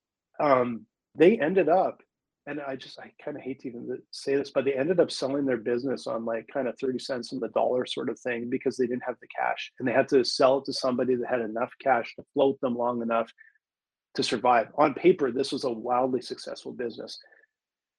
um, 0.40 0.86
they 1.14 1.38
ended 1.38 1.68
up. 1.68 2.00
And 2.46 2.60
I 2.60 2.76
just 2.76 2.98
I 2.98 3.10
kind 3.24 3.38
of 3.38 3.42
hate 3.42 3.60
to 3.60 3.68
even 3.68 4.02
say 4.10 4.36
this, 4.36 4.50
but 4.50 4.66
they 4.66 4.74
ended 4.74 5.00
up 5.00 5.10
selling 5.10 5.46
their 5.46 5.56
business 5.56 6.06
on 6.06 6.26
like 6.26 6.46
kind 6.52 6.68
of 6.68 6.78
30 6.78 6.98
cents 6.98 7.32
on 7.32 7.40
the 7.40 7.48
dollar 7.48 7.86
sort 7.86 8.10
of 8.10 8.20
thing 8.20 8.50
because 8.50 8.76
they 8.76 8.86
didn't 8.86 9.04
have 9.06 9.16
the 9.22 9.28
cash 9.28 9.72
and 9.78 9.88
they 9.88 9.92
had 9.92 10.08
to 10.08 10.22
sell 10.24 10.58
it 10.58 10.66
to 10.66 10.72
somebody 10.74 11.14
that 11.14 11.26
had 11.26 11.40
enough 11.40 11.70
cash 11.82 12.14
to 12.16 12.24
float 12.34 12.60
them 12.60 12.76
long 12.76 13.00
enough 13.00 13.32
to 14.16 14.22
survive. 14.22 14.68
On 14.76 14.92
paper, 14.92 15.32
this 15.32 15.52
was 15.52 15.64
a 15.64 15.70
wildly 15.70 16.20
successful 16.20 16.72
business. 16.72 17.18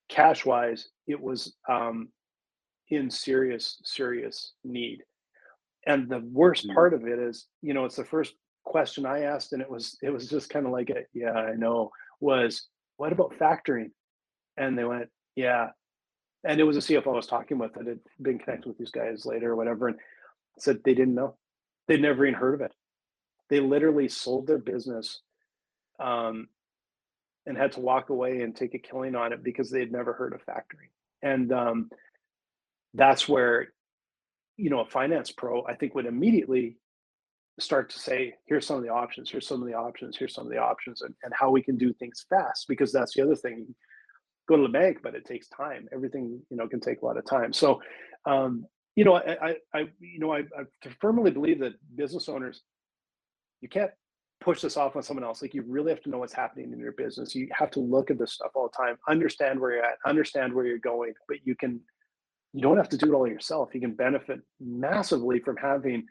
Cash 0.10 0.45
wise, 0.45 0.89
it 1.08 1.19
was 1.19 1.56
um, 1.67 2.10
in 2.89 3.10
serious, 3.10 3.80
serious 3.84 4.54
need. 4.63 5.02
And 5.88 6.10
the 6.10 6.19
worst 6.19 6.65
mm-hmm. 6.65 6.76
part 6.76 6.93
of 6.93 7.08
it 7.08 7.19
is, 7.19 7.48
you 7.62 7.74
know, 7.74 7.86
it's 7.86 7.95
the 7.95 8.06
first 8.06 8.34
question 8.63 9.06
I 9.06 9.21
asked, 9.21 9.54
and 9.54 9.62
it 9.62 9.69
was 9.69 9.98
it 10.02 10.10
was 10.10 10.28
just 10.28 10.50
kind 10.50 10.65
of 10.65 10.71
like 10.71 10.89
a 10.89 11.04
yeah, 11.13 11.32
I 11.32 11.56
know, 11.56 11.91
was 12.19 12.67
what 12.97 13.12
about 13.12 13.38
factoring? 13.39 13.91
And 14.58 14.78
they 14.78 14.84
went, 14.84 15.10
yeah. 15.36 15.69
And 16.43 16.60
it 16.60 16.63
was 16.63 16.78
a 16.78 16.80
CFO 16.80 17.08
I 17.08 17.15
was 17.15 17.28
talking 17.28 17.58
with 17.58 17.73
that 17.73 17.88
had 17.88 17.99
been 18.21 18.39
connected 18.39 18.67
with 18.67 18.78
these 18.78 18.91
guys 18.91 19.25
later 19.25 19.51
or 19.51 19.56
whatever, 19.56 19.88
and 19.88 19.97
said 20.60 20.80
they 20.84 20.93
didn't 20.93 21.15
know. 21.15 21.36
They'd 21.88 22.01
never 22.01 22.25
even 22.25 22.39
heard 22.39 22.56
of 22.56 22.62
it. 22.62 22.71
They 23.49 23.60
literally 23.60 24.08
sold 24.08 24.47
their 24.47 24.58
business 24.58 25.21
um, 25.99 26.47
and 27.45 27.58
had 27.58 27.73
to 27.73 27.80
walk 27.80 28.10
away 28.10 28.41
and 28.41 28.56
take 28.56 28.73
a 28.73 28.80
killing 28.80 29.15
on 29.15 29.34
it 29.34 29.43
because 29.43 29.69
they 29.69 29.80
had 29.80 29.91
never 29.91 30.13
heard 30.13 30.34
of 30.34 30.45
factoring. 30.45 30.89
And 31.21 31.51
um, 31.51 31.89
that's 32.95 33.28
where 33.28 33.69
you 34.58 34.69
know 34.69 34.80
a 34.80 34.86
finance 34.86 35.32
pro 35.32 35.65
i 35.65 35.75
think 35.75 35.93
would 35.93 36.06
immediately 36.06 36.78
start 37.60 37.89
to 37.89 38.00
say 38.00 38.34
here's 38.46 38.65
some 38.65 38.78
of 38.78 38.84
the 38.84 38.89
options 38.89 39.30
here's 39.30 39.48
some 39.48 39.62
of 39.62 39.68
the 39.68 39.74
options 39.74 40.18
here's 40.18 40.34
some 40.34 40.46
of 40.46 40.52
the 40.52 40.58
options 40.58 41.02
and, 41.02 41.13
and 41.24 41.34
how 41.34 41.50
we 41.50 41.62
can 41.62 41.78
do 41.78 41.94
things 41.94 42.26
fast 42.30 42.65
because 42.68 42.91
that's 42.91 43.13
the 43.13 43.24
other 43.24 43.36
thing. 43.36 43.74
Go 44.48 44.58
to 44.58 44.63
the 44.63 44.70
bank 44.70 45.00
but 45.02 45.15
it 45.15 45.26
takes 45.26 45.48
time. 45.50 45.88
Everything 45.94 46.41
you 46.50 46.58
know 46.58 46.68
can 46.68 46.80
take 46.80 47.02
a 47.02 47.06
lot 47.06 47.18
of 47.18 47.26
time. 47.26 47.54
So 47.54 47.82
um, 48.26 48.65
you 48.96 49.06
know 49.06 49.15
I, 49.15 49.38
I, 49.41 49.56
I 49.74 49.80
you 50.00 50.20
know 50.20 50.34
I, 50.34 50.39
I 50.39 50.89
firmly 51.00 51.32
believe 51.32 51.60
that 51.60 51.74
business 51.96 52.30
owners 52.30 52.62
you 53.62 53.70
can't 53.70 53.91
push 54.41 54.62
this 54.62 54.78
off 54.78 54.96
on 54.96 55.02
someone 55.02 55.24
else. 55.24 55.41
Like 55.41 55.54
you 55.54 55.63
really 55.65 55.91
have 55.91 56.04
to 56.04 56.10
know 56.10 56.20
what's 56.20 56.34
happening 56.34 56.74
in 56.74 56.80
your 56.80 56.91
business. 56.91 57.34
You 57.34 57.48
have 57.54 57.72
to 57.72 57.80
look 57.80 58.12
at 58.12 58.20
this 58.20 58.34
stuff 58.34 58.52
all 58.54 58.70
the 58.70 58.78
time 58.78 58.98
understand 59.08 59.60
where 59.60 59.72
you're 59.76 59.86
at 59.86 59.98
understand 60.06 60.54
where 60.54 60.65
you're 60.65 60.78
going 60.78 61.13
but 61.28 61.38
you 61.46 61.56
can 61.56 61.80
you 62.56 62.62
don't 62.62 62.78
have 62.78 62.89
to 62.89 62.98
do 62.98 63.12
it 63.12 63.15
all 63.15 63.28
yourself. 63.28 63.72
You 63.74 63.82
can 63.82 63.94
benefit 63.94 64.39
massively 64.62 65.39
from 65.39 65.58
having 65.58 66.06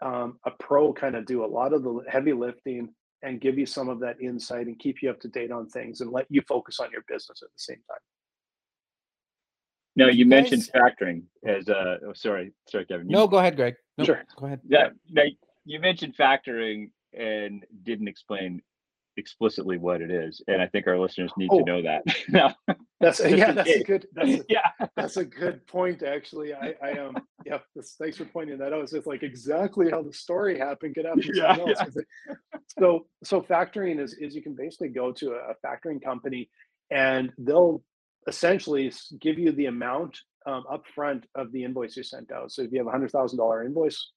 um, 0.00 0.38
a 0.44 0.50
pro 0.50 0.92
kind 0.92 1.16
of 1.16 1.26
do 1.26 1.44
a 1.44 1.46
lot 1.46 1.72
of 1.72 1.82
the 1.82 2.04
heavy 2.08 2.32
lifting 2.32 2.90
and 3.22 3.40
give 3.40 3.58
you 3.58 3.66
some 3.66 3.88
of 3.88 4.00
that 4.00 4.20
insight 4.20 4.66
and 4.66 4.78
keep 4.78 5.02
you 5.02 5.10
up 5.10 5.20
to 5.20 5.28
date 5.28 5.50
on 5.50 5.68
things 5.68 6.00
and 6.00 6.12
let 6.12 6.26
you 6.28 6.40
focus 6.48 6.78
on 6.80 6.90
your 6.92 7.02
business 7.08 7.40
at 7.42 7.48
the 7.48 7.58
same 7.58 7.80
time. 7.88 7.98
Now 9.96 10.06
you 10.06 10.26
mentioned 10.26 10.70
factoring 10.72 11.22
as 11.44 11.68
a. 11.68 11.98
Oh, 12.06 12.12
sorry, 12.14 12.52
sorry, 12.68 12.86
Kevin. 12.86 13.10
You, 13.10 13.16
no, 13.16 13.26
go 13.26 13.38
ahead, 13.38 13.56
Greg. 13.56 13.74
No, 13.96 14.04
sure, 14.04 14.22
go 14.36 14.46
ahead. 14.46 14.60
Yeah, 14.68 14.90
now 15.10 15.24
you 15.64 15.80
mentioned 15.80 16.14
factoring 16.16 16.90
and 17.12 17.64
didn't 17.82 18.06
explain 18.06 18.62
explicitly 19.18 19.76
what 19.76 20.00
it 20.00 20.10
is, 20.10 20.42
and 20.48 20.62
I 20.62 20.66
think 20.66 20.86
our 20.86 20.98
listeners 20.98 21.32
need 21.36 21.50
oh, 21.52 21.58
to 21.58 21.64
know 21.64 21.82
that. 21.82 22.02
now, 22.28 22.54
that's 23.00 23.20
yeah, 23.20 23.52
that's 23.52 23.70
a 23.70 23.84
good 23.84 24.06
that's 24.14 24.30
a, 24.30 24.44
yeah, 24.48 24.86
that's 24.96 25.16
a 25.16 25.24
good 25.24 25.66
point. 25.66 26.02
Actually, 26.02 26.54
I 26.54 26.74
I 26.82 26.92
um 26.98 27.16
yeah, 27.44 27.58
thanks 28.00 28.16
for 28.16 28.24
pointing 28.24 28.58
that 28.58 28.72
out. 28.72 28.82
It's 28.82 28.92
just 28.92 29.06
like 29.06 29.22
exactly 29.22 29.90
how 29.90 30.02
the 30.02 30.12
story 30.12 30.58
happened. 30.58 30.94
Get 30.94 31.06
out 31.06 31.18
yeah, 31.34 31.56
yeah. 31.66 31.84
So 32.78 33.06
so 33.24 33.42
factoring 33.42 34.00
is 34.00 34.14
is 34.14 34.34
you 34.34 34.42
can 34.42 34.54
basically 34.54 34.88
go 34.88 35.12
to 35.12 35.32
a 35.32 35.54
factoring 35.66 36.02
company, 36.02 36.48
and 36.90 37.32
they'll 37.38 37.82
essentially 38.26 38.92
give 39.20 39.38
you 39.38 39.52
the 39.52 39.66
amount 39.66 40.18
um, 40.46 40.64
upfront 40.70 41.24
of 41.34 41.52
the 41.52 41.64
invoice 41.64 41.96
you 41.96 42.02
sent 42.02 42.32
out. 42.32 42.52
So 42.52 42.62
if 42.62 42.72
you 42.72 42.78
have 42.78 42.86
a 42.86 42.90
hundred 42.90 43.10
thousand 43.10 43.38
dollar 43.38 43.64
invoice 43.64 44.10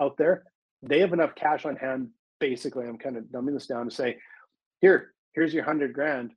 out 0.00 0.16
there, 0.16 0.44
they 0.82 1.00
have 1.00 1.12
enough 1.12 1.34
cash 1.34 1.64
on 1.64 1.76
hand. 1.76 2.08
Basically, 2.38 2.86
I'm 2.86 2.98
kind 2.98 3.16
of 3.16 3.24
dumbing 3.24 3.54
this 3.54 3.66
down 3.66 3.88
to 3.88 3.94
say, 3.94 4.18
here, 4.80 5.14
here's 5.34 5.54
your 5.54 5.64
hundred 5.64 5.92
grand. 5.92 6.32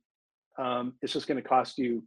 Um, 0.58 0.94
it's 1.02 1.12
just 1.12 1.26
going 1.26 1.42
to 1.42 1.48
cost 1.48 1.78
you 1.78 2.02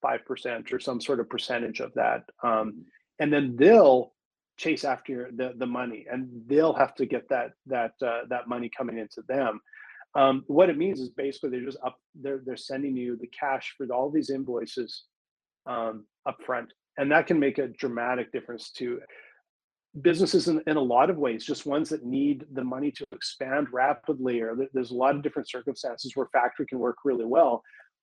five 0.00 0.24
percent 0.24 0.72
or 0.72 0.80
some 0.80 1.00
sort 1.00 1.20
of 1.20 1.28
percentage 1.28 1.80
of 1.80 1.92
that, 1.94 2.24
um, 2.42 2.84
and 3.18 3.32
then 3.32 3.56
they'll 3.56 4.12
chase 4.56 4.84
after 4.84 5.30
the 5.34 5.54
the 5.56 5.66
money, 5.66 6.06
and 6.10 6.28
they'll 6.46 6.74
have 6.74 6.94
to 6.96 7.06
get 7.06 7.28
that 7.28 7.52
that 7.66 7.92
uh, 8.04 8.20
that 8.28 8.48
money 8.48 8.70
coming 8.76 8.98
into 8.98 9.22
them. 9.28 9.60
Um, 10.14 10.44
what 10.46 10.70
it 10.70 10.78
means 10.78 11.00
is 11.00 11.10
basically 11.10 11.50
they're 11.50 11.64
just 11.64 11.78
up 11.84 11.96
they're 12.14 12.42
they're 12.44 12.56
sending 12.56 12.96
you 12.96 13.16
the 13.16 13.28
cash 13.28 13.74
for 13.76 13.86
all 13.92 14.10
these 14.10 14.30
invoices 14.30 15.04
um, 15.66 16.06
up 16.26 16.38
front, 16.44 16.72
and 16.96 17.10
that 17.12 17.26
can 17.26 17.38
make 17.38 17.58
a 17.58 17.68
dramatic 17.68 18.32
difference 18.32 18.70
to 18.72 19.00
businesses 20.02 20.48
in, 20.48 20.62
in 20.66 20.76
a 20.76 20.80
lot 20.80 21.10
of 21.10 21.16
ways, 21.16 21.44
just 21.44 21.66
ones 21.66 21.88
that 21.88 22.04
need 22.04 22.46
the 22.52 22.64
money 22.64 22.90
to 22.92 23.04
expand 23.12 23.68
rapidly, 23.72 24.40
or 24.40 24.56
there's 24.72 24.90
a 24.90 24.94
lot 24.94 25.16
of 25.16 25.22
different 25.22 25.48
circumstances 25.48 26.12
where 26.14 26.28
factoring 26.34 26.68
can 26.68 26.78
work 26.78 26.98
really 27.04 27.24
well. 27.24 27.62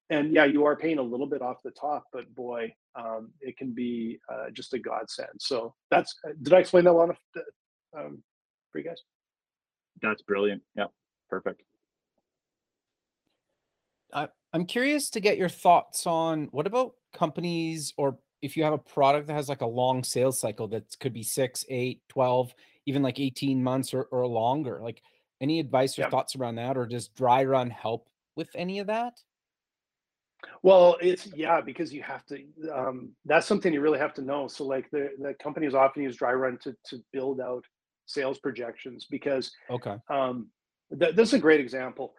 And 0.09 0.33
yeah, 0.33 0.45
you 0.45 0.65
are 0.65 0.75
paying 0.75 0.99
a 0.99 1.03
little 1.03 1.25
bit 1.25 1.41
off 1.41 1.57
the 1.63 1.71
top, 1.71 2.03
but 2.13 2.33
boy, 2.35 2.73
um, 2.95 3.31
it 3.41 3.57
can 3.57 3.73
be 3.73 4.19
uh, 4.31 4.51
just 4.51 4.73
a 4.73 4.79
godsend. 4.79 5.29
So 5.39 5.73
that's, 5.89 6.13
uh, 6.27 6.33
did 6.41 6.53
I 6.53 6.59
explain 6.59 6.83
that 6.83 6.93
well 6.93 7.05
enough 7.05 7.19
to, 7.33 7.43
um, 7.97 8.23
for 8.71 8.79
you 8.79 8.83
guys? 8.83 9.01
That's 10.01 10.21
brilliant. 10.21 10.61
Yeah, 10.75 10.87
perfect. 11.29 11.63
I, 14.13 14.27
I'm 14.53 14.65
curious 14.65 15.09
to 15.11 15.19
get 15.19 15.37
your 15.37 15.49
thoughts 15.49 16.05
on 16.05 16.49
what 16.51 16.67
about 16.67 16.93
companies 17.13 17.93
or 17.97 18.19
if 18.45 18.55
you 18.55 18.63
have 18.63 18.73
a 18.73 18.77
product 18.77 19.27
that 19.27 19.33
has 19.33 19.49
like 19.49 19.61
a 19.61 19.65
long 19.67 20.03
sales 20.03 20.39
cycle 20.39 20.67
that 20.67 20.97
could 20.99 21.13
be 21.13 21.23
six, 21.23 21.65
eight, 21.67 22.01
12, 22.09 22.53
even 22.85 23.01
like 23.01 23.19
18 23.19 23.61
months 23.63 23.93
or, 23.93 24.03
or 24.03 24.27
longer, 24.27 24.79
like 24.81 25.01
any 25.41 25.59
advice 25.59 25.97
or 25.97 26.03
Yeah. 26.03 26.09
thoughts 26.09 26.35
around 26.35 26.55
that, 26.55 26.77
or 26.77 26.85
does 26.85 27.09
Dryrun 27.09 27.71
help 27.71 28.07
with 28.35 28.49
any 28.55 28.79
of 28.79 28.87
that? 28.87 29.19
Well, 30.61 30.97
it's 31.01 31.27
yeah, 31.35 31.59
because 31.59 31.91
you 31.91 32.03
have 32.03 32.23
to. 32.27 32.43
Um, 32.71 33.13
that's 33.25 33.47
something 33.47 33.73
you 33.73 33.81
really 33.81 33.97
have 33.97 34.13
to 34.15 34.21
know. 34.21 34.47
So, 34.47 34.63
like 34.63 34.89
the 34.91 35.09
the 35.19 35.33
companies 35.41 35.73
often 35.73 36.03
use 36.03 36.17
Dryrun 36.17 36.59
to 36.61 36.75
to 36.89 37.03
build 37.11 37.41
out 37.41 37.65
sales 38.05 38.37
projections 38.37 39.07
because 39.09 39.51
Okay. 39.71 39.95
um, 40.09 40.49
th- 40.99 41.15
this 41.15 41.29
is 41.29 41.33
a 41.33 41.39
great 41.39 41.61
example. 41.61 42.13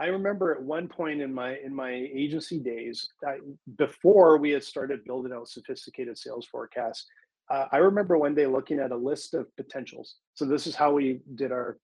I 0.00 0.06
remember 0.06 0.50
at 0.52 0.62
one 0.62 0.88
point 0.88 1.20
in 1.20 1.32
my 1.32 1.58
in 1.58 1.74
my 1.74 1.90
agency 1.92 2.58
days, 2.58 3.06
I, 3.26 3.36
before 3.76 4.38
we 4.38 4.50
had 4.50 4.64
started 4.64 5.04
building 5.04 5.32
out 5.32 5.48
sophisticated 5.48 6.16
sales 6.16 6.46
forecasts, 6.50 7.06
uh, 7.50 7.66
I 7.70 7.76
remember 7.78 8.16
one 8.16 8.34
day 8.34 8.46
looking 8.46 8.80
at 8.80 8.92
a 8.92 8.96
list 8.96 9.34
of 9.34 9.54
potentials. 9.56 10.16
So 10.34 10.46
this 10.46 10.66
is 10.66 10.74
how 10.74 10.92
we 10.92 11.20
did 11.34 11.52
our 11.52 11.78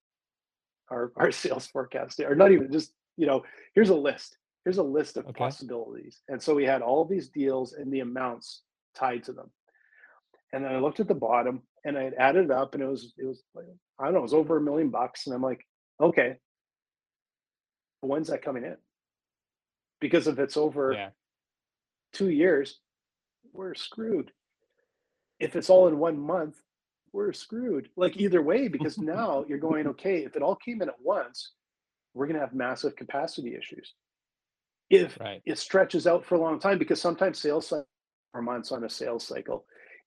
our 0.91 1.12
our 1.17 1.31
sales 1.31 1.67
forecast, 1.67 2.19
or 2.21 2.35
not 2.35 2.53
even 2.53 2.73
just 2.73 2.93
you 3.19 3.27
know, 3.27 3.43
here's 3.75 3.91
a 3.91 3.95
list. 3.95 4.39
Here's 4.64 4.79
a 4.79 4.83
list 4.83 5.19
of 5.19 5.27
Okay. 5.27 5.39
possibilities, 5.39 6.23
and 6.29 6.43
so 6.43 6.55
we 6.55 6.64
had 6.64 6.81
all 6.81 7.05
these 7.05 7.29
deals 7.29 7.75
and 7.75 7.93
the 7.93 8.01
amounts 8.01 8.62
tied 8.97 9.25
to 9.25 9.33
them. 9.33 9.51
And 10.55 10.64
then 10.64 10.73
I 10.73 10.79
looked 10.79 11.01
at 11.01 11.09
the 11.09 11.14
bottom, 11.14 11.62
and 11.85 11.99
I 11.99 12.03
had 12.05 12.14
added 12.14 12.47
it 12.47 12.51
up, 12.51 12.73
and 12.73 12.83
it 12.83 12.89
was 12.89 13.12
it 13.19 13.27
was 13.27 13.43
I 13.99 14.05
don't 14.05 14.14
know, 14.14 14.21
it 14.21 14.23
was 14.23 14.35
over 14.35 14.57
a 14.57 14.61
million 14.62 14.89
bucks, 14.89 15.27
and 15.27 15.35
I'm 15.35 15.43
like, 15.43 15.61
okay, 16.01 16.39
when's 18.01 18.28
that 18.28 18.42
coming 18.42 18.64
in? 18.64 18.76
Because 20.01 20.26
if 20.26 20.38
it's 20.38 20.57
over 20.57 20.92
Yeah. 20.94 21.11
two 22.12 22.30
years, 22.30 22.80
we're 23.53 23.74
screwed. 23.74 24.32
If 25.38 25.57
it's 25.57 25.70
all 25.70 25.88
in 25.88 25.99
one 25.99 26.18
month, 26.18 26.61
we're 27.12 27.32
screwed. 27.32 27.90
Like 27.97 28.16
either 28.16 28.42
way, 28.42 28.68
because 28.68 28.99
now 28.99 29.44
you're 29.49 29.59
going, 29.59 29.86
okay, 29.88 30.24
if 30.24 30.36
it 30.36 30.42
all 30.42 30.57
came 30.57 30.82
in 30.82 30.88
at 30.88 31.01
once, 31.01 31.53
we're 32.14 32.26
going 32.26 32.34
to 32.34 32.40
have 32.40 32.55
massive 32.55 32.97
capacity 32.97 33.55
issues. 33.55 33.94
If 34.88 35.18
Right. 35.20 35.42
it 35.44 35.59
stretches 35.59 36.07
out 36.07 36.24
for 36.24 36.36
a 36.36 36.40
long 36.40 36.59
time, 36.61 36.78
because 36.78 37.01
sometimes 37.01 37.38
sales 37.38 37.72
are 37.72 38.42
months 38.42 38.70
on 38.72 38.84
a 38.84 38.90
sales 38.90 39.26
cycle, 39.26 39.66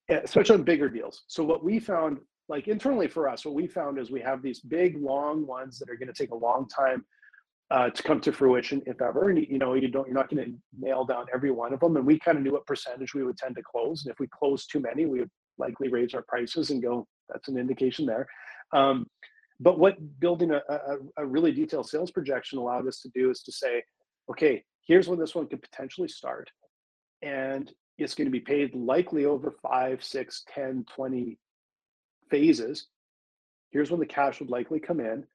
especially 0.10 0.56
on 0.56 0.64
bigger 0.64 0.90
deals. 0.90 1.24
So 1.28 1.44
what 1.44 1.64
we 1.64 1.80
found, 1.80 2.20
like 2.48 2.68
internally 2.68 3.08
for 3.08 3.28
us, 3.28 3.46
what 3.46 3.56
we 3.56 3.68
found 3.68 4.00
is 4.00 4.10
we 4.10 4.22
have 4.22 4.42
these 4.42 4.60
big, 4.62 4.98
long 5.02 5.46
ones 5.46 5.78
that 5.80 5.90
are 5.90 5.96
going 5.96 6.08
to 6.08 6.14
take 6.14 6.32
a 6.32 6.36
long 6.36 6.68
time 6.68 7.06
uh, 7.72 7.90
to 7.90 8.04
come 8.04 8.20
to 8.22 8.32
fruition, 8.32 8.82
if 8.86 9.02
ever. 9.02 9.30
And 9.30 9.46
you, 9.48 9.60
know, 9.60 9.74
you 9.76 9.88
don't, 9.88 10.08
you're 10.08 10.16
not 10.16 10.30
going 10.30 10.44
to 10.44 10.54
nail 10.78 11.06
down 11.06 11.26
every 11.34 11.52
one 11.52 11.74
of 11.74 11.80
them. 11.80 11.98
And 11.98 12.06
we 12.06 12.18
kind 12.18 12.38
of 12.38 12.44
knew 12.44 12.52
what 12.52 12.66
percentage 12.66 13.14
we 13.14 13.24
would 13.24 13.38
tend 13.38 13.56
to 13.56 13.62
close. 13.64 14.04
And 14.04 14.12
if 14.12 14.20
we 14.20 14.28
close 14.28 14.66
too 14.66 14.80
many, 14.80 15.06
we 15.06 15.20
would 15.20 15.30
likely 15.58 15.90
raise 15.90 16.14
our 16.14 16.24
prices 16.28 16.72
and 16.72 16.82
go. 16.82 17.06
That's 17.30 17.48
an 17.48 17.58
indication 17.58 18.06
there. 18.06 18.28
Um, 18.74 19.06
but 19.60 19.78
what 19.78 19.98
building 20.20 20.52
a, 20.52 20.62
a, 20.70 20.98
a 21.18 21.26
really 21.26 21.52
detailed 21.52 21.90
sales 21.90 22.12
projection 22.12 22.58
allowed 22.58 22.88
us 22.88 23.02
to 23.02 23.10
do 23.14 23.30
is 23.30 23.44
to 23.44 23.52
say, 23.52 23.84
okay, 24.32 24.64
here's 24.88 25.08
when 25.08 25.20
this 25.20 25.36
one 25.36 25.48
could 25.48 25.62
potentially 25.62 26.08
start. 26.08 26.50
And 27.22 27.72
it's 27.98 28.16
going 28.16 28.26
to 28.28 28.32
be 28.32 28.40
paid 28.40 28.74
likely 28.74 29.26
over 29.26 29.52
five, 29.62 30.04
six, 30.04 30.44
10, 30.54 30.86
20 30.96 31.38
phases. 32.32 32.88
Here's 33.72 33.92
when 33.92 34.00
the 34.00 34.06
cash 34.06 34.40
would 34.40 34.50
likely 34.50 34.80
come 34.80 35.00
in. 35.00 35.26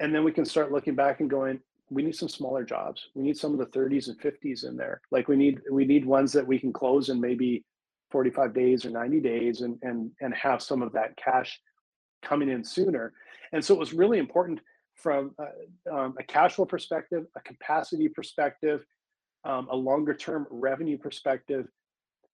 And 0.00 0.14
then 0.14 0.24
we 0.24 0.32
can 0.32 0.44
start 0.44 0.72
looking 0.72 0.94
back 0.94 1.20
and 1.20 1.30
going, 1.30 1.60
we 1.90 2.02
need 2.02 2.16
some 2.16 2.28
smaller 2.28 2.64
jobs. 2.64 3.08
We 3.14 3.22
need 3.22 3.36
some 3.36 3.52
of 3.52 3.58
the 3.58 3.78
30s 3.78 4.08
and 4.08 4.18
50s 4.18 4.66
in 4.66 4.76
there. 4.76 5.00
Like 5.10 5.28
we 5.28 5.36
need 5.36 5.60
we 5.70 5.84
need 5.84 6.04
ones 6.04 6.32
that 6.32 6.46
we 6.46 6.58
can 6.58 6.72
close 6.72 7.08
in 7.08 7.20
maybe 7.20 7.64
45 8.10 8.54
days 8.54 8.84
or 8.84 8.90
90 8.90 9.20
days 9.20 9.60
and 9.60 9.78
and 9.82 10.10
and 10.20 10.34
have 10.34 10.62
some 10.62 10.82
of 10.82 10.92
that 10.92 11.16
cash 11.16 11.60
coming 12.22 12.48
in 12.48 12.64
sooner. 12.64 13.12
And 13.52 13.64
so 13.64 13.74
it 13.74 13.80
was 13.80 13.92
really 13.92 14.18
important 14.18 14.60
from 14.94 15.34
uh, 15.38 15.94
um, 15.94 16.14
a 16.18 16.22
cash 16.22 16.54
flow 16.54 16.64
perspective, 16.66 17.24
a 17.36 17.40
capacity 17.40 18.08
perspective, 18.08 18.84
um, 19.44 19.68
a 19.70 19.76
longer 19.76 20.14
term 20.14 20.46
revenue 20.50 20.98
perspective 20.98 21.66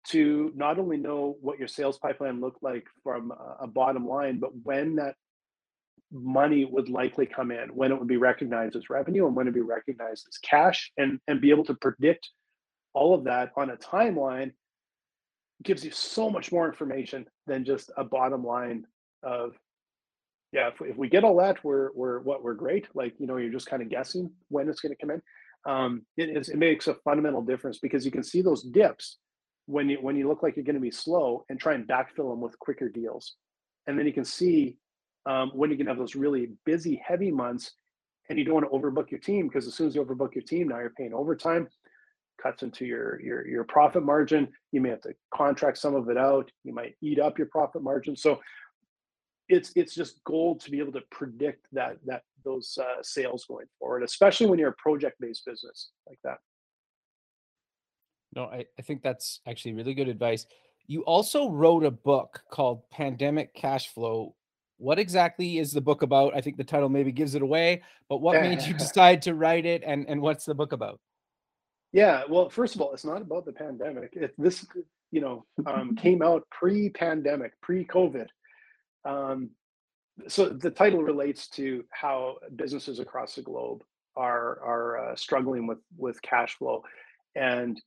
to 0.08 0.52
not 0.54 0.78
only 0.78 0.96
know 0.96 1.36
what 1.40 1.58
your 1.58 1.68
sales 1.68 1.98
pipeline 1.98 2.40
looked 2.40 2.62
like 2.62 2.86
from 3.02 3.32
a- 3.32 3.56
a 3.60 3.66
bottom 3.66 4.06
line, 4.06 4.38
but 4.38 4.50
when 4.62 4.96
that 4.96 5.16
money 6.12 6.64
would 6.64 6.88
likely 6.88 7.26
come 7.26 7.50
in, 7.50 7.68
when 7.70 7.92
it 7.92 7.98
would 7.98 8.08
be 8.08 8.16
recognized 8.16 8.76
as 8.76 8.88
revenue 8.90 9.26
and 9.26 9.34
when 9.34 9.46
it 9.46 9.50
would 9.50 9.54
be 9.54 9.60
recognized 9.60 10.26
as 10.28 10.38
cash, 10.38 10.92
and, 10.96 11.18
and 11.28 11.40
be 11.40 11.50
able 11.50 11.64
to 11.64 11.74
predict 11.74 12.28
all 12.94 13.14
of 13.14 13.24
that 13.24 13.52
on 13.56 13.70
a 13.70 13.76
timeline 13.76 14.52
gives 15.62 15.84
you 15.84 15.90
so 15.90 16.30
much 16.30 16.52
more 16.52 16.66
information 16.66 17.26
than 17.46 17.64
just 17.64 17.90
a 17.96 18.04
bottom 18.04 18.44
line 18.44 18.86
of 19.22 19.54
yeah 20.52 20.68
if, 20.68 20.74
if 20.80 20.96
we 20.96 21.08
get 21.08 21.24
all 21.24 21.36
that 21.36 21.62
we're 21.64 21.90
we're 21.94 22.20
what 22.20 22.42
we're 22.42 22.54
great. 22.54 22.86
Like 22.94 23.14
you 23.18 23.26
know 23.26 23.36
you're 23.36 23.52
just 23.52 23.66
kind 23.66 23.82
of 23.82 23.88
guessing 23.88 24.30
when 24.48 24.68
it's 24.68 24.80
going 24.80 24.94
to 24.94 25.00
come 25.00 25.10
in. 25.10 25.22
Um 25.66 26.02
it, 26.16 26.36
is- 26.36 26.48
it 26.48 26.56
makes 26.58 26.88
a 26.88 26.94
fundamental 26.94 27.42
difference 27.42 27.78
because 27.78 28.04
you 28.04 28.10
can 28.10 28.22
see 28.22 28.42
those 28.42 28.62
dips 28.62 29.18
when 29.66 29.88
you 29.88 29.98
when 30.00 30.16
you 30.16 30.28
look 30.28 30.42
like 30.42 30.56
you're 30.56 30.64
going 30.64 30.74
to 30.74 30.80
be 30.80 30.90
slow 30.90 31.44
and 31.48 31.58
try 31.58 31.74
and 31.74 31.86
backfill 31.88 32.30
them 32.30 32.40
with 32.40 32.58
quicker 32.58 32.88
deals. 32.88 33.34
And 33.86 33.98
then 33.98 34.06
you 34.06 34.12
can 34.12 34.24
see 34.24 34.76
um, 35.26 35.50
when 35.54 35.70
you 35.70 35.76
can 35.76 35.86
have 35.86 35.98
those 35.98 36.14
really 36.14 36.50
busy 36.64 37.00
heavy 37.04 37.30
months 37.30 37.72
and 38.28 38.38
you 38.38 38.44
don't 38.44 38.54
want 38.54 38.70
to 38.70 38.76
overbook 38.76 39.10
your 39.10 39.20
team 39.20 39.48
because 39.48 39.66
as 39.66 39.74
soon 39.74 39.88
as 39.88 39.94
you 39.94 40.04
overbook 40.04 40.34
your 40.34 40.44
team 40.44 40.68
now 40.68 40.78
you're 40.78 40.90
paying 40.90 41.14
overtime 41.14 41.68
cuts 42.42 42.62
into 42.62 42.84
your 42.84 43.20
your 43.20 43.46
your 43.46 43.64
profit 43.64 44.02
margin 44.02 44.48
you 44.72 44.80
may 44.80 44.90
have 44.90 45.00
to 45.00 45.14
contract 45.34 45.78
some 45.78 45.94
of 45.94 46.08
it 46.08 46.18
out 46.18 46.50
you 46.64 46.72
might 46.72 46.94
eat 47.00 47.18
up 47.18 47.38
your 47.38 47.46
profit 47.48 47.82
margin 47.82 48.14
so 48.14 48.38
it's 49.48 49.72
it's 49.76 49.94
just 49.94 50.22
gold 50.24 50.60
to 50.60 50.70
be 50.70 50.78
able 50.78 50.92
to 50.92 51.02
predict 51.10 51.66
that 51.72 51.96
that 52.04 52.22
those 52.44 52.78
uh, 52.80 53.02
sales 53.02 53.44
going 53.46 53.66
forward 53.78 54.02
especially 54.02 54.46
when 54.46 54.58
you're 54.58 54.70
a 54.70 54.74
project 54.74 55.16
based 55.20 55.44
business 55.46 55.90
like 56.08 56.18
that 56.24 56.38
No, 58.36 58.44
I, 58.44 58.66
I 58.78 58.82
think 58.82 59.02
that's 59.02 59.40
actually 59.48 59.72
really 59.72 59.94
good 59.94 60.08
advice. 60.08 60.46
You 60.86 61.00
also 61.04 61.48
wrote 61.48 61.84
a 61.84 61.90
book 61.90 62.42
called 62.50 62.88
Pandemic 62.90 63.54
Cash 63.54 63.88
Flow. 63.88 64.34
What 64.78 64.98
exactly 64.98 65.58
is 65.58 65.72
the 65.72 65.80
book 65.80 66.02
about? 66.02 66.36
I 66.36 66.40
think 66.40 66.56
the 66.56 66.64
title 66.64 66.88
maybe 66.88 67.12
gives 67.12 67.34
it 67.34 67.42
away, 67.42 67.82
but 68.08 68.18
what 68.18 68.40
made 68.40 68.62
you 68.62 68.74
decide 68.78 69.22
to 69.22 69.34
write 69.34 69.64
it 69.66 69.82
and, 69.86 70.06
and 70.08 70.20
what's 70.20 70.44
the 70.44 70.54
book 70.54 70.72
about? 70.72 71.00
Yeah, 71.92 72.24
well, 72.28 72.50
first 72.50 72.74
of 72.74 72.80
all, 72.80 72.92
it's 72.92 73.04
not 73.04 73.22
about 73.22 73.46
the 73.46 73.52
pandemic. 73.52 74.10
It, 74.12 74.34
this, 74.36 74.66
you 75.10 75.20
know, 75.20 75.46
um, 75.64 75.96
came 75.96 76.20
out 76.20 76.46
pre-pandemic, 76.50 77.58
pre-COVID. 77.62 78.26
Um, 79.04 79.50
so 80.28 80.48
the 80.48 80.70
title 80.70 81.02
relates 81.02 81.48
to 81.50 81.84
how 81.90 82.36
businesses 82.56 82.98
across 82.98 83.34
the 83.34 83.42
globe 83.42 83.82
are 84.16 84.60
are 84.62 85.10
uh, 85.10 85.16
struggling 85.16 85.66
with 85.66 85.78
with 85.96 86.20
cash 86.22 86.56
flow, 86.56 86.82
and 87.34 87.80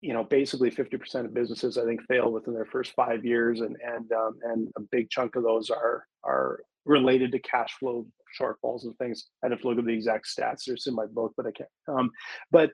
you 0.00 0.12
know, 0.12 0.24
basically 0.24 0.70
50% 0.70 1.24
of 1.24 1.34
businesses 1.34 1.76
I 1.76 1.84
think 1.84 2.02
fail 2.02 2.30
within 2.30 2.54
their 2.54 2.64
first 2.64 2.92
five 2.92 3.24
years, 3.24 3.60
and 3.60 3.76
and 3.84 4.10
um, 4.12 4.38
and 4.44 4.68
a 4.76 4.80
big 4.80 5.10
chunk 5.10 5.36
of 5.36 5.42
those 5.42 5.70
are 5.70 6.06
are 6.24 6.60
related 6.84 7.32
to 7.32 7.38
cash 7.40 7.74
flow 7.78 8.06
shortfalls 8.40 8.84
and 8.84 8.96
things. 8.98 9.26
I'd 9.44 9.50
have 9.50 9.60
to 9.60 9.68
look 9.68 9.78
at 9.78 9.84
the 9.84 9.92
exact 9.92 10.26
stats. 10.26 10.64
There's 10.66 10.86
in 10.86 10.94
my 10.94 11.06
book, 11.06 11.32
but 11.36 11.46
I 11.46 11.50
can't. 11.50 11.70
Um, 11.88 12.10
but 12.50 12.70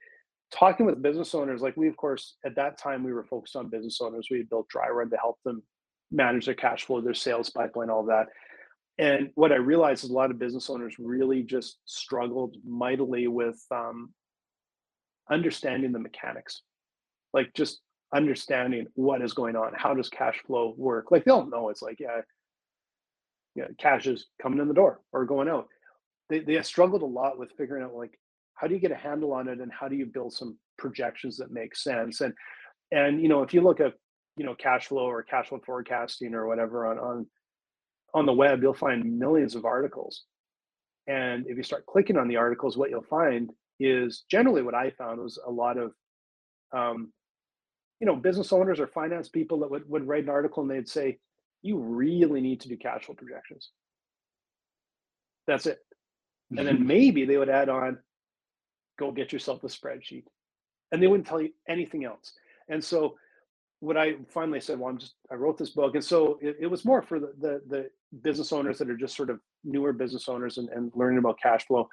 talking 0.50 0.86
with 0.86 1.02
business 1.02 1.34
owners, 1.34 1.62
like 1.62 1.76
we, 1.76 1.88
of 1.88 1.96
course, 1.96 2.36
at 2.44 2.56
that 2.56 2.78
time, 2.78 3.02
we 3.02 3.12
were 3.12 3.24
focused 3.24 3.56
on 3.56 3.68
business 3.68 4.00
owners. 4.00 4.28
We 4.30 4.42
built 4.42 4.68
Dryrun 4.74 5.10
to 5.10 5.16
help 5.16 5.38
them 5.44 5.62
manage 6.10 6.46
their 6.46 6.54
cash 6.54 6.84
flow, 6.84 7.00
their 7.00 7.14
sales 7.14 7.50
pipeline, 7.50 7.90
all 7.90 8.04
that. 8.04 8.26
And 8.98 9.30
what 9.34 9.50
I 9.50 9.56
realized 9.56 10.04
is 10.04 10.10
a 10.10 10.14
lot 10.14 10.30
of 10.30 10.38
business 10.38 10.70
owners 10.70 10.94
really 10.98 11.42
just 11.42 11.78
struggled 11.84 12.56
mightily 12.64 13.26
with 13.26 13.60
um, 13.72 14.12
understanding 15.30 15.90
the 15.90 15.98
mechanics, 15.98 16.62
like 17.34 17.52
just 17.52 17.80
understanding 18.14 18.86
what 18.94 19.20
is 19.20 19.34
going 19.34 19.56
on. 19.56 19.72
How 19.76 19.92
does 19.92 20.08
cash 20.08 20.40
flow 20.46 20.74
work? 20.78 21.10
Like 21.10 21.24
they'll 21.24 21.46
know 21.46 21.68
it's 21.68 21.82
like, 21.82 22.00
yeah, 22.00 22.22
yeah, 23.54 23.66
cash 23.78 24.06
is 24.06 24.26
coming 24.40 24.60
in 24.60 24.68
the 24.68 24.74
door 24.74 25.00
or 25.12 25.26
going 25.26 25.48
out. 25.48 25.68
They 26.30 26.38
they 26.40 26.60
struggled 26.62 27.02
a 27.02 27.06
lot 27.06 27.38
with 27.38 27.52
figuring 27.58 27.84
out 27.84 27.94
like 27.94 28.18
how 28.54 28.66
do 28.66 28.74
you 28.74 28.80
get 28.80 28.92
a 28.92 28.96
handle 28.96 29.32
on 29.32 29.48
it 29.48 29.60
and 29.60 29.70
how 29.70 29.88
do 29.88 29.96
you 29.96 30.06
build 30.06 30.32
some 30.32 30.56
projections 30.78 31.36
that 31.36 31.50
make 31.50 31.76
sense 31.76 32.20
and 32.20 32.32
and 32.90 33.20
you 33.20 33.28
know 33.28 33.42
if 33.42 33.52
you 33.52 33.60
look 33.60 33.80
at 33.80 33.92
you 34.36 34.44
know 34.44 34.54
cash 34.54 34.86
flow 34.86 35.04
or 35.04 35.22
cash 35.22 35.48
flow 35.48 35.60
forecasting 35.66 36.34
or 36.34 36.46
whatever 36.46 36.86
on 36.86 36.98
on 36.98 37.26
on 38.14 38.26
the 38.26 38.32
web, 38.32 38.62
you'll 38.62 38.72
find 38.72 39.18
millions 39.18 39.54
of 39.56 39.64
articles. 39.64 40.22
And 41.06 41.46
if 41.48 41.56
you 41.56 41.62
start 41.62 41.84
clicking 41.84 42.16
on 42.16 42.28
the 42.28 42.36
articles, 42.36 42.76
what 42.76 42.88
you'll 42.88 43.02
find 43.02 43.50
is 43.80 44.24
generally 44.30 44.62
what 44.62 44.74
I 44.74 44.90
found 44.90 45.20
was 45.20 45.38
a 45.44 45.50
lot 45.50 45.76
of, 45.76 45.92
um, 46.72 47.12
you 48.00 48.06
know, 48.06 48.16
business 48.16 48.52
owners 48.52 48.80
or 48.80 48.86
finance 48.86 49.28
people 49.28 49.60
that 49.60 49.70
would, 49.70 49.88
would 49.88 50.06
write 50.06 50.24
an 50.24 50.30
article 50.30 50.62
and 50.62 50.70
they'd 50.70 50.88
say, 50.88 51.18
you 51.62 51.78
really 51.78 52.40
need 52.40 52.60
to 52.60 52.68
do 52.68 52.76
cash 52.76 53.04
flow 53.04 53.14
projections. 53.14 53.70
That's 55.46 55.66
it. 55.66 55.78
And 56.56 56.66
then 56.66 56.86
maybe 56.86 57.24
they 57.24 57.36
would 57.36 57.48
add 57.48 57.68
on, 57.68 57.98
go 58.98 59.10
get 59.10 59.32
yourself 59.32 59.64
a 59.64 59.68
spreadsheet. 59.68 60.24
And 60.92 61.02
they 61.02 61.06
wouldn't 61.06 61.26
tell 61.26 61.40
you 61.40 61.50
anything 61.68 62.04
else. 62.04 62.32
And 62.68 62.82
so 62.82 63.16
what 63.80 63.96
I 63.96 64.14
finally 64.28 64.60
said, 64.60 64.78
well, 64.78 64.90
I'm 64.90 64.98
just 64.98 65.14
I 65.30 65.34
wrote 65.34 65.58
this 65.58 65.70
book, 65.70 65.94
and 65.94 66.04
so 66.04 66.38
it, 66.40 66.56
it 66.60 66.66
was 66.66 66.84
more 66.84 67.02
for 67.02 67.20
the, 67.20 67.32
the, 67.38 67.60
the 67.68 67.90
business 68.22 68.52
owners 68.52 68.78
that 68.78 68.88
are 68.88 68.96
just 68.96 69.16
sort 69.16 69.30
of 69.30 69.40
newer 69.62 69.92
business 69.92 70.28
owners 70.28 70.56
and, 70.58 70.68
and 70.70 70.90
learning 70.94 71.18
about 71.18 71.40
cash 71.42 71.66
flow, 71.66 71.88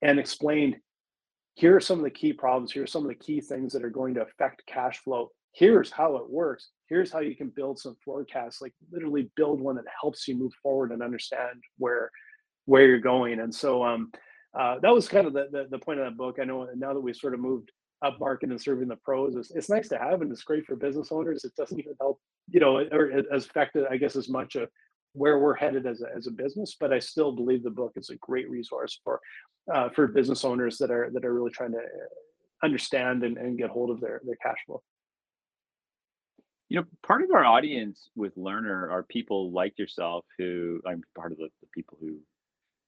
and 0.00 0.18
explained 0.18 0.76
here 1.58 1.74
are 1.74 1.80
some 1.80 1.98
of 1.98 2.04
the 2.04 2.10
key 2.10 2.32
problems. 2.32 2.70
Here 2.70 2.84
are 2.84 2.86
some 2.86 3.02
of 3.02 3.08
the 3.08 3.16
key 3.16 3.40
things 3.40 3.72
that 3.72 3.84
are 3.84 3.90
going 3.90 4.14
to 4.14 4.22
affect 4.22 4.62
cash 4.66 4.98
flow. 4.98 5.32
Here's 5.50 5.90
how 5.90 6.14
it 6.14 6.30
works. 6.30 6.68
Here's 6.88 7.10
how 7.10 7.18
you 7.18 7.34
can 7.34 7.48
build 7.48 7.80
some 7.80 7.96
forecasts, 8.04 8.62
like 8.62 8.72
literally 8.92 9.28
build 9.34 9.60
one 9.60 9.74
that 9.74 9.84
helps 10.00 10.28
you 10.28 10.36
move 10.36 10.52
forward 10.62 10.92
and 10.92 11.02
understand 11.02 11.60
where 11.76 12.12
where 12.66 12.86
you're 12.86 13.00
going. 13.00 13.40
And 13.40 13.52
so 13.52 13.82
um, 13.82 14.12
uh, 14.56 14.78
that 14.82 14.94
was 14.94 15.08
kind 15.08 15.26
of 15.26 15.32
the, 15.32 15.48
the 15.50 15.66
the 15.68 15.80
point 15.80 15.98
of 15.98 16.04
that 16.06 16.16
book. 16.16 16.36
I 16.40 16.44
know 16.44 16.68
now 16.76 16.94
that 16.94 17.00
we've 17.00 17.16
sort 17.16 17.34
of 17.34 17.40
moved 17.40 17.72
up 18.02 18.20
market 18.20 18.50
and 18.50 18.60
serving 18.60 18.86
the 18.86 18.94
pros 18.94 19.34
it's, 19.34 19.50
it's 19.50 19.68
nice 19.68 19.88
to 19.88 19.98
have 19.98 20.22
and 20.22 20.30
it's 20.30 20.44
great 20.44 20.64
for 20.64 20.76
business 20.76 21.08
owners 21.10 21.44
it 21.44 21.52
doesn't 21.56 21.80
even 21.80 21.94
help 22.00 22.20
you 22.48 22.60
know 22.60 22.76
or 22.92 23.10
as 23.32 23.44
affected 23.44 23.84
i 23.90 23.96
guess 23.96 24.14
as 24.14 24.28
much 24.28 24.54
of 24.54 24.68
where 25.12 25.38
we're 25.38 25.54
headed 25.54 25.86
as 25.86 26.02
a, 26.02 26.06
as 26.16 26.26
a 26.26 26.30
business 26.30 26.76
but 26.78 26.92
i 26.92 26.98
still 26.98 27.32
believe 27.32 27.62
the 27.62 27.70
book 27.70 27.92
is 27.96 28.10
a 28.10 28.16
great 28.16 28.48
resource 28.50 29.00
for 29.02 29.20
uh, 29.72 29.88
for 29.90 30.06
business 30.06 30.44
owners 30.44 30.78
that 30.78 30.90
are 30.90 31.10
that 31.12 31.24
are 31.24 31.34
really 31.34 31.50
trying 31.50 31.72
to 31.72 31.78
uh, 31.78 32.64
understand 32.64 33.22
and, 33.22 33.36
and 33.36 33.58
get 33.58 33.70
hold 33.70 33.90
of 33.90 34.00
their 34.00 34.20
their 34.24 34.36
cash 34.36 34.58
flow 34.66 34.82
you 36.68 36.78
know 36.78 36.84
part 37.06 37.22
of 37.22 37.30
our 37.32 37.44
audience 37.44 38.10
with 38.16 38.32
learner 38.36 38.90
are 38.90 39.02
people 39.02 39.52
like 39.52 39.78
yourself 39.78 40.24
who 40.38 40.80
i'm 40.86 41.02
part 41.16 41.32
of 41.32 41.38
the, 41.38 41.48
the 41.60 41.68
people 41.74 41.98
who 42.00 42.18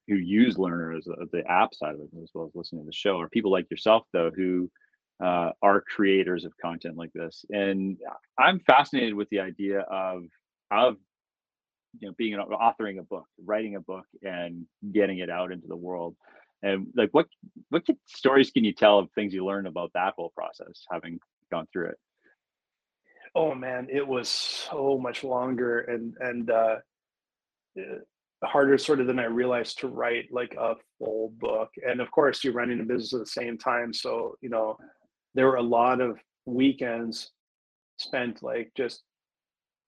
who 0.09 0.17
use 0.17 0.57
Lrnr 0.57 0.99
as 0.99 1.07
a, 1.07 1.27
the 1.31 1.47
app 1.49 1.75
side 1.75 1.95
of 1.95 2.01
it 2.01 2.23
as 2.23 2.31
well 2.35 2.47
as 2.47 2.55
listening 2.55 2.83
to 2.83 2.87
the 2.87 2.93
show 2.93 3.21
are 3.21 3.29
people 3.29 3.53
like 3.53 3.71
yourself 3.71 4.05
though 4.13 4.31
who 4.35 4.69
uh, 5.23 5.51
are 5.63 5.83
creators 5.83 6.45
of 6.45 6.57
content 6.57 6.97
like 6.97 7.13
this. 7.13 7.45
And 7.51 7.99
I'm 8.39 8.61
fascinated 8.61 9.15
with 9.15 9.29
the 9.31 9.41
idea 9.41 9.81
of 9.81 10.25
of 10.71 10.97
you 11.99 12.09
know 12.09 12.15
being 12.17 12.35
an 12.35 12.41
authoring 12.41 12.99
a 12.99 13.03
book, 13.03 13.27
writing 13.45 13.77
a 13.77 13.81
book, 13.81 14.07
and 14.23 14.67
getting 14.93 15.19
it 15.19 15.31
out 15.31 15.53
into 15.53 15.67
the 15.67 15.77
world. 15.77 16.17
And 16.63 16.89
like, 16.95 17.11
what 17.13 17.27
what 17.71 17.87
stories 18.07 18.51
can 18.51 18.65
you 18.65 18.73
tell 18.73 18.99
of 18.99 19.11
things 19.13 19.33
you 19.33 19.45
learned 19.45 19.67
about 19.67 19.93
that 19.95 20.15
whole 20.17 20.33
process, 20.37 20.85
having 20.91 21.19
gone 21.51 21.67
through 21.73 21.91
it? 21.91 21.99
Oh 23.35 23.55
man, 23.55 23.89
it 23.91 24.07
was 24.07 24.29
so 24.29 24.99
much 24.99 25.25
longer 25.25 25.81
and 25.81 26.15
and 26.21 26.51
uh, 26.51 26.77
eh, 27.79 27.99
harder 28.45 28.79
sort 28.79 29.01
of 29.01 29.07
than 29.07 29.19
I 29.19 29.25
realized 29.25 29.79
to 29.81 29.89
write 29.89 30.27
like 30.31 30.55
a 30.59 30.75
full 30.99 31.33
book. 31.39 31.71
And 31.87 32.01
of 32.01 32.11
course, 32.11 32.45
you're 32.45 32.53
running 32.53 32.81
a 32.81 32.85
business 32.85 33.15
at 33.15 33.21
the 33.21 33.27
same 33.27 33.57
time, 33.57 33.93
so 33.93 34.37
you 34.41 34.51
know 34.51 34.77
there 35.35 35.47
were 35.47 35.57
a 35.57 35.63
lot 35.63 36.01
of 36.01 36.19
weekends 36.47 37.31
spent 37.99 38.43
like 38.43 38.73
just 38.77 39.03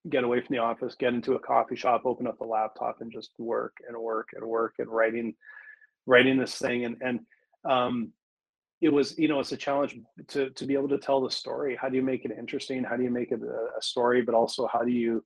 get 0.09 0.23
away 0.23 0.41
from 0.41 0.55
the 0.55 0.61
office, 0.61 0.95
get 0.95 1.13
into 1.13 1.33
a 1.33 1.39
coffee 1.39 1.75
shop, 1.75 2.03
open 2.05 2.27
up 2.27 2.37
the 2.37 2.45
laptop, 2.45 3.01
and 3.01 3.11
just 3.11 3.31
work 3.37 3.77
and 3.87 3.97
work 3.97 4.29
and 4.33 4.45
work 4.45 4.75
and 4.79 4.89
writing, 4.89 5.33
writing 6.05 6.37
this 6.37 6.57
thing. 6.57 6.85
And 6.85 6.97
and 7.01 7.19
um, 7.69 8.11
it 8.81 8.91
was 8.91 9.17
you 9.17 9.27
know 9.27 9.39
it's 9.39 9.53
a 9.53 9.57
challenge 9.57 9.97
to 10.29 10.49
to 10.49 10.65
be 10.65 10.73
able 10.73 10.89
to 10.89 10.97
tell 10.97 11.21
the 11.21 11.31
story. 11.31 11.77
How 11.79 11.89
do 11.89 11.95
you 11.95 12.01
make 12.01 12.25
it 12.25 12.31
interesting? 12.37 12.83
How 12.83 12.97
do 12.97 13.03
you 13.03 13.11
make 13.11 13.31
it 13.31 13.41
a, 13.41 13.77
a 13.77 13.81
story? 13.81 14.21
But 14.21 14.35
also 14.35 14.67
how 14.71 14.83
do 14.83 14.91
you 14.91 15.23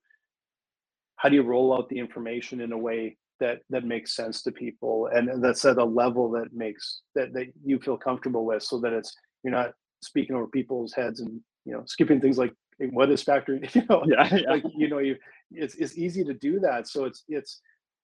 how 1.16 1.30
do 1.30 1.36
you 1.36 1.42
roll 1.42 1.76
out 1.76 1.90
the 1.90 1.98
information 1.98 2.62
in 2.62 2.72
a 2.72 2.78
way 2.78 3.18
that 3.40 3.62
that 3.70 3.84
makes 3.84 4.16
sense 4.16 4.42
to 4.44 4.52
people 4.52 5.10
and 5.14 5.44
that's 5.44 5.66
at 5.66 5.78
a 5.78 5.84
level 5.84 6.30
that 6.32 6.54
makes 6.54 7.02
that 7.16 7.34
that 7.34 7.48
you 7.66 7.80
feel 7.80 7.98
comfortable 7.98 8.46
with, 8.46 8.62
so 8.62 8.80
that 8.80 8.94
it's 8.94 9.16
you're 9.44 9.52
not 9.52 9.72
speaking 10.04 10.36
over 10.36 10.48
people's 10.48 10.94
heads 10.94 11.20
and 11.20 11.42
you 11.66 11.74
know 11.74 11.84
skipping 11.88 12.22
things 12.22 12.38
like 12.38 12.54
what 12.92 13.10
is 13.10 13.24
factoring 13.24 13.74
you 13.76 13.84
know 13.90 14.04
yeah, 14.06 14.36
yeah. 14.36 14.50
like 14.50 14.64
you 14.76 14.88
know 14.88 15.00
you 15.00 15.16
it's 15.52 15.76
it's 15.76 15.98
easy 15.98 16.24
to 16.24 16.34
do 16.34 16.60
that 16.60 16.88
so 16.88 17.06
it's 17.06 17.24
it's 17.28 17.62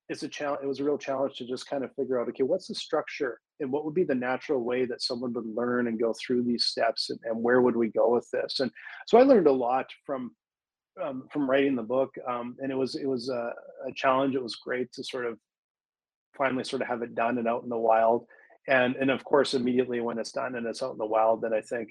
it's 0.10 0.24
a 0.24 0.28
challenge 0.28 0.62
it 0.64 0.68
was 0.68 0.80
a 0.80 0.84
real 0.84 0.98
challenge 0.98 1.38
to 1.38 1.46
just 1.46 1.70
kind 1.70 1.84
of 1.84 1.94
figure 1.96 2.20
out 2.20 2.28
okay 2.28 2.44
what's 2.44 2.68
the 2.68 2.76
structure 2.76 3.40
and 3.60 3.72
what 3.72 3.86
would 3.86 3.94
be 3.94 4.04
the 4.04 4.16
natural 4.16 4.64
way 4.64 4.86
that 4.86 5.02
someone 5.02 5.34
would 5.34 5.46
learn 5.46 5.88
and 5.88 6.00
go 6.00 6.14
through 6.14 6.44
these 6.44 6.66
steps 6.66 7.10
and, 7.10 7.20
and 7.24 7.42
where 7.42 7.62
would 7.62 7.76
we 7.76 7.90
go 7.90 8.14
with 8.14 8.30
this 8.32 8.60
and 8.60 8.72
so 9.08 9.18
i 9.18 9.24
learned 9.24 9.48
a 9.48 9.52
lot 9.52 9.86
from 10.06 10.32
um, 11.02 11.24
from 11.32 11.50
writing 11.50 11.76
the 11.76 11.82
book 11.82 12.14
um, 12.28 12.56
and 12.60 12.72
it 12.72 12.76
was 12.76 12.96
it 12.96 13.08
was 13.08 13.30
a, 13.30 13.52
a 13.88 13.92
challenge 13.96 14.36
it 14.36 14.44
was 14.44 14.56
great 14.56 14.92
to 14.94 15.04
sort 15.04 15.26
of 15.26 15.40
finally 16.38 16.64
sort 16.64 16.82
of 16.82 16.88
have 16.88 17.02
it 17.02 17.16
done 17.16 17.38
and 17.38 17.48
out 17.48 17.64
in 17.64 17.70
the 17.70 17.78
wild 17.78 18.26
and 18.68 18.96
and 18.96 19.10
of 19.10 19.24
course 19.24 19.54
immediately 19.54 20.02
when 20.02 20.20
it's 20.20 20.32
done 20.32 20.56
and 20.56 20.68
it's 20.68 20.84
out 20.84 20.92
in 20.92 20.98
the 20.98 21.06
wild 21.06 21.42
then 21.42 21.54
i 21.54 21.62
think 21.62 21.90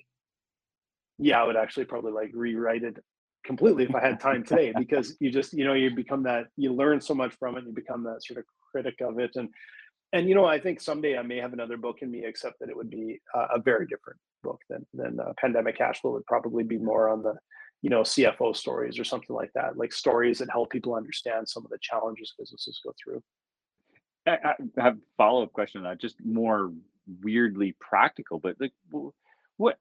yeah 1.22 1.40
i 1.40 1.46
would 1.46 1.56
actually 1.56 1.84
probably 1.84 2.12
like 2.12 2.30
rewrite 2.34 2.82
it 2.82 2.96
completely 3.44 3.84
if 3.84 3.94
i 3.94 4.00
had 4.00 4.20
time 4.20 4.44
today 4.44 4.72
because 4.78 5.16
you 5.20 5.30
just 5.30 5.52
you 5.52 5.64
know 5.64 5.74
you 5.74 5.94
become 5.94 6.22
that 6.22 6.46
you 6.56 6.72
learn 6.72 7.00
so 7.00 7.14
much 7.14 7.34
from 7.38 7.56
it 7.56 7.60
and 7.60 7.68
you 7.68 7.74
become 7.74 8.04
that 8.04 8.22
sort 8.24 8.38
of 8.38 8.44
critic 8.70 8.94
of 9.00 9.18
it 9.18 9.30
and 9.36 9.48
and 10.12 10.28
you 10.28 10.34
know 10.34 10.44
i 10.44 10.58
think 10.58 10.80
someday 10.80 11.18
i 11.18 11.22
may 11.22 11.38
have 11.38 11.52
another 11.52 11.76
book 11.76 11.98
in 12.02 12.10
me 12.10 12.22
except 12.24 12.58
that 12.60 12.68
it 12.68 12.76
would 12.76 12.90
be 12.90 13.20
a, 13.34 13.38
a 13.56 13.58
very 13.60 13.86
different 13.86 14.18
book 14.42 14.60
than 14.68 14.86
than 14.94 15.18
uh, 15.20 15.32
pandemic 15.38 15.76
cash 15.76 16.00
flow 16.00 16.12
would 16.12 16.26
probably 16.26 16.62
be 16.62 16.78
more 16.78 17.08
on 17.08 17.22
the 17.22 17.34
you 17.82 17.90
know 17.90 18.02
cfo 18.02 18.54
stories 18.54 18.98
or 18.98 19.04
something 19.04 19.34
like 19.34 19.50
that 19.54 19.76
like 19.76 19.92
stories 19.92 20.38
that 20.38 20.50
help 20.50 20.70
people 20.70 20.94
understand 20.94 21.48
some 21.48 21.64
of 21.64 21.70
the 21.70 21.78
challenges 21.80 22.34
businesses 22.38 22.80
go 22.84 22.92
through 23.02 23.20
I, 24.26 24.54
I 24.78 24.82
have 24.82 24.98
follow 25.16 25.42
up 25.42 25.52
question 25.52 25.80
on 25.80 25.90
that, 25.90 26.00
just 26.00 26.16
more 26.24 26.72
weirdly 27.22 27.74
practical. 27.80 28.38
But 28.38 28.56
like, 28.60 28.72
what 29.56 29.78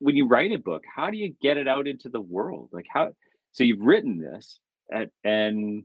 when 0.00 0.16
you 0.16 0.26
write 0.26 0.52
a 0.52 0.58
book, 0.58 0.82
how 0.94 1.10
do 1.10 1.16
you 1.16 1.34
get 1.40 1.56
it 1.56 1.68
out 1.68 1.86
into 1.86 2.08
the 2.08 2.20
world? 2.20 2.70
Like 2.72 2.86
how? 2.92 3.12
So 3.52 3.64
you've 3.64 3.80
written 3.80 4.18
this, 4.18 4.58
and, 4.90 5.10
and 5.24 5.84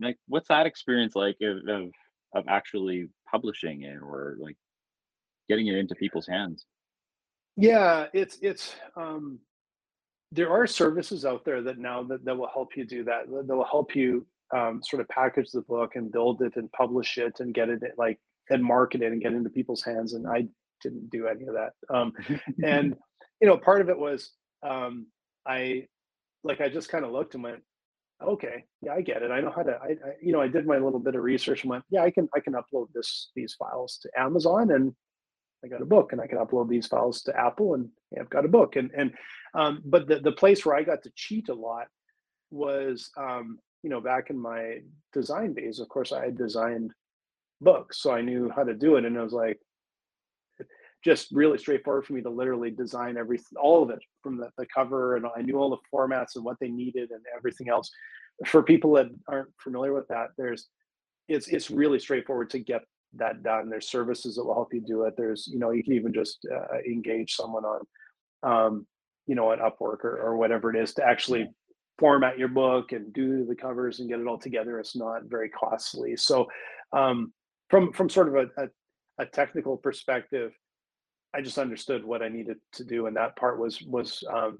like, 0.00 0.18
what's 0.26 0.48
that 0.48 0.66
experience 0.66 1.14
like 1.14 1.36
of, 1.40 1.68
of 1.68 1.90
of 2.34 2.44
actually 2.48 3.08
publishing 3.30 3.82
it 3.82 3.96
or 3.96 4.36
like 4.40 4.56
getting 5.48 5.68
it 5.68 5.76
into 5.76 5.94
people's 5.94 6.26
hands? 6.26 6.64
Yeah, 7.56 8.06
it's 8.12 8.38
it's 8.42 8.74
um 8.96 9.38
there 10.32 10.50
are 10.50 10.66
services 10.66 11.24
out 11.24 11.44
there 11.44 11.62
that 11.62 11.78
now 11.78 12.02
that, 12.02 12.24
that 12.24 12.36
will 12.36 12.50
help 12.52 12.76
you 12.76 12.84
do 12.84 13.04
that 13.04 13.28
that 13.28 13.54
will 13.54 13.64
help 13.64 13.94
you 13.94 14.26
um, 14.54 14.82
sort 14.82 15.00
of 15.00 15.08
package 15.08 15.50
the 15.50 15.62
book 15.62 15.96
and 15.96 16.12
build 16.12 16.42
it 16.42 16.56
and 16.56 16.70
publish 16.72 17.18
it 17.18 17.40
and 17.40 17.54
get 17.54 17.68
it 17.68 17.82
like 17.96 18.18
and 18.50 18.62
market 18.62 19.02
it 19.02 19.12
and 19.12 19.22
get 19.22 19.32
into 19.32 19.50
people's 19.50 19.82
hands. 19.82 20.14
And 20.14 20.26
I 20.26 20.46
didn't 20.82 21.10
do 21.10 21.26
any 21.26 21.46
of 21.46 21.54
that. 21.54 21.72
Um, 21.94 22.12
and 22.64 22.96
you 23.40 23.46
know, 23.46 23.56
part 23.56 23.80
of 23.80 23.88
it 23.88 23.98
was 23.98 24.30
um, 24.62 25.06
I 25.46 25.86
like 26.42 26.60
I 26.60 26.68
just 26.68 26.88
kind 26.88 27.04
of 27.04 27.12
looked 27.12 27.34
and 27.34 27.42
went, 27.42 27.62
okay, 28.22 28.64
yeah, 28.82 28.92
I 28.92 29.00
get 29.00 29.22
it. 29.22 29.30
I 29.30 29.40
know 29.40 29.52
how 29.54 29.62
to. 29.62 29.72
I, 29.72 29.90
I, 29.90 30.14
you 30.22 30.32
know 30.32 30.40
I 30.40 30.48
did 30.48 30.66
my 30.66 30.78
little 30.78 31.00
bit 31.00 31.14
of 31.14 31.22
research 31.22 31.62
and 31.62 31.70
went, 31.70 31.84
yeah, 31.90 32.02
I 32.02 32.10
can 32.10 32.28
I 32.34 32.40
can 32.40 32.54
upload 32.54 32.88
this 32.94 33.30
these 33.34 33.54
files 33.54 33.98
to 34.02 34.10
Amazon 34.20 34.70
and 34.72 34.94
I 35.64 35.68
got 35.68 35.82
a 35.82 35.86
book 35.86 36.12
and 36.12 36.20
I 36.20 36.26
can 36.26 36.38
upload 36.38 36.68
these 36.68 36.86
files 36.86 37.22
to 37.22 37.38
Apple 37.38 37.74
and 37.74 37.88
I've 38.18 38.30
got 38.30 38.44
a 38.44 38.48
book 38.48 38.76
and 38.76 38.90
and 38.96 39.12
um, 39.54 39.82
but 39.84 40.06
the 40.06 40.20
the 40.20 40.32
place 40.32 40.64
where 40.64 40.76
I 40.76 40.82
got 40.82 41.02
to 41.02 41.12
cheat 41.14 41.48
a 41.48 41.54
lot 41.54 41.86
was 42.50 43.10
um, 43.16 43.58
you 43.84 43.90
know, 43.90 44.00
back 44.00 44.30
in 44.30 44.38
my 44.38 44.78
design 45.12 45.52
days, 45.52 45.78
of 45.78 45.90
course, 45.90 46.10
I 46.10 46.24
had 46.24 46.38
designed 46.38 46.92
books, 47.60 48.00
so 48.00 48.12
I 48.12 48.22
knew 48.22 48.50
how 48.54 48.64
to 48.64 48.72
do 48.72 48.96
it, 48.96 49.04
and 49.04 49.16
I 49.16 49.22
was 49.22 49.34
like 49.34 49.60
just 51.04 51.28
really 51.32 51.58
straightforward 51.58 52.06
for 52.06 52.14
me 52.14 52.22
to 52.22 52.30
literally 52.30 52.70
design 52.70 53.16
every 53.16 53.38
all 53.60 53.82
of 53.82 53.90
it 53.90 53.98
from 54.22 54.38
the, 54.38 54.48
the 54.56 54.66
cover, 54.66 55.16
and 55.16 55.26
I 55.36 55.42
knew 55.42 55.56
all 55.58 55.70
the 55.70 55.76
formats 55.92 56.36
and 56.36 56.44
what 56.44 56.56
they 56.60 56.68
needed 56.68 57.10
and 57.10 57.20
everything 57.36 57.68
else. 57.68 57.90
For 58.46 58.62
people 58.62 58.94
that 58.94 59.06
aren't 59.28 59.50
familiar 59.62 59.92
with 59.92 60.08
that, 60.08 60.28
there's 60.38 60.68
it's 61.28 61.48
it's 61.48 61.70
really 61.70 61.98
straightforward 61.98 62.50
to 62.50 62.58
get 62.58 62.82
that 63.16 63.42
done. 63.42 63.68
There's 63.68 63.88
services 63.88 64.36
that 64.36 64.44
will 64.44 64.54
help 64.54 64.72
you 64.72 64.80
do 64.80 65.04
it. 65.04 65.14
There's 65.16 65.46
you 65.46 65.58
know 65.58 65.70
you 65.70 65.84
can 65.84 65.92
even 65.92 66.12
just 66.12 66.46
uh, 66.52 66.78
engage 66.86 67.34
someone 67.34 67.64
on 67.64 67.80
um, 68.42 68.86
you 69.26 69.34
know 69.34 69.52
an 69.52 69.60
Upwork 69.60 70.04
or, 70.04 70.18
or 70.18 70.36
whatever 70.36 70.74
it 70.74 70.82
is 70.82 70.94
to 70.94 71.04
actually 71.04 71.48
format 71.98 72.38
your 72.38 72.48
book 72.48 72.92
and 72.92 73.12
do 73.12 73.44
the 73.44 73.54
covers 73.54 74.00
and 74.00 74.08
get 74.08 74.18
it 74.18 74.26
all 74.26 74.38
together. 74.38 74.78
It's 74.80 74.96
not 74.96 75.24
very 75.26 75.48
costly. 75.48 76.16
So, 76.16 76.48
um, 76.92 77.32
from 77.70 77.92
from 77.92 78.08
sort 78.08 78.28
of 78.28 78.34
a, 78.34 78.62
a, 78.62 78.68
a, 79.18 79.26
technical 79.26 79.76
perspective, 79.76 80.52
I 81.34 81.40
just 81.40 81.58
understood 81.58 82.04
what 82.04 82.22
I 82.22 82.28
needed 82.28 82.58
to 82.74 82.84
do, 82.84 83.06
and 83.06 83.16
that 83.16 83.36
part 83.36 83.58
was 83.58 83.82
was 83.82 84.22
um, 84.32 84.58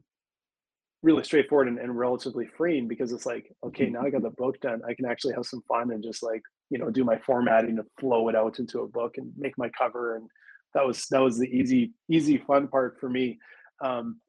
really 1.03 1.23
straightforward 1.23 1.69
and, 1.69 1.79
and 1.79 1.97
relatively 1.97 2.47
freeing 2.57 2.89
because 2.89 3.13
it's 3.13 3.27
like, 3.27 3.53
okay, 3.65 3.89
now 3.91 4.01
I 4.03 4.11
got 4.11 4.23
the 4.23 4.31
book 4.31 4.59
done. 4.61 4.81
I 4.89 4.95
can 4.95 5.05
actually 5.05 5.35
have 5.35 5.45
some 5.47 5.63
fun 5.69 5.93
and 5.93 6.03
just 6.03 6.23
like, 6.23 6.43
you 6.71 6.79
know, 6.79 6.91
do 6.91 7.05
my 7.05 7.19
formatting 7.19 7.79
and 7.79 7.87
flow 8.01 8.29
it 8.29 8.35
out 8.35 8.59
into 8.59 8.81
a 8.81 8.89
book 8.89 9.19
and 9.19 9.31
make 9.37 9.57
my 9.59 9.69
cover. 9.79 10.17
And 10.17 10.29
that 10.75 10.85
was 10.85 11.07
that 11.09 11.21
was 11.21 11.39
the 11.39 11.47
easy, 11.47 11.93
easy 12.11 12.39
fun 12.39 12.69
part 12.69 12.99
for 12.99 13.09
me. 13.09 13.39
Um, 13.83 14.21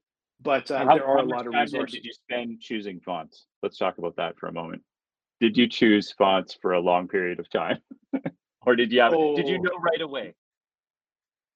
but 0.42 0.70
uh, 0.70 0.86
How- 0.86 0.96
there 0.96 1.08
are 1.08 1.20
a 1.20 1.24
lot 1.24 1.48
of 1.48 1.54
resources. 1.54 1.96
Did 1.96 2.06
you 2.06 2.14
spend 2.14 2.62
choosing 2.62 3.00
fonts? 3.00 3.46
Let's 3.64 3.78
talk 3.78 3.98
about 3.98 4.18
that 4.18 4.38
for 4.38 4.48
a 4.48 4.54
moment. 4.54 4.84
Did 5.40 5.58
you 5.58 5.68
choose 5.68 6.12
fonts 6.12 6.58
for 6.62 6.74
a 6.74 6.80
long 6.80 7.08
period 7.08 7.40
of 7.40 7.50
time, 7.50 7.80
or 8.66 8.76
did 8.76 8.92
you 8.92 9.02
have? 9.02 9.12
Did 9.12 9.48
you 9.48 9.58
Oh. 9.58 9.64
know 9.64 9.78
right 9.80 10.02
away? 10.02 10.34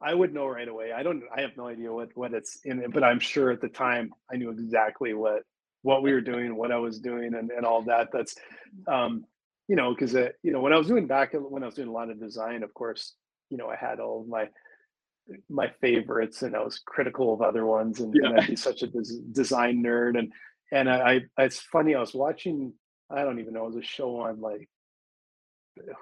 I 0.02 0.14
would 0.14 0.34
know 0.34 0.48
right 0.48 0.68
away. 0.68 0.92
I 0.92 1.04
don't. 1.04 1.24
I 1.36 1.42
have 1.42 1.58
no 1.58 1.68
idea 1.68 1.92
what 1.92 2.10
what 2.16 2.34
it's 2.34 2.60
in 2.64 2.82
it, 2.82 2.94
but 2.94 3.04
I'm 3.04 3.20
sure 3.20 3.52
at 3.52 3.62
the 3.62 3.68
time 3.68 4.14
I 4.32 4.38
knew 4.38 4.50
exactly 4.50 5.14
what 5.14 5.44
what 5.82 6.04
we 6.04 6.14
were 6.14 6.22
doing, 6.22 6.56
what 6.56 6.72
I 6.72 6.78
was 6.78 7.00
doing, 7.00 7.34
and 7.34 7.52
and 7.52 7.66
all 7.66 7.82
that. 7.84 8.10
That's, 8.12 8.36
um, 8.88 9.26
you 9.68 9.76
know, 9.76 9.94
because 9.94 10.14
you 10.14 10.52
know 10.52 10.62
when 10.62 10.74
I 10.74 10.78
was 10.78 10.88
doing 10.88 11.08
back 11.08 11.34
when 11.34 11.64
I 11.64 11.66
was 11.66 11.76
doing 11.76 11.90
a 11.90 11.94
lot 11.94 12.10
of 12.10 12.20
design, 12.20 12.64
of 12.64 12.74
course, 12.74 13.14
you 13.50 13.58
know, 13.58 13.68
I 13.68 13.76
had 13.76 14.00
all 14.00 14.26
my 14.28 14.48
my 15.50 15.72
favorites, 15.82 16.44
and 16.44 16.56
I 16.56 16.64
was 16.64 16.80
critical 16.80 17.34
of 17.34 17.42
other 17.42 17.66
ones, 17.66 18.00
and, 18.00 18.16
and 18.16 18.40
I'd 18.40 18.48
be 18.48 18.56
such 18.56 18.82
a 18.84 18.88
des- 18.88 19.22
design 19.32 19.84
nerd, 19.84 20.18
and 20.18 20.32
and 20.72 20.90
I, 20.90 21.22
I 21.38 21.44
it's 21.44 21.60
funny. 21.60 21.96
I 21.96 22.00
was 22.00 22.14
watching. 22.14 22.74
I 23.12 23.24
don't 23.24 23.40
even 23.40 23.54
know. 23.54 23.66
It 23.66 23.76
was 23.76 23.84
a 23.84 23.84
show 23.84 24.18
on 24.22 24.40
like 24.40 24.70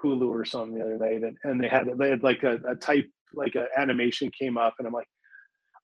Hulu 0.02 0.28
or 0.28 0.44
something 0.44 0.78
the 0.78 0.84
other 0.84 0.98
night, 0.98 1.22
and, 1.22 1.36
and 1.42 1.60
they 1.60 1.68
had 1.68 1.88
they 1.98 2.10
had 2.10 2.22
like 2.22 2.42
a, 2.42 2.60
a 2.68 2.74
type 2.76 3.10
like 3.34 3.54
an 3.54 3.66
animation 3.76 4.30
came 4.38 4.58
up, 4.58 4.74
and 4.78 4.86
I'm 4.86 4.92
like, 4.92 5.08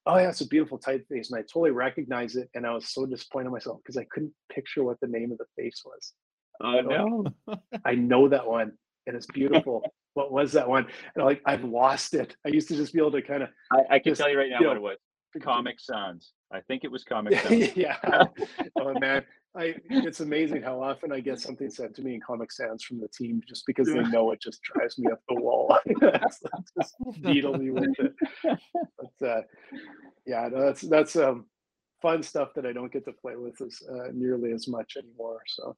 oh 0.05 0.17
yeah, 0.17 0.29
it's 0.29 0.41
a 0.41 0.47
beautiful 0.47 0.79
typeface, 0.79 1.29
and 1.29 1.37
I 1.37 1.41
totally 1.41 1.71
recognized 1.71 2.37
it, 2.37 2.49
and 2.53 2.65
I 2.65 2.73
was 2.73 2.89
so 2.89 3.05
disappointed 3.05 3.47
in 3.47 3.53
myself 3.53 3.79
because 3.83 3.97
I 3.97 4.05
couldn't 4.11 4.33
picture 4.51 4.83
what 4.83 4.99
the 5.01 5.07
name 5.07 5.31
of 5.31 5.37
the 5.37 5.45
face 5.57 5.81
was. 5.85 6.13
Oh 6.61 6.81
no! 6.81 7.57
I 7.85 7.95
know 7.95 8.27
that 8.29 8.47
one, 8.47 8.73
and 9.07 9.15
it's 9.15 9.27
beautiful. 9.27 9.83
what 10.13 10.31
was 10.31 10.53
that 10.53 10.67
one? 10.67 10.85
And 10.85 11.21
I'm 11.21 11.25
like 11.25 11.41
I've 11.45 11.63
lost 11.63 12.13
it. 12.13 12.35
I 12.45 12.49
used 12.49 12.67
to 12.69 12.75
just 12.75 12.93
be 12.93 12.99
able 12.99 13.11
to 13.11 13.21
kind 13.21 13.43
of 13.43 13.49
I, 13.71 13.95
I 13.95 13.99
can 13.99 14.11
Just, 14.11 14.21
tell 14.21 14.29
you 14.29 14.37
right 14.37 14.49
now 14.49 14.59
you 14.61 14.67
what 14.67 14.77
it 14.77 14.81
was. 14.81 14.97
Comic 15.41 15.79
Sans. 15.79 16.31
I 16.55 16.61
think 16.61 16.83
it 16.83 16.91
was 16.91 17.03
Comic 17.03 17.39
Sans. 17.41 17.75
yeah. 17.75 17.97
Oh 18.77 18.93
man, 18.99 19.23
I 19.55 19.75
it's 19.89 20.19
amazing 20.19 20.61
how 20.61 20.81
often 20.81 21.11
I 21.11 21.19
get 21.19 21.39
something 21.39 21.69
sent 21.69 21.95
to 21.95 22.01
me 22.01 22.15
in 22.15 22.21
Comic 22.21 22.51
Sans 22.51 22.83
from 22.83 22.99
the 22.99 23.07
team 23.07 23.41
just 23.47 23.65
because 23.65 23.87
they 23.87 24.01
know 24.03 24.31
it 24.31 24.41
just 24.41 24.61
drives 24.61 24.97
me 24.97 25.11
up 25.11 25.21
the 25.29 25.35
wall. 25.35 25.77
It's 26.01 26.41
just 26.77 26.95
needle 27.21 27.57
me 27.57 27.71
with 27.71 27.93
it. 27.99 28.13
But 28.43 29.27
uh, 29.27 29.41
yeah, 30.25 30.49
no, 30.51 30.65
that's 30.65 30.81
that's 30.81 31.15
um, 31.15 31.45
fun 32.01 32.21
stuff 32.23 32.49
that 32.55 32.65
I 32.65 32.73
don't 32.73 32.91
get 32.91 33.05
to 33.05 33.13
play 33.13 33.35
with 33.35 33.59
as 33.61 33.81
uh, 33.89 34.09
nearly 34.13 34.51
as 34.51 34.67
much 34.67 34.97
anymore. 34.97 35.41
So 35.47 35.75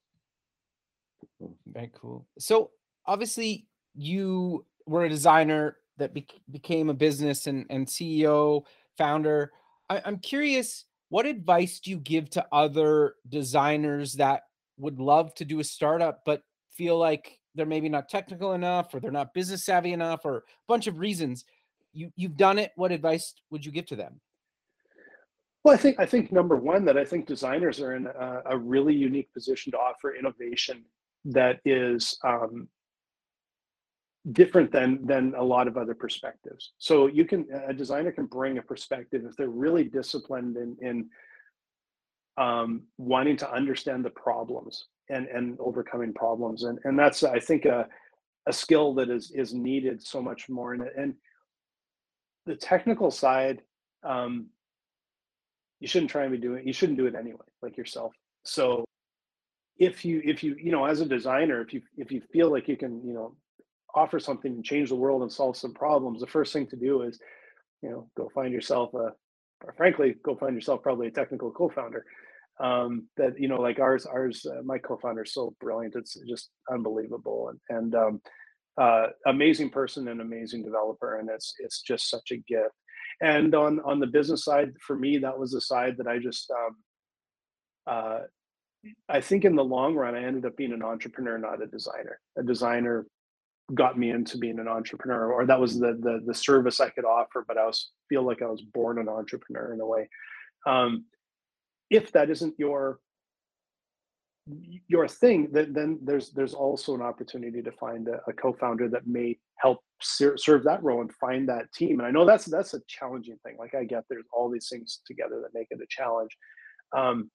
Very 1.68 1.92
cool. 1.94 2.26
So 2.40 2.72
obviously 3.06 3.68
you 3.96 4.66
were 4.86 5.06
a 5.06 5.10
designer 5.10 5.78
that 5.98 6.14
bec- 6.14 6.42
became 6.52 6.90
a 6.90 6.94
business 6.94 7.48
and, 7.48 7.66
and 7.70 7.88
CEO, 7.88 8.64
founder. 8.98 9.52
I, 9.90 10.02
I'm 10.06 10.20
curious, 10.20 10.86
what 11.10 11.26
advice 11.26 11.80
do 11.80 11.90
you 11.90 11.98
give 11.98 12.30
to 12.32 12.46
other 12.52 13.16
designers 13.28 14.14
that 14.14 14.44
would 14.78 15.00
love 15.00 15.34
to 15.36 15.46
do 15.46 15.60
a 15.60 15.64
startup 15.64 16.22
but 16.26 16.42
feel 16.74 16.98
like 16.98 17.40
they're 17.56 17.66
maybe 17.66 17.90
not 17.90 18.10
technical 18.10 18.54
enough 18.54 18.94
or 18.94 19.00
they're 19.00 19.12
not 19.12 19.34
business 19.34 19.66
savvy 19.66 19.94
enough 19.94 20.22
or 20.26 20.38
a 20.38 20.42
bunch 20.68 20.88
of 20.88 21.00
reasons? 21.00 21.46
You 21.94 22.12
you've 22.16 22.38
done 22.38 22.60
it. 22.60 22.72
What 22.76 22.92
advice 22.92 23.34
would 23.50 23.66
you 23.66 23.72
give 23.72 23.88
to 23.88 23.96
them? 23.96 24.20
Well, 25.64 25.74
I 25.74 25.78
think 25.78 26.00
I 26.00 26.06
think 26.06 26.32
number 26.32 26.56
one 26.56 26.86
that 26.86 26.98
I 26.98 27.04
think 27.04 27.26
designers 27.26 27.80
are 27.82 27.96
in 27.96 28.08
a, 28.08 28.42
a 28.52 28.58
really 28.58 28.94
unique 28.94 29.34
position 29.34 29.72
to 29.72 29.78
offer 29.78 30.16
innovation 30.16 30.86
that 31.26 31.60
is 31.66 32.18
um, 32.24 32.68
different 34.32 34.72
than 34.72 35.06
than 35.06 35.34
a 35.38 35.44
lot 35.44 35.68
of 35.68 35.78
other 35.78 35.96
perspectives. 35.96 36.74
So 36.78 37.08
you 37.08 37.26
can 37.26 37.48
a 37.68 37.74
designer 37.74 38.12
can 38.12 38.26
bring 38.26 38.58
a 38.58 38.62
perspective 38.62 39.24
if 39.26 39.36
they're 39.36 39.50
really 39.50 39.84
disciplined 39.84 40.58
in 40.58 40.78
in 40.82 41.10
um, 42.38 42.84
wanting 42.98 43.38
to 43.38 43.52
understand 43.52 44.06
the 44.06 44.10
problems 44.12 44.88
and 45.10 45.28
and 45.28 45.58
overcoming 45.60 46.14
problems, 46.14 46.64
and 46.64 46.80
and 46.84 46.98
that's 46.98 47.24
I 47.24 47.40
think 47.40 47.66
a 47.66 47.88
a 48.48 48.54
skill 48.54 48.94
that 48.96 49.10
is 49.10 49.32
is 49.32 49.54
needed 49.54 50.02
so 50.02 50.22
much 50.22 50.50
more. 50.50 50.74
And 50.74 50.84
and 50.98 51.14
the 52.46 52.56
technical 52.56 53.12
side. 53.12 53.62
Um, 54.04 54.48
you 55.80 55.88
shouldn't 55.88 56.12
try 56.12 56.24
and 56.24 56.32
be 56.32 56.38
doing 56.38 56.66
you 56.66 56.74
shouldn't 56.74 56.98
do 56.98 57.06
it 57.06 57.16
anyway 57.16 57.46
like 57.62 57.78
yourself 57.78 58.14
so 58.44 58.84
if 59.78 60.04
you 60.04 60.22
if 60.24 60.44
you 60.44 60.56
you 60.60 60.72
know 60.72 60.86
as 60.86 61.02
a 61.02 61.06
designer 61.06 61.62
if 61.62 61.74
you 61.74 61.82
if 61.98 62.12
you 62.12 62.22
feel 62.34 62.52
like 62.52 62.68
you 62.68 62.78
can 62.78 63.06
you 63.06 63.14
know 63.14 63.36
offer 63.98 64.20
something 64.20 64.54
and 64.54 64.64
change 64.72 64.90
the 64.90 65.02
world 65.04 65.22
and 65.24 65.32
solve 65.32 65.58
some 65.58 65.74
problems 65.74 66.20
the 66.20 66.36
first 66.38 66.54
thing 66.54 66.68
to 66.68 66.76
do 66.88 67.02
is 67.02 67.20
you 67.82 67.90
know 67.90 68.10
go 68.18 68.30
find 68.34 68.54
yourself 68.54 68.94
a 68.94 69.08
or 69.66 69.74
frankly 69.76 70.16
go 70.24 70.36
find 70.36 70.54
yourself 70.56 70.82
probably 70.84 71.08
a 71.08 71.12
technical 71.12 71.52
co-founder. 71.52 72.06
Um 72.60 73.08
that 73.18 73.34
you 73.42 73.48
know 73.48 73.62
like 73.68 73.80
ours 73.80 74.06
ours 74.06 74.46
uh, 74.52 74.62
my 74.64 74.78
co-founder 74.80 75.24
is 75.24 75.34
so 75.34 75.56
brilliant 75.60 75.96
it's 75.96 76.14
just 76.28 76.50
unbelievable 76.76 77.40
and 77.50 77.60
and 77.78 77.96
um 78.04 78.22
uh 78.86 79.08
amazing 79.26 79.70
person 79.70 80.08
and 80.08 80.22
amazing 80.22 80.64
developer 80.64 81.12
and 81.20 81.30
it's 81.36 81.54
it's 81.66 81.82
just 81.82 82.10
such 82.10 82.32
a 82.32 82.44
gift. 82.54 82.78
And 83.22 83.54
on 83.56 83.80
on 83.90 84.00
the 84.00 84.14
business 84.18 84.44
side 84.50 84.72
for 84.86 84.96
me 84.96 85.12
that 85.20 85.38
was 85.42 85.52
the 85.52 85.62
side 85.62 85.96
that 85.98 86.08
i 86.14 86.18
just 86.30 86.52
um 86.62 86.74
uh 87.94 88.20
i 89.18 89.20
think 89.28 89.42
in 89.46 89.56
the 89.56 89.72
long 89.76 89.94
run 90.02 90.16
i 90.16 90.24
ended 90.24 90.46
up 90.46 90.58
being 90.58 90.74
an 90.74 90.84
entrepreneur 90.94 91.38
not 91.38 91.64
a 91.66 91.68
designer. 91.78 92.20
A 92.42 92.44
designer 92.54 93.06
got 93.74 93.98
me 93.98 94.12
into 94.12 94.38
being 94.38 94.60
an 94.60 94.68
entrepreneur 94.68 95.32
or 95.32 95.46
that 95.46 95.60
was 95.60 95.80
the 95.80 95.98
the, 96.02 96.22
the 96.26 96.34
service 96.34 96.80
i 96.80 96.90
could 96.90 97.06
offer 97.06 97.44
but 97.48 97.58
i 97.58 97.66
was 97.66 97.92
feel 98.08 98.24
like 98.24 98.42
i 98.42 98.46
was 98.46 98.62
born 98.62 98.98
an 98.98 99.10
entrepreneur 99.10 99.74
in 99.74 99.82
a 99.82 99.86
way. 99.86 100.08
Um 100.66 101.06
if 101.90 102.12
that 102.12 102.30
isn't 102.30 102.56
your 102.58 103.00
your 104.88 105.08
thing 105.08 105.50
then, 105.52 105.74
then 105.74 106.00
there's 106.04 106.32
there's 106.32 106.54
also 106.54 106.96
an 106.96 107.02
opportunity 107.02 107.62
to 107.62 107.72
find 107.74 108.08
a, 108.08 108.22
a 108.28 108.34
co-founder 108.34 108.88
that 108.90 109.06
may 109.06 109.38
help 109.58 109.80
ser- 110.02 110.38
serve 110.38 110.64
that 110.64 110.82
role 110.84 111.02
and 111.02 111.12
find 111.14 111.50
that 111.50 111.72
team. 111.74 112.00
And 112.00 112.08
i 112.08 112.12
know 112.12 112.26
that's 112.26 112.46
that's 112.46 112.74
a 112.74 112.82
challenging 112.88 113.38
thing. 113.44 113.58
Like 113.60 113.76
i 113.76 113.84
get 113.84 114.06
there's 114.10 114.26
all 114.32 114.50
these 114.50 114.70
things 114.70 115.02
together 115.06 115.42
that 115.42 115.58
make 115.58 115.68
it 115.72 115.82
a 115.82 115.88
challenge. 115.90 116.36
Um, 116.96 117.30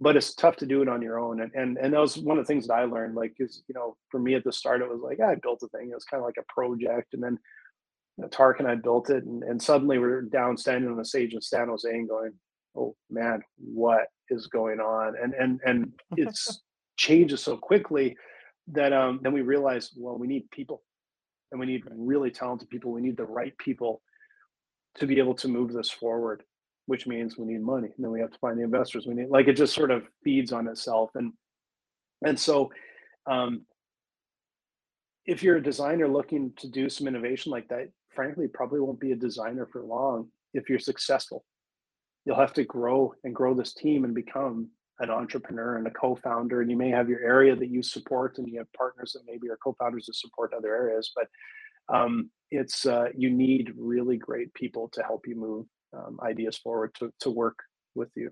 but 0.00 0.16
it's 0.16 0.34
tough 0.34 0.56
to 0.56 0.66
do 0.66 0.82
it 0.82 0.88
on 0.88 1.02
your 1.02 1.18
own. 1.18 1.40
And 1.40 1.52
and, 1.54 1.78
and 1.78 1.94
that 1.94 2.00
was 2.00 2.18
one 2.18 2.38
of 2.38 2.44
the 2.44 2.52
things 2.52 2.66
that 2.66 2.74
i 2.74 2.84
learned 2.84 3.14
like 3.14 3.34
is 3.38 3.62
you 3.68 3.74
know 3.74 3.96
for 4.10 4.20
me 4.20 4.34
at 4.34 4.44
the 4.44 4.52
start 4.52 4.82
it 4.82 4.88
was 4.88 5.00
like 5.00 5.20
i 5.20 5.34
built 5.36 5.62
a 5.62 5.68
thing. 5.68 5.90
It 5.90 5.94
was 5.94 6.04
kind 6.04 6.20
of 6.20 6.26
like 6.26 6.38
a 6.38 6.52
project 6.52 7.14
and 7.14 7.22
then 7.22 7.38
you 8.16 8.22
know, 8.22 8.28
Tarek 8.28 8.58
and 8.58 8.68
i 8.68 8.74
built 8.74 9.10
it 9.10 9.24
and, 9.24 9.42
and 9.42 9.60
suddenly 9.60 9.98
we're 9.98 10.22
down 10.22 10.56
standing 10.56 10.90
on 10.90 10.96
the 10.96 11.04
stage 11.04 11.34
in 11.34 11.40
san 11.40 11.68
jose 11.68 11.88
and 11.88 12.08
going 12.08 12.32
oh 12.76 12.94
man 13.10 13.42
what 13.58 14.06
is 14.30 14.46
going 14.46 14.80
on? 14.80 15.14
And 15.22 15.34
and 15.34 15.60
and 15.64 15.92
it's 16.16 16.62
changes 16.96 17.42
so 17.42 17.56
quickly 17.56 18.16
that 18.68 18.92
um 18.92 19.20
then 19.22 19.32
we 19.32 19.42
realize 19.42 19.92
well 19.96 20.18
we 20.18 20.26
need 20.26 20.50
people 20.50 20.82
and 21.52 21.60
we 21.60 21.66
need 21.66 21.84
really 21.90 22.30
talented 22.30 22.68
people. 22.68 22.92
We 22.92 23.02
need 23.02 23.16
the 23.16 23.24
right 23.24 23.56
people 23.58 24.02
to 24.96 25.06
be 25.06 25.18
able 25.18 25.34
to 25.34 25.48
move 25.48 25.72
this 25.72 25.90
forward 25.90 26.42
which 26.86 27.06
means 27.06 27.36
we 27.36 27.44
need 27.44 27.62
money 27.62 27.88
and 27.94 28.04
then 28.04 28.10
we 28.10 28.20
have 28.20 28.30
to 28.30 28.38
find 28.38 28.58
the 28.58 28.64
investors 28.64 29.06
we 29.06 29.14
need. 29.14 29.28
Like 29.28 29.48
it 29.48 29.54
just 29.54 29.74
sort 29.74 29.90
of 29.90 30.04
feeds 30.24 30.52
on 30.52 30.68
itself 30.68 31.10
and 31.14 31.32
and 32.24 32.38
so 32.38 32.70
um 33.30 33.62
if 35.26 35.42
you're 35.42 35.56
a 35.56 35.62
designer 35.62 36.08
looking 36.08 36.52
to 36.56 36.68
do 36.68 36.88
some 36.88 37.08
innovation 37.08 37.50
like 37.50 37.68
that 37.68 37.88
frankly 38.14 38.46
probably 38.48 38.80
won't 38.80 39.00
be 39.00 39.12
a 39.12 39.16
designer 39.16 39.66
for 39.70 39.82
long 39.82 40.28
if 40.54 40.68
you're 40.70 40.78
successful. 40.78 41.44
You'll 42.24 42.36
have 42.36 42.54
to 42.54 42.64
grow 42.64 43.12
and 43.24 43.34
grow 43.34 43.54
this 43.54 43.74
team 43.74 44.04
and 44.04 44.14
become 44.14 44.70
an 44.98 45.10
entrepreneur 45.10 45.76
and 45.76 45.86
a 45.86 45.90
co-founder 45.90 46.62
and 46.62 46.70
you 46.70 46.76
may 46.76 46.88
have 46.88 47.08
your 47.08 47.20
area 47.20 47.54
that 47.54 47.68
you 47.68 47.82
support 47.82 48.38
and 48.38 48.48
you 48.48 48.58
have 48.58 48.72
partners 48.72 49.12
that 49.12 49.30
maybe 49.30 49.48
are 49.48 49.58
co-founders 49.62 50.06
that 50.06 50.14
support 50.14 50.54
other 50.54 50.74
areas 50.74 51.12
but 51.14 51.28
um, 51.94 52.30
it's 52.50 52.86
uh, 52.86 53.08
you 53.16 53.30
need 53.30 53.72
really 53.76 54.16
great 54.16 54.52
people 54.54 54.88
to 54.94 55.02
help 55.02 55.26
you 55.26 55.36
move 55.36 55.66
um, 55.96 56.18
ideas 56.22 56.56
forward 56.58 56.94
to, 56.98 57.12
to 57.20 57.30
work 57.30 57.58
with 57.94 58.10
you 58.14 58.30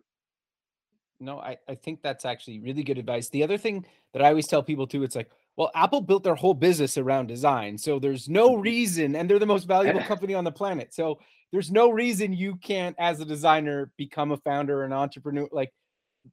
No, 1.21 1.39
I, 1.39 1.57
I 1.69 1.75
think 1.75 2.03
that's 2.03 2.25
actually 2.25 2.61
really 2.61 2.83
good 2.83 2.99
advice. 2.99 3.29
The 3.29 3.43
other 3.43 3.57
thing 3.57 3.87
that 4.13 4.23
I 4.23 4.29
always 4.29 4.47
tell 4.47 4.63
people 4.63 4.87
too, 4.87 5.03
it's 5.05 5.17
like, 5.17 5.31
well, 5.57 5.71
Apple 5.75 6.01
built 6.01 6.25
their 6.25 6.35
whole 6.35 6.55
business 6.55 6.99
around 6.99 7.29
design. 7.29 7.79
So 7.79 7.99
there's 7.99 8.29
no 8.29 8.57
reason, 8.57 9.15
and 9.15 9.31
they're 9.31 9.39
the 9.39 9.47
most 9.47 9.67
valuable 9.69 10.01
company 10.05 10.35
on 10.35 10.45
the 10.45 10.53
planet. 10.53 10.93
So 10.93 11.21
there's 11.53 11.71
no 11.71 11.91
reason 11.91 12.33
you 12.33 12.57
can't, 12.57 12.97
as 12.99 13.21
a 13.21 13.25
designer, 13.25 13.91
become 13.97 14.33
a 14.33 14.37
founder 14.39 14.81
or 14.81 14.85
an 14.85 14.93
entrepreneur. 14.93 15.49
Like, 15.53 15.73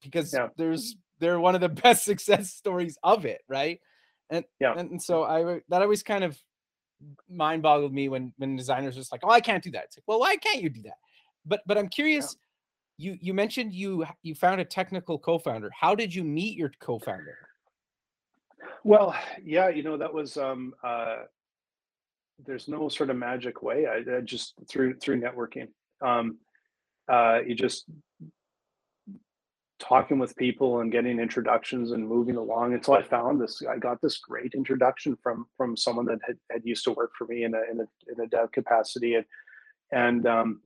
because 0.01 0.33
Yeah. 0.33 0.47
there's 0.57 0.95
they're 1.19 1.39
one 1.39 1.53
of 1.53 1.61
the 1.61 1.69
best 1.83 2.03
success 2.03 2.51
stories 2.51 2.97
of 3.03 3.25
it, 3.25 3.41
right? 3.47 3.79
And 4.31 4.43
Yeah. 4.59 4.73
and, 4.75 4.91
and 4.91 5.01
so 5.01 5.23
I 5.23 5.61
that 5.69 5.81
always 5.83 6.01
kind 6.01 6.23
of 6.23 6.37
mind 7.29 7.61
boggled 7.61 7.93
me 7.93 8.09
when 8.09 8.33
when 8.37 8.55
designers 8.55 8.95
just 8.95 9.11
like, 9.11 9.21
oh, 9.23 9.29
I 9.29 9.41
can't 9.41 9.63
do 9.63 9.71
that. 9.71 9.85
It's 9.85 9.97
like, 9.97 10.03
well, 10.07 10.19
why 10.19 10.35
can't 10.37 10.61
you 10.63 10.69
do 10.69 10.81
that? 10.83 10.97
But 11.45 11.61
but 11.65 11.77
I'm 11.77 11.89
curious, 11.89 12.35
you 12.97 13.17
you 13.19 13.33
mentioned 13.33 13.73
you 13.73 14.05
you 14.21 14.35
found 14.35 14.61
a 14.61 14.65
technical 14.65 15.17
co-founder. 15.17 15.69
How 15.77 15.95
did 15.95 16.13
you 16.13 16.23
meet 16.23 16.57
your 16.57 16.71
co-founder? 16.79 17.37
Well, 18.83 19.15
yeah, 19.43 19.69
you 19.69 19.83
know 19.83 19.97
that 19.97 20.13
was 20.13 20.37
um, 20.37 20.73
uh, 20.83 21.23
there's 22.45 22.67
no 22.67 22.89
sort 22.89 23.09
of 23.09 23.17
magic 23.17 23.61
way. 23.61 23.87
I, 23.87 24.17
I 24.17 24.21
just 24.21 24.53
through 24.69 24.95
through 24.95 25.21
networking. 25.21 25.67
Um, 26.01 26.37
uh, 27.07 27.39
you 27.45 27.55
just 27.55 27.85
talking 29.79 30.19
with 30.19 30.35
people 30.35 30.81
and 30.81 30.91
getting 30.91 31.19
introductions 31.19 31.91
and 31.91 32.07
moving 32.07 32.35
along 32.35 32.73
until 32.73 32.93
I 32.93 33.01
found 33.01 33.41
this. 33.41 33.61
I 33.67 33.77
got 33.77 33.99
this 34.01 34.19
great 34.19 34.53
introduction 34.53 35.17
from 35.21 35.47
from 35.57 35.75
someone 35.75 36.05
that 36.05 36.19
had, 36.25 36.37
had 36.51 36.61
used 36.63 36.83
to 36.85 36.91
work 36.91 37.11
for 37.17 37.25
me 37.25 37.43
in 37.43 37.53
a 37.53 37.61
in 37.71 37.79
a, 37.79 38.11
in 38.11 38.19
a 38.23 38.27
dev 38.27 38.51
capacity, 38.51 39.15
and 39.15 39.25
and 39.91 40.27
um, 40.27 40.61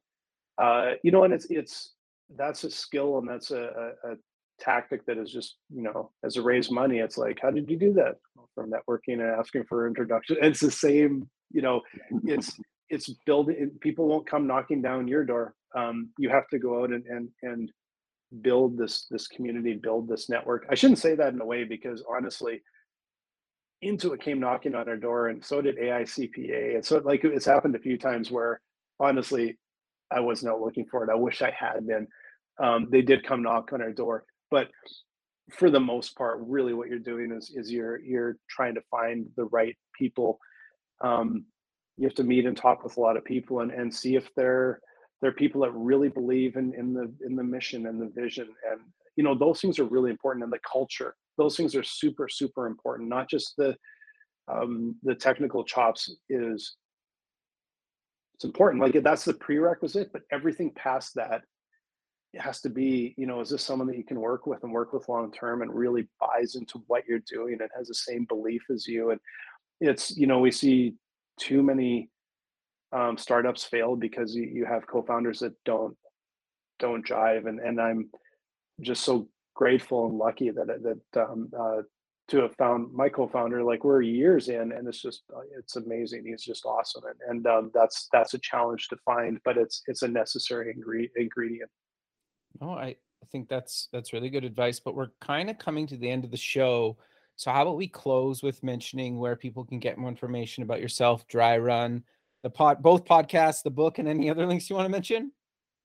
uh, 0.58 0.92
you 1.04 1.12
know, 1.12 1.24
and 1.24 1.34
it's 1.34 1.46
it's 1.50 1.94
that's 2.36 2.64
a 2.64 2.72
skill 2.72 3.20
and 3.20 3.30
that's 3.30 3.52
a, 3.52 3.94
a, 4.04 4.12
a 4.12 4.16
tactic 4.60 5.06
that 5.06 5.18
is 5.18 5.32
just 5.32 5.58
you 5.74 5.82
know 5.82 6.12
as 6.24 6.38
a 6.38 6.42
raise 6.42 6.72
money. 6.72 7.00
It's 7.00 7.18
like 7.18 7.40
how 7.42 7.52
did 7.52 7.70
you 7.70 7.78
do 7.78 7.94
that 7.94 8.16
from 8.54 8.72
networking 8.72 9.14
and 9.14 9.22
asking 9.22 9.66
for 9.66 9.88
introduction? 9.88 10.38
It's 10.42 10.60
the 10.60 10.72
same. 10.72 11.30
You 11.52 11.62
know, 11.62 11.82
it's 12.26 12.58
it's 12.90 13.10
building. 13.26 13.72
People 13.82 14.08
won't 14.08 14.28
come 14.28 14.48
knocking 14.48 14.82
down 14.82 15.08
your 15.08 15.26
door. 15.26 15.54
Um, 15.76 16.10
you 16.18 16.30
have 16.30 16.48
to 16.50 16.60
go 16.60 16.84
out 16.84 16.92
and 16.92 17.06
and 17.06 17.30
and 17.44 17.72
build 18.42 18.78
this 18.78 19.08
this 19.10 19.28
community, 19.28 19.74
build 19.74 20.08
this 20.08 20.30
network. 20.30 20.66
I 20.70 20.76
shouldn't 20.76 21.00
say 21.00 21.16
that 21.16 21.34
in 21.34 21.42
a 21.42 21.46
way 21.46 21.64
because 21.64 22.04
honestly, 22.10 22.62
Intuit 23.84 24.22
came 24.22 24.40
knocking 24.40 24.76
on 24.76 24.88
our 24.90 24.98
door, 24.98 25.28
and 25.28 25.44
so 25.44 25.62
did 25.62 25.78
AICPA, 25.78 26.76
and 26.76 26.86
so 26.86 26.98
like 26.98 27.24
it's 27.24 27.46
happened 27.46 27.76
a 27.76 27.80
few 27.80 27.98
times 27.98 28.32
where 28.32 28.62
honestly, 29.00 29.58
I 30.12 30.20
was 30.20 30.44
not 30.44 30.62
looking 30.62 30.86
for 30.86 31.04
it. 31.04 31.10
I 31.12 31.16
wish 31.16 31.42
I 31.42 31.52
had 31.52 31.86
been. 31.88 32.08
Um, 32.62 32.88
they 32.90 33.02
did 33.02 33.26
come 33.26 33.44
knock 33.44 33.72
on 33.74 33.82
our 33.82 33.92
door, 33.92 34.26
but 34.50 34.70
for 35.52 35.70
the 35.70 35.80
most 35.80 36.16
part, 36.18 36.40
really, 36.42 36.74
what 36.74 36.90
you're 36.90 37.00
doing 37.00 37.32
is 37.32 37.52
is 37.56 37.72
you're 37.72 38.00
you're 38.00 38.38
trying 38.50 38.76
to 38.76 38.82
find 38.90 39.28
the 39.36 39.46
right 39.46 39.76
people. 39.98 40.40
Um, 41.02 41.46
you 41.98 42.08
have 42.08 42.16
to 42.16 42.24
meet 42.24 42.46
and 42.46 42.58
talk 42.58 42.84
with 42.84 42.98
a 42.98 43.00
lot 43.00 43.18
of 43.18 43.24
people 43.24 43.62
and, 43.62 43.72
and 43.72 43.94
see 43.94 44.16
if 44.16 44.30
they're 44.36 44.80
they're 45.22 45.32
people 45.32 45.62
that 45.62 45.72
really 45.72 46.10
believe 46.10 46.56
in 46.56 46.74
in 46.76 46.94
the 46.94 47.12
in 47.26 47.36
the 47.36 47.44
mission 47.44 47.88
and 47.88 48.02
the 48.02 48.12
vision 48.20 48.48
and 48.70 48.82
you 49.16 49.24
know 49.24 49.36
those 49.36 49.62
things 49.62 49.80
are 49.80 49.86
really 49.86 50.12
important 50.12 50.44
and 50.44 50.52
the 50.52 50.60
culture 50.70 51.16
those 51.38 51.56
things 51.56 51.74
are 51.74 51.84
super 51.84 52.28
super 52.28 52.68
important 52.68 53.08
not 53.10 53.30
just 53.30 53.54
the 53.58 53.76
um, 54.48 54.96
the 55.04 55.16
technical 55.16 55.64
chops 55.64 56.14
is 56.30 56.76
it's 58.36 58.44
important 58.44 58.84
like 58.84 59.02
that's 59.02 59.24
the 59.24 59.34
prerequisite 59.34 60.12
but 60.12 60.22
everything 60.32 60.70
past 60.76 61.16
that 61.16 61.42
has 62.38 62.60
to 62.60 62.70
be 62.70 63.16
you 63.18 63.26
know 63.26 63.40
is 63.40 63.50
this 63.50 63.64
someone 63.64 63.88
that 63.88 63.98
you 63.98 64.04
can 64.04 64.20
work 64.20 64.46
with 64.46 64.62
and 64.64 64.74
work 64.74 64.92
with 64.92 65.08
long 65.08 65.32
term 65.32 65.62
and 65.62 65.74
really 65.74 66.08
buys 66.20 66.56
into 66.56 66.84
what 66.88 67.04
you're 67.08 67.24
doing 67.32 67.58
and 67.62 67.70
has 67.76 67.88
the 67.88 67.94
same 67.94 68.26
belief 68.26 68.62
as 68.70 68.86
you 68.86 69.12
and 69.12 69.20
it's 69.80 70.16
you 70.18 70.28
know 70.28 70.40
we 70.40 70.52
see 70.52 70.94
too 71.40 71.64
many 71.64 72.10
um, 72.92 73.18
startups 73.18 73.64
fail 73.64 73.96
because 73.96 74.36
you, 74.36 74.44
you 74.44 74.66
have 74.66 74.88
co-founders 74.88 75.40
that 75.40 75.54
don't 75.64 75.96
don't 76.80 77.08
jive 77.08 77.48
and 77.48 77.60
and 77.60 77.80
i'm 77.80 78.10
just 78.82 79.04
so 79.04 79.30
grateful 79.56 80.08
and 80.08 80.18
lucky 80.18 80.50
that 80.50 80.68
that 81.14 81.22
um, 81.30 81.50
uh, 81.58 81.82
to 82.28 82.42
have 82.42 82.56
found 82.56 82.92
my 82.92 83.08
co-founder 83.08 83.64
like 83.64 83.84
we're 83.84 84.02
years 84.02 84.50
in 84.50 84.72
and 84.72 84.88
it's 84.88 85.02
just 85.02 85.24
uh, 85.36 85.42
it's 85.58 85.76
amazing 85.76 86.24
he's 86.26 86.44
just 86.44 86.66
awesome 86.66 87.04
and, 87.06 87.20
and 87.30 87.48
um, 87.48 87.72
that's 87.74 88.08
that's 88.12 88.34
a 88.34 88.40
challenge 88.40 88.88
to 88.88 88.98
find 89.06 89.40
but 89.46 89.58
it's 89.58 89.82
it's 89.88 90.02
a 90.02 90.08
necessary 90.08 90.74
ingre- 90.76 91.10
ingredient 91.16 91.70
oh 92.62 92.72
i 92.72 92.88
i 92.88 93.26
think 93.32 93.48
that's 93.48 93.90
that's 93.94 94.14
really 94.14 94.30
good 94.30 94.44
advice 94.44 94.80
but 94.80 94.96
we're 94.96 95.12
kind 95.22 95.50
of 95.50 95.58
coming 95.58 95.86
to 95.86 95.98
the 95.98 96.10
end 96.10 96.24
of 96.24 96.32
the 96.32 96.38
show 96.38 96.98
so 97.36 97.52
how 97.52 97.64
about 97.64 97.78
we 97.78 97.88
close 97.88 98.42
with 98.42 98.64
mentioning 98.64 99.20
where 99.20 99.36
people 99.36 99.66
can 99.66 99.80
get 99.80 99.98
more 99.98 100.10
information 100.10 100.64
about 100.64 100.82
yourself 100.82 101.28
Dryrun 101.28 102.02
the 102.46 102.50
pod, 102.52 102.84
both 102.84 103.06
podcasts, 103.06 103.64
the 103.64 103.72
book, 103.72 103.98
and 103.98 104.08
any 104.08 104.30
other 104.30 104.46
links 104.46 104.70
you 104.70 104.76
want 104.76 104.86
to 104.86 104.92
mention? 104.92 105.32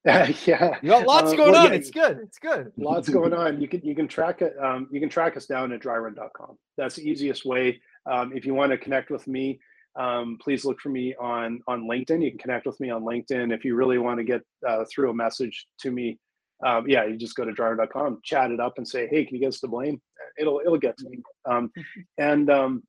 Yeah, 0.47 0.79
you 0.83 0.89
got 0.89 1.07
lots 1.07 1.33
uh, 1.33 1.37
going 1.37 1.53
well, 1.53 1.67
on. 1.67 1.73
Yeah, 1.73 1.77
it's 1.77 1.91
good. 1.91 2.19
It's 2.23 2.39
good. 2.39 2.73
Lots 2.79 3.09
going 3.09 3.35
on. 3.35 3.61
You 3.61 3.69
can 3.69 3.83
you 3.83 3.95
can 3.95 4.09
track 4.09 4.41
it. 4.41 4.55
Um, 4.59 4.89
you 4.91 4.99
can 4.99 5.11
track 5.11 5.37
us 5.37 5.45
down 5.45 5.73
at 5.73 5.81
dryrun.com. 5.81 6.57
That's 6.79 6.97
the 6.97 7.03
easiest 7.03 7.45
way. 7.45 7.81
Um, 8.11 8.33
if 8.35 8.47
you 8.47 8.55
want 8.55 8.73
to 8.73 8.79
connect 8.79 9.11
with 9.11 9.27
me, 9.27 9.61
um, 9.97 10.39
please 10.41 10.65
look 10.65 10.81
for 10.81 10.89
me 10.89 11.15
on 11.17 11.61
on 11.67 11.83
LinkedIn. 11.83 12.23
You 12.23 12.31
can 12.31 12.39
connect 12.39 12.67
with 12.67 12.81
me 12.81 12.89
on 12.91 13.03
LinkedIn. 13.03 13.53
If 13.53 13.63
you 13.65 13.75
really 13.75 13.99
want 13.99 14.19
to 14.19 14.25
get 14.25 14.41
uh, 14.67 14.85
through 14.91 15.11
a 15.11 15.15
message 15.15 15.67
to 15.81 15.91
me, 15.91 16.19
um, 16.65 16.89
yeah, 16.89 17.05
you 17.05 17.19
just 17.19 17.37
go 17.37 17.45
to 17.45 17.53
dryrun.com, 17.53 18.21
chat 18.25 18.51
it 18.51 18.61
up, 18.61 18.79
and 18.79 18.89
say, 18.89 19.07
"Hey, 19.07 19.27
can 19.27 19.35
you 19.35 19.41
get 19.43 19.49
us 19.49 19.61
the 19.61 19.69
Blaine?" 19.69 20.01
It'll 20.39 20.61
it'll 20.65 20.79
get 20.79 20.97
to 20.99 21.11
me. 21.11 21.19
Um, 21.45 21.71
and 22.17 22.49
um, 22.49 22.83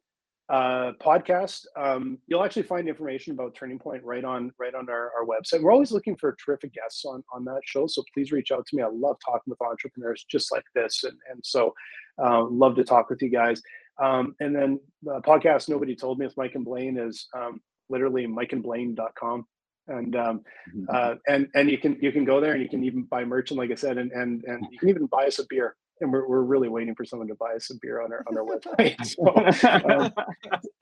uh, 0.52 0.92
podcast, 1.02 1.66
um, 1.78 2.18
you'll 2.28 2.44
actually 2.44 2.64
find 2.64 2.90
information 2.90 3.32
about 3.32 3.56
Turning 3.56 3.80
Point 3.80 4.04
right 4.04 4.26
on 4.26 4.52
right 4.60 4.76
on 4.76 4.90
our, 4.90 5.12
our 5.18 5.26
website. 5.26 5.62
We're 5.62 5.72
always 5.72 5.94
looking 5.94 6.18
for 6.18 6.36
terrific 6.44 6.74
guests 6.74 7.06
on 7.06 7.24
on 7.34 7.46
that 7.46 7.62
show, 7.64 7.88
so 7.88 8.04
please 8.14 8.34
reach 8.34 8.52
out 8.52 8.66
to 8.68 8.76
me. 8.76 8.84
I 8.84 8.88
love 8.88 9.16
talking 9.26 9.50
with 9.50 9.62
entrepreneurs 9.62 10.26
just 10.30 10.52
like 10.52 10.66
this, 10.76 11.06
and 11.06 11.18
and 11.32 11.40
so 11.42 11.74
uh, 12.22 12.44
love 12.44 12.76
to 12.76 12.84
talk 12.84 13.10
with 13.10 13.22
you 13.22 13.30
guys. 13.30 13.62
Um, 14.04 14.36
and 14.42 14.54
then 14.54 14.80
the 15.04 15.22
podcast 15.22 15.70
nobody 15.70 15.96
told 15.96 16.20
me 16.20 16.26
with 16.26 16.36
Mike 16.36 16.56
and 16.56 16.66
Blaine 16.66 16.98
is 16.98 17.28
um, 17.34 17.62
literally 17.90 18.28
mikeandblaine.com. 18.28 19.46
And 19.88 20.16
um, 20.16 20.42
mm-hmm. 20.76 20.84
uh, 20.94 21.16
and 21.30 21.48
and 21.56 21.72
you 21.72 21.78
can 21.78 21.98
you 22.02 22.12
can 22.12 22.26
go 22.26 22.42
there 22.42 22.54
and 22.54 22.62
you 22.62 22.70
can 22.70 22.84
even 22.84 23.04
buy 23.04 23.24
merch 23.24 23.52
and 23.52 23.58
like 23.58 23.72
I 23.72 23.76
said 23.76 23.98
and 23.98 24.12
and 24.12 24.44
and 24.44 24.66
you 24.70 24.78
can 24.78 24.90
even 24.90 25.06
buy 25.06 25.28
us 25.28 25.40
a 25.40 25.46
beer 25.50 25.76
and 26.02 26.12
we're, 26.12 26.28
we're 26.28 26.42
really 26.42 26.70
waiting 26.70 26.96
for 26.96 27.06
someone 27.06 27.28
to 27.28 27.36
buy 27.36 27.54
us 27.56 27.68
some 27.68 27.80
beer 27.82 28.02
on 28.02 28.12
our 28.12 28.24
on 28.28 28.38
our 28.38 28.44
website. 28.78 28.98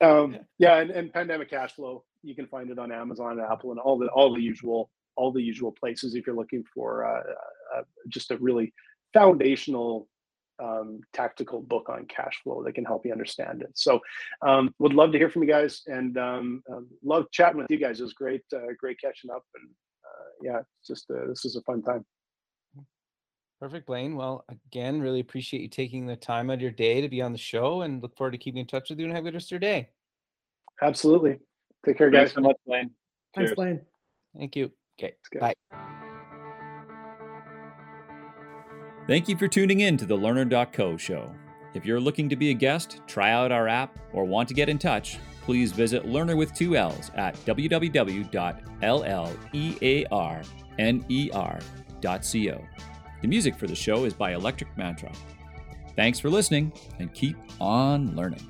um, 0.00 0.32
um, 0.34 0.38
yeah, 0.58 0.78
and, 0.78 0.90
and 0.90 1.12
pandemic 1.12 1.50
cash 1.50 1.72
flow, 1.72 2.04
you 2.22 2.34
can 2.34 2.46
find 2.46 2.70
it 2.70 2.78
on 2.78 2.92
Amazon, 2.92 3.32
and 3.32 3.42
Apple, 3.42 3.70
and 3.70 3.80
all 3.80 3.98
the 3.98 4.06
all 4.08 4.34
the 4.34 4.42
usual 4.42 4.90
all 5.16 5.32
the 5.32 5.42
usual 5.42 5.72
places 5.72 6.14
if 6.14 6.26
you're 6.26 6.36
looking 6.36 6.64
for 6.74 7.04
uh, 7.04 7.78
uh, 7.78 7.82
just 8.08 8.30
a 8.30 8.38
really 8.38 8.72
foundational 9.12 10.08
um, 10.62 11.00
tactical 11.12 11.60
book 11.60 11.88
on 11.88 12.06
cash 12.06 12.38
flow 12.42 12.62
that 12.64 12.74
can 12.74 12.84
help 12.84 13.04
you 13.04 13.12
understand 13.12 13.62
it. 13.62 13.70
So, 13.74 14.00
um, 14.46 14.74
would 14.78 14.92
love 14.92 15.12
to 15.12 15.18
hear 15.18 15.30
from 15.30 15.42
you 15.42 15.48
guys, 15.48 15.82
and 15.86 16.16
um, 16.18 16.62
um 16.70 16.88
love 17.02 17.26
chatting 17.32 17.58
with 17.58 17.70
you 17.70 17.78
guys. 17.78 18.00
It 18.00 18.04
was 18.04 18.14
great, 18.14 18.42
uh, 18.54 18.72
great 18.78 18.98
catching 19.00 19.30
up, 19.30 19.44
and 19.54 19.68
uh, 20.04 20.30
yeah, 20.42 20.60
just 20.86 21.10
uh, 21.10 21.26
this 21.28 21.44
is 21.44 21.56
a 21.56 21.62
fun 21.62 21.82
time. 21.82 22.04
Perfect, 23.60 23.86
Blaine. 23.86 24.16
Well, 24.16 24.44
again, 24.48 25.00
really 25.02 25.20
appreciate 25.20 25.60
you 25.60 25.68
taking 25.68 26.06
the 26.06 26.16
time 26.16 26.48
out 26.48 26.54
of 26.54 26.62
your 26.62 26.70
day 26.70 27.02
to 27.02 27.10
be 27.10 27.20
on 27.20 27.32
the 27.32 27.38
show 27.38 27.82
and 27.82 28.02
look 28.02 28.16
forward 28.16 28.30
to 28.30 28.38
keeping 28.38 28.60
in 28.60 28.66
touch 28.66 28.88
with 28.88 28.98
you 28.98 29.04
and 29.04 29.14
have 29.14 29.24
a 29.24 29.26
good 29.26 29.34
rest 29.34 29.48
of 29.48 29.50
your 29.50 29.60
day. 29.60 29.90
Absolutely. 30.80 31.38
Take 31.84 31.98
care, 31.98 32.08
guys. 32.08 32.20
Thanks 32.20 32.34
so 32.34 32.40
much, 32.40 32.56
Blaine. 32.66 32.90
Thanks, 33.34 33.52
Blaine. 33.54 33.82
Thank 34.36 34.56
you. 34.56 34.72
Okay. 34.98 35.12
Bye. 35.38 35.52
Thank 39.06 39.28
you 39.28 39.36
for 39.36 39.46
tuning 39.46 39.80
in 39.80 39.98
to 39.98 40.06
the 40.06 40.16
Learner.co 40.16 40.96
show. 40.96 41.30
If 41.74 41.84
you're 41.84 42.00
looking 42.00 42.30
to 42.30 42.36
be 42.36 42.50
a 42.50 42.54
guest, 42.54 43.02
try 43.06 43.30
out 43.32 43.52
our 43.52 43.68
app, 43.68 43.98
or 44.12 44.24
want 44.24 44.48
to 44.48 44.54
get 44.54 44.70
in 44.70 44.78
touch, 44.78 45.18
please 45.42 45.70
visit 45.72 46.06
Learner 46.06 46.36
with 46.36 46.54
two 46.54 46.76
L's 46.76 47.10
at 47.14 47.34
www.llearner.co. 47.44 48.30
The 53.20 53.28
music 53.28 53.56
for 53.56 53.66
the 53.66 53.74
show 53.74 54.04
is 54.04 54.14
by 54.14 54.32
Electric 54.34 54.76
Mantra. 54.76 55.12
Thanks 55.96 56.18
for 56.18 56.30
listening 56.30 56.72
and 56.98 57.12
keep 57.12 57.36
on 57.60 58.14
learning. 58.16 58.46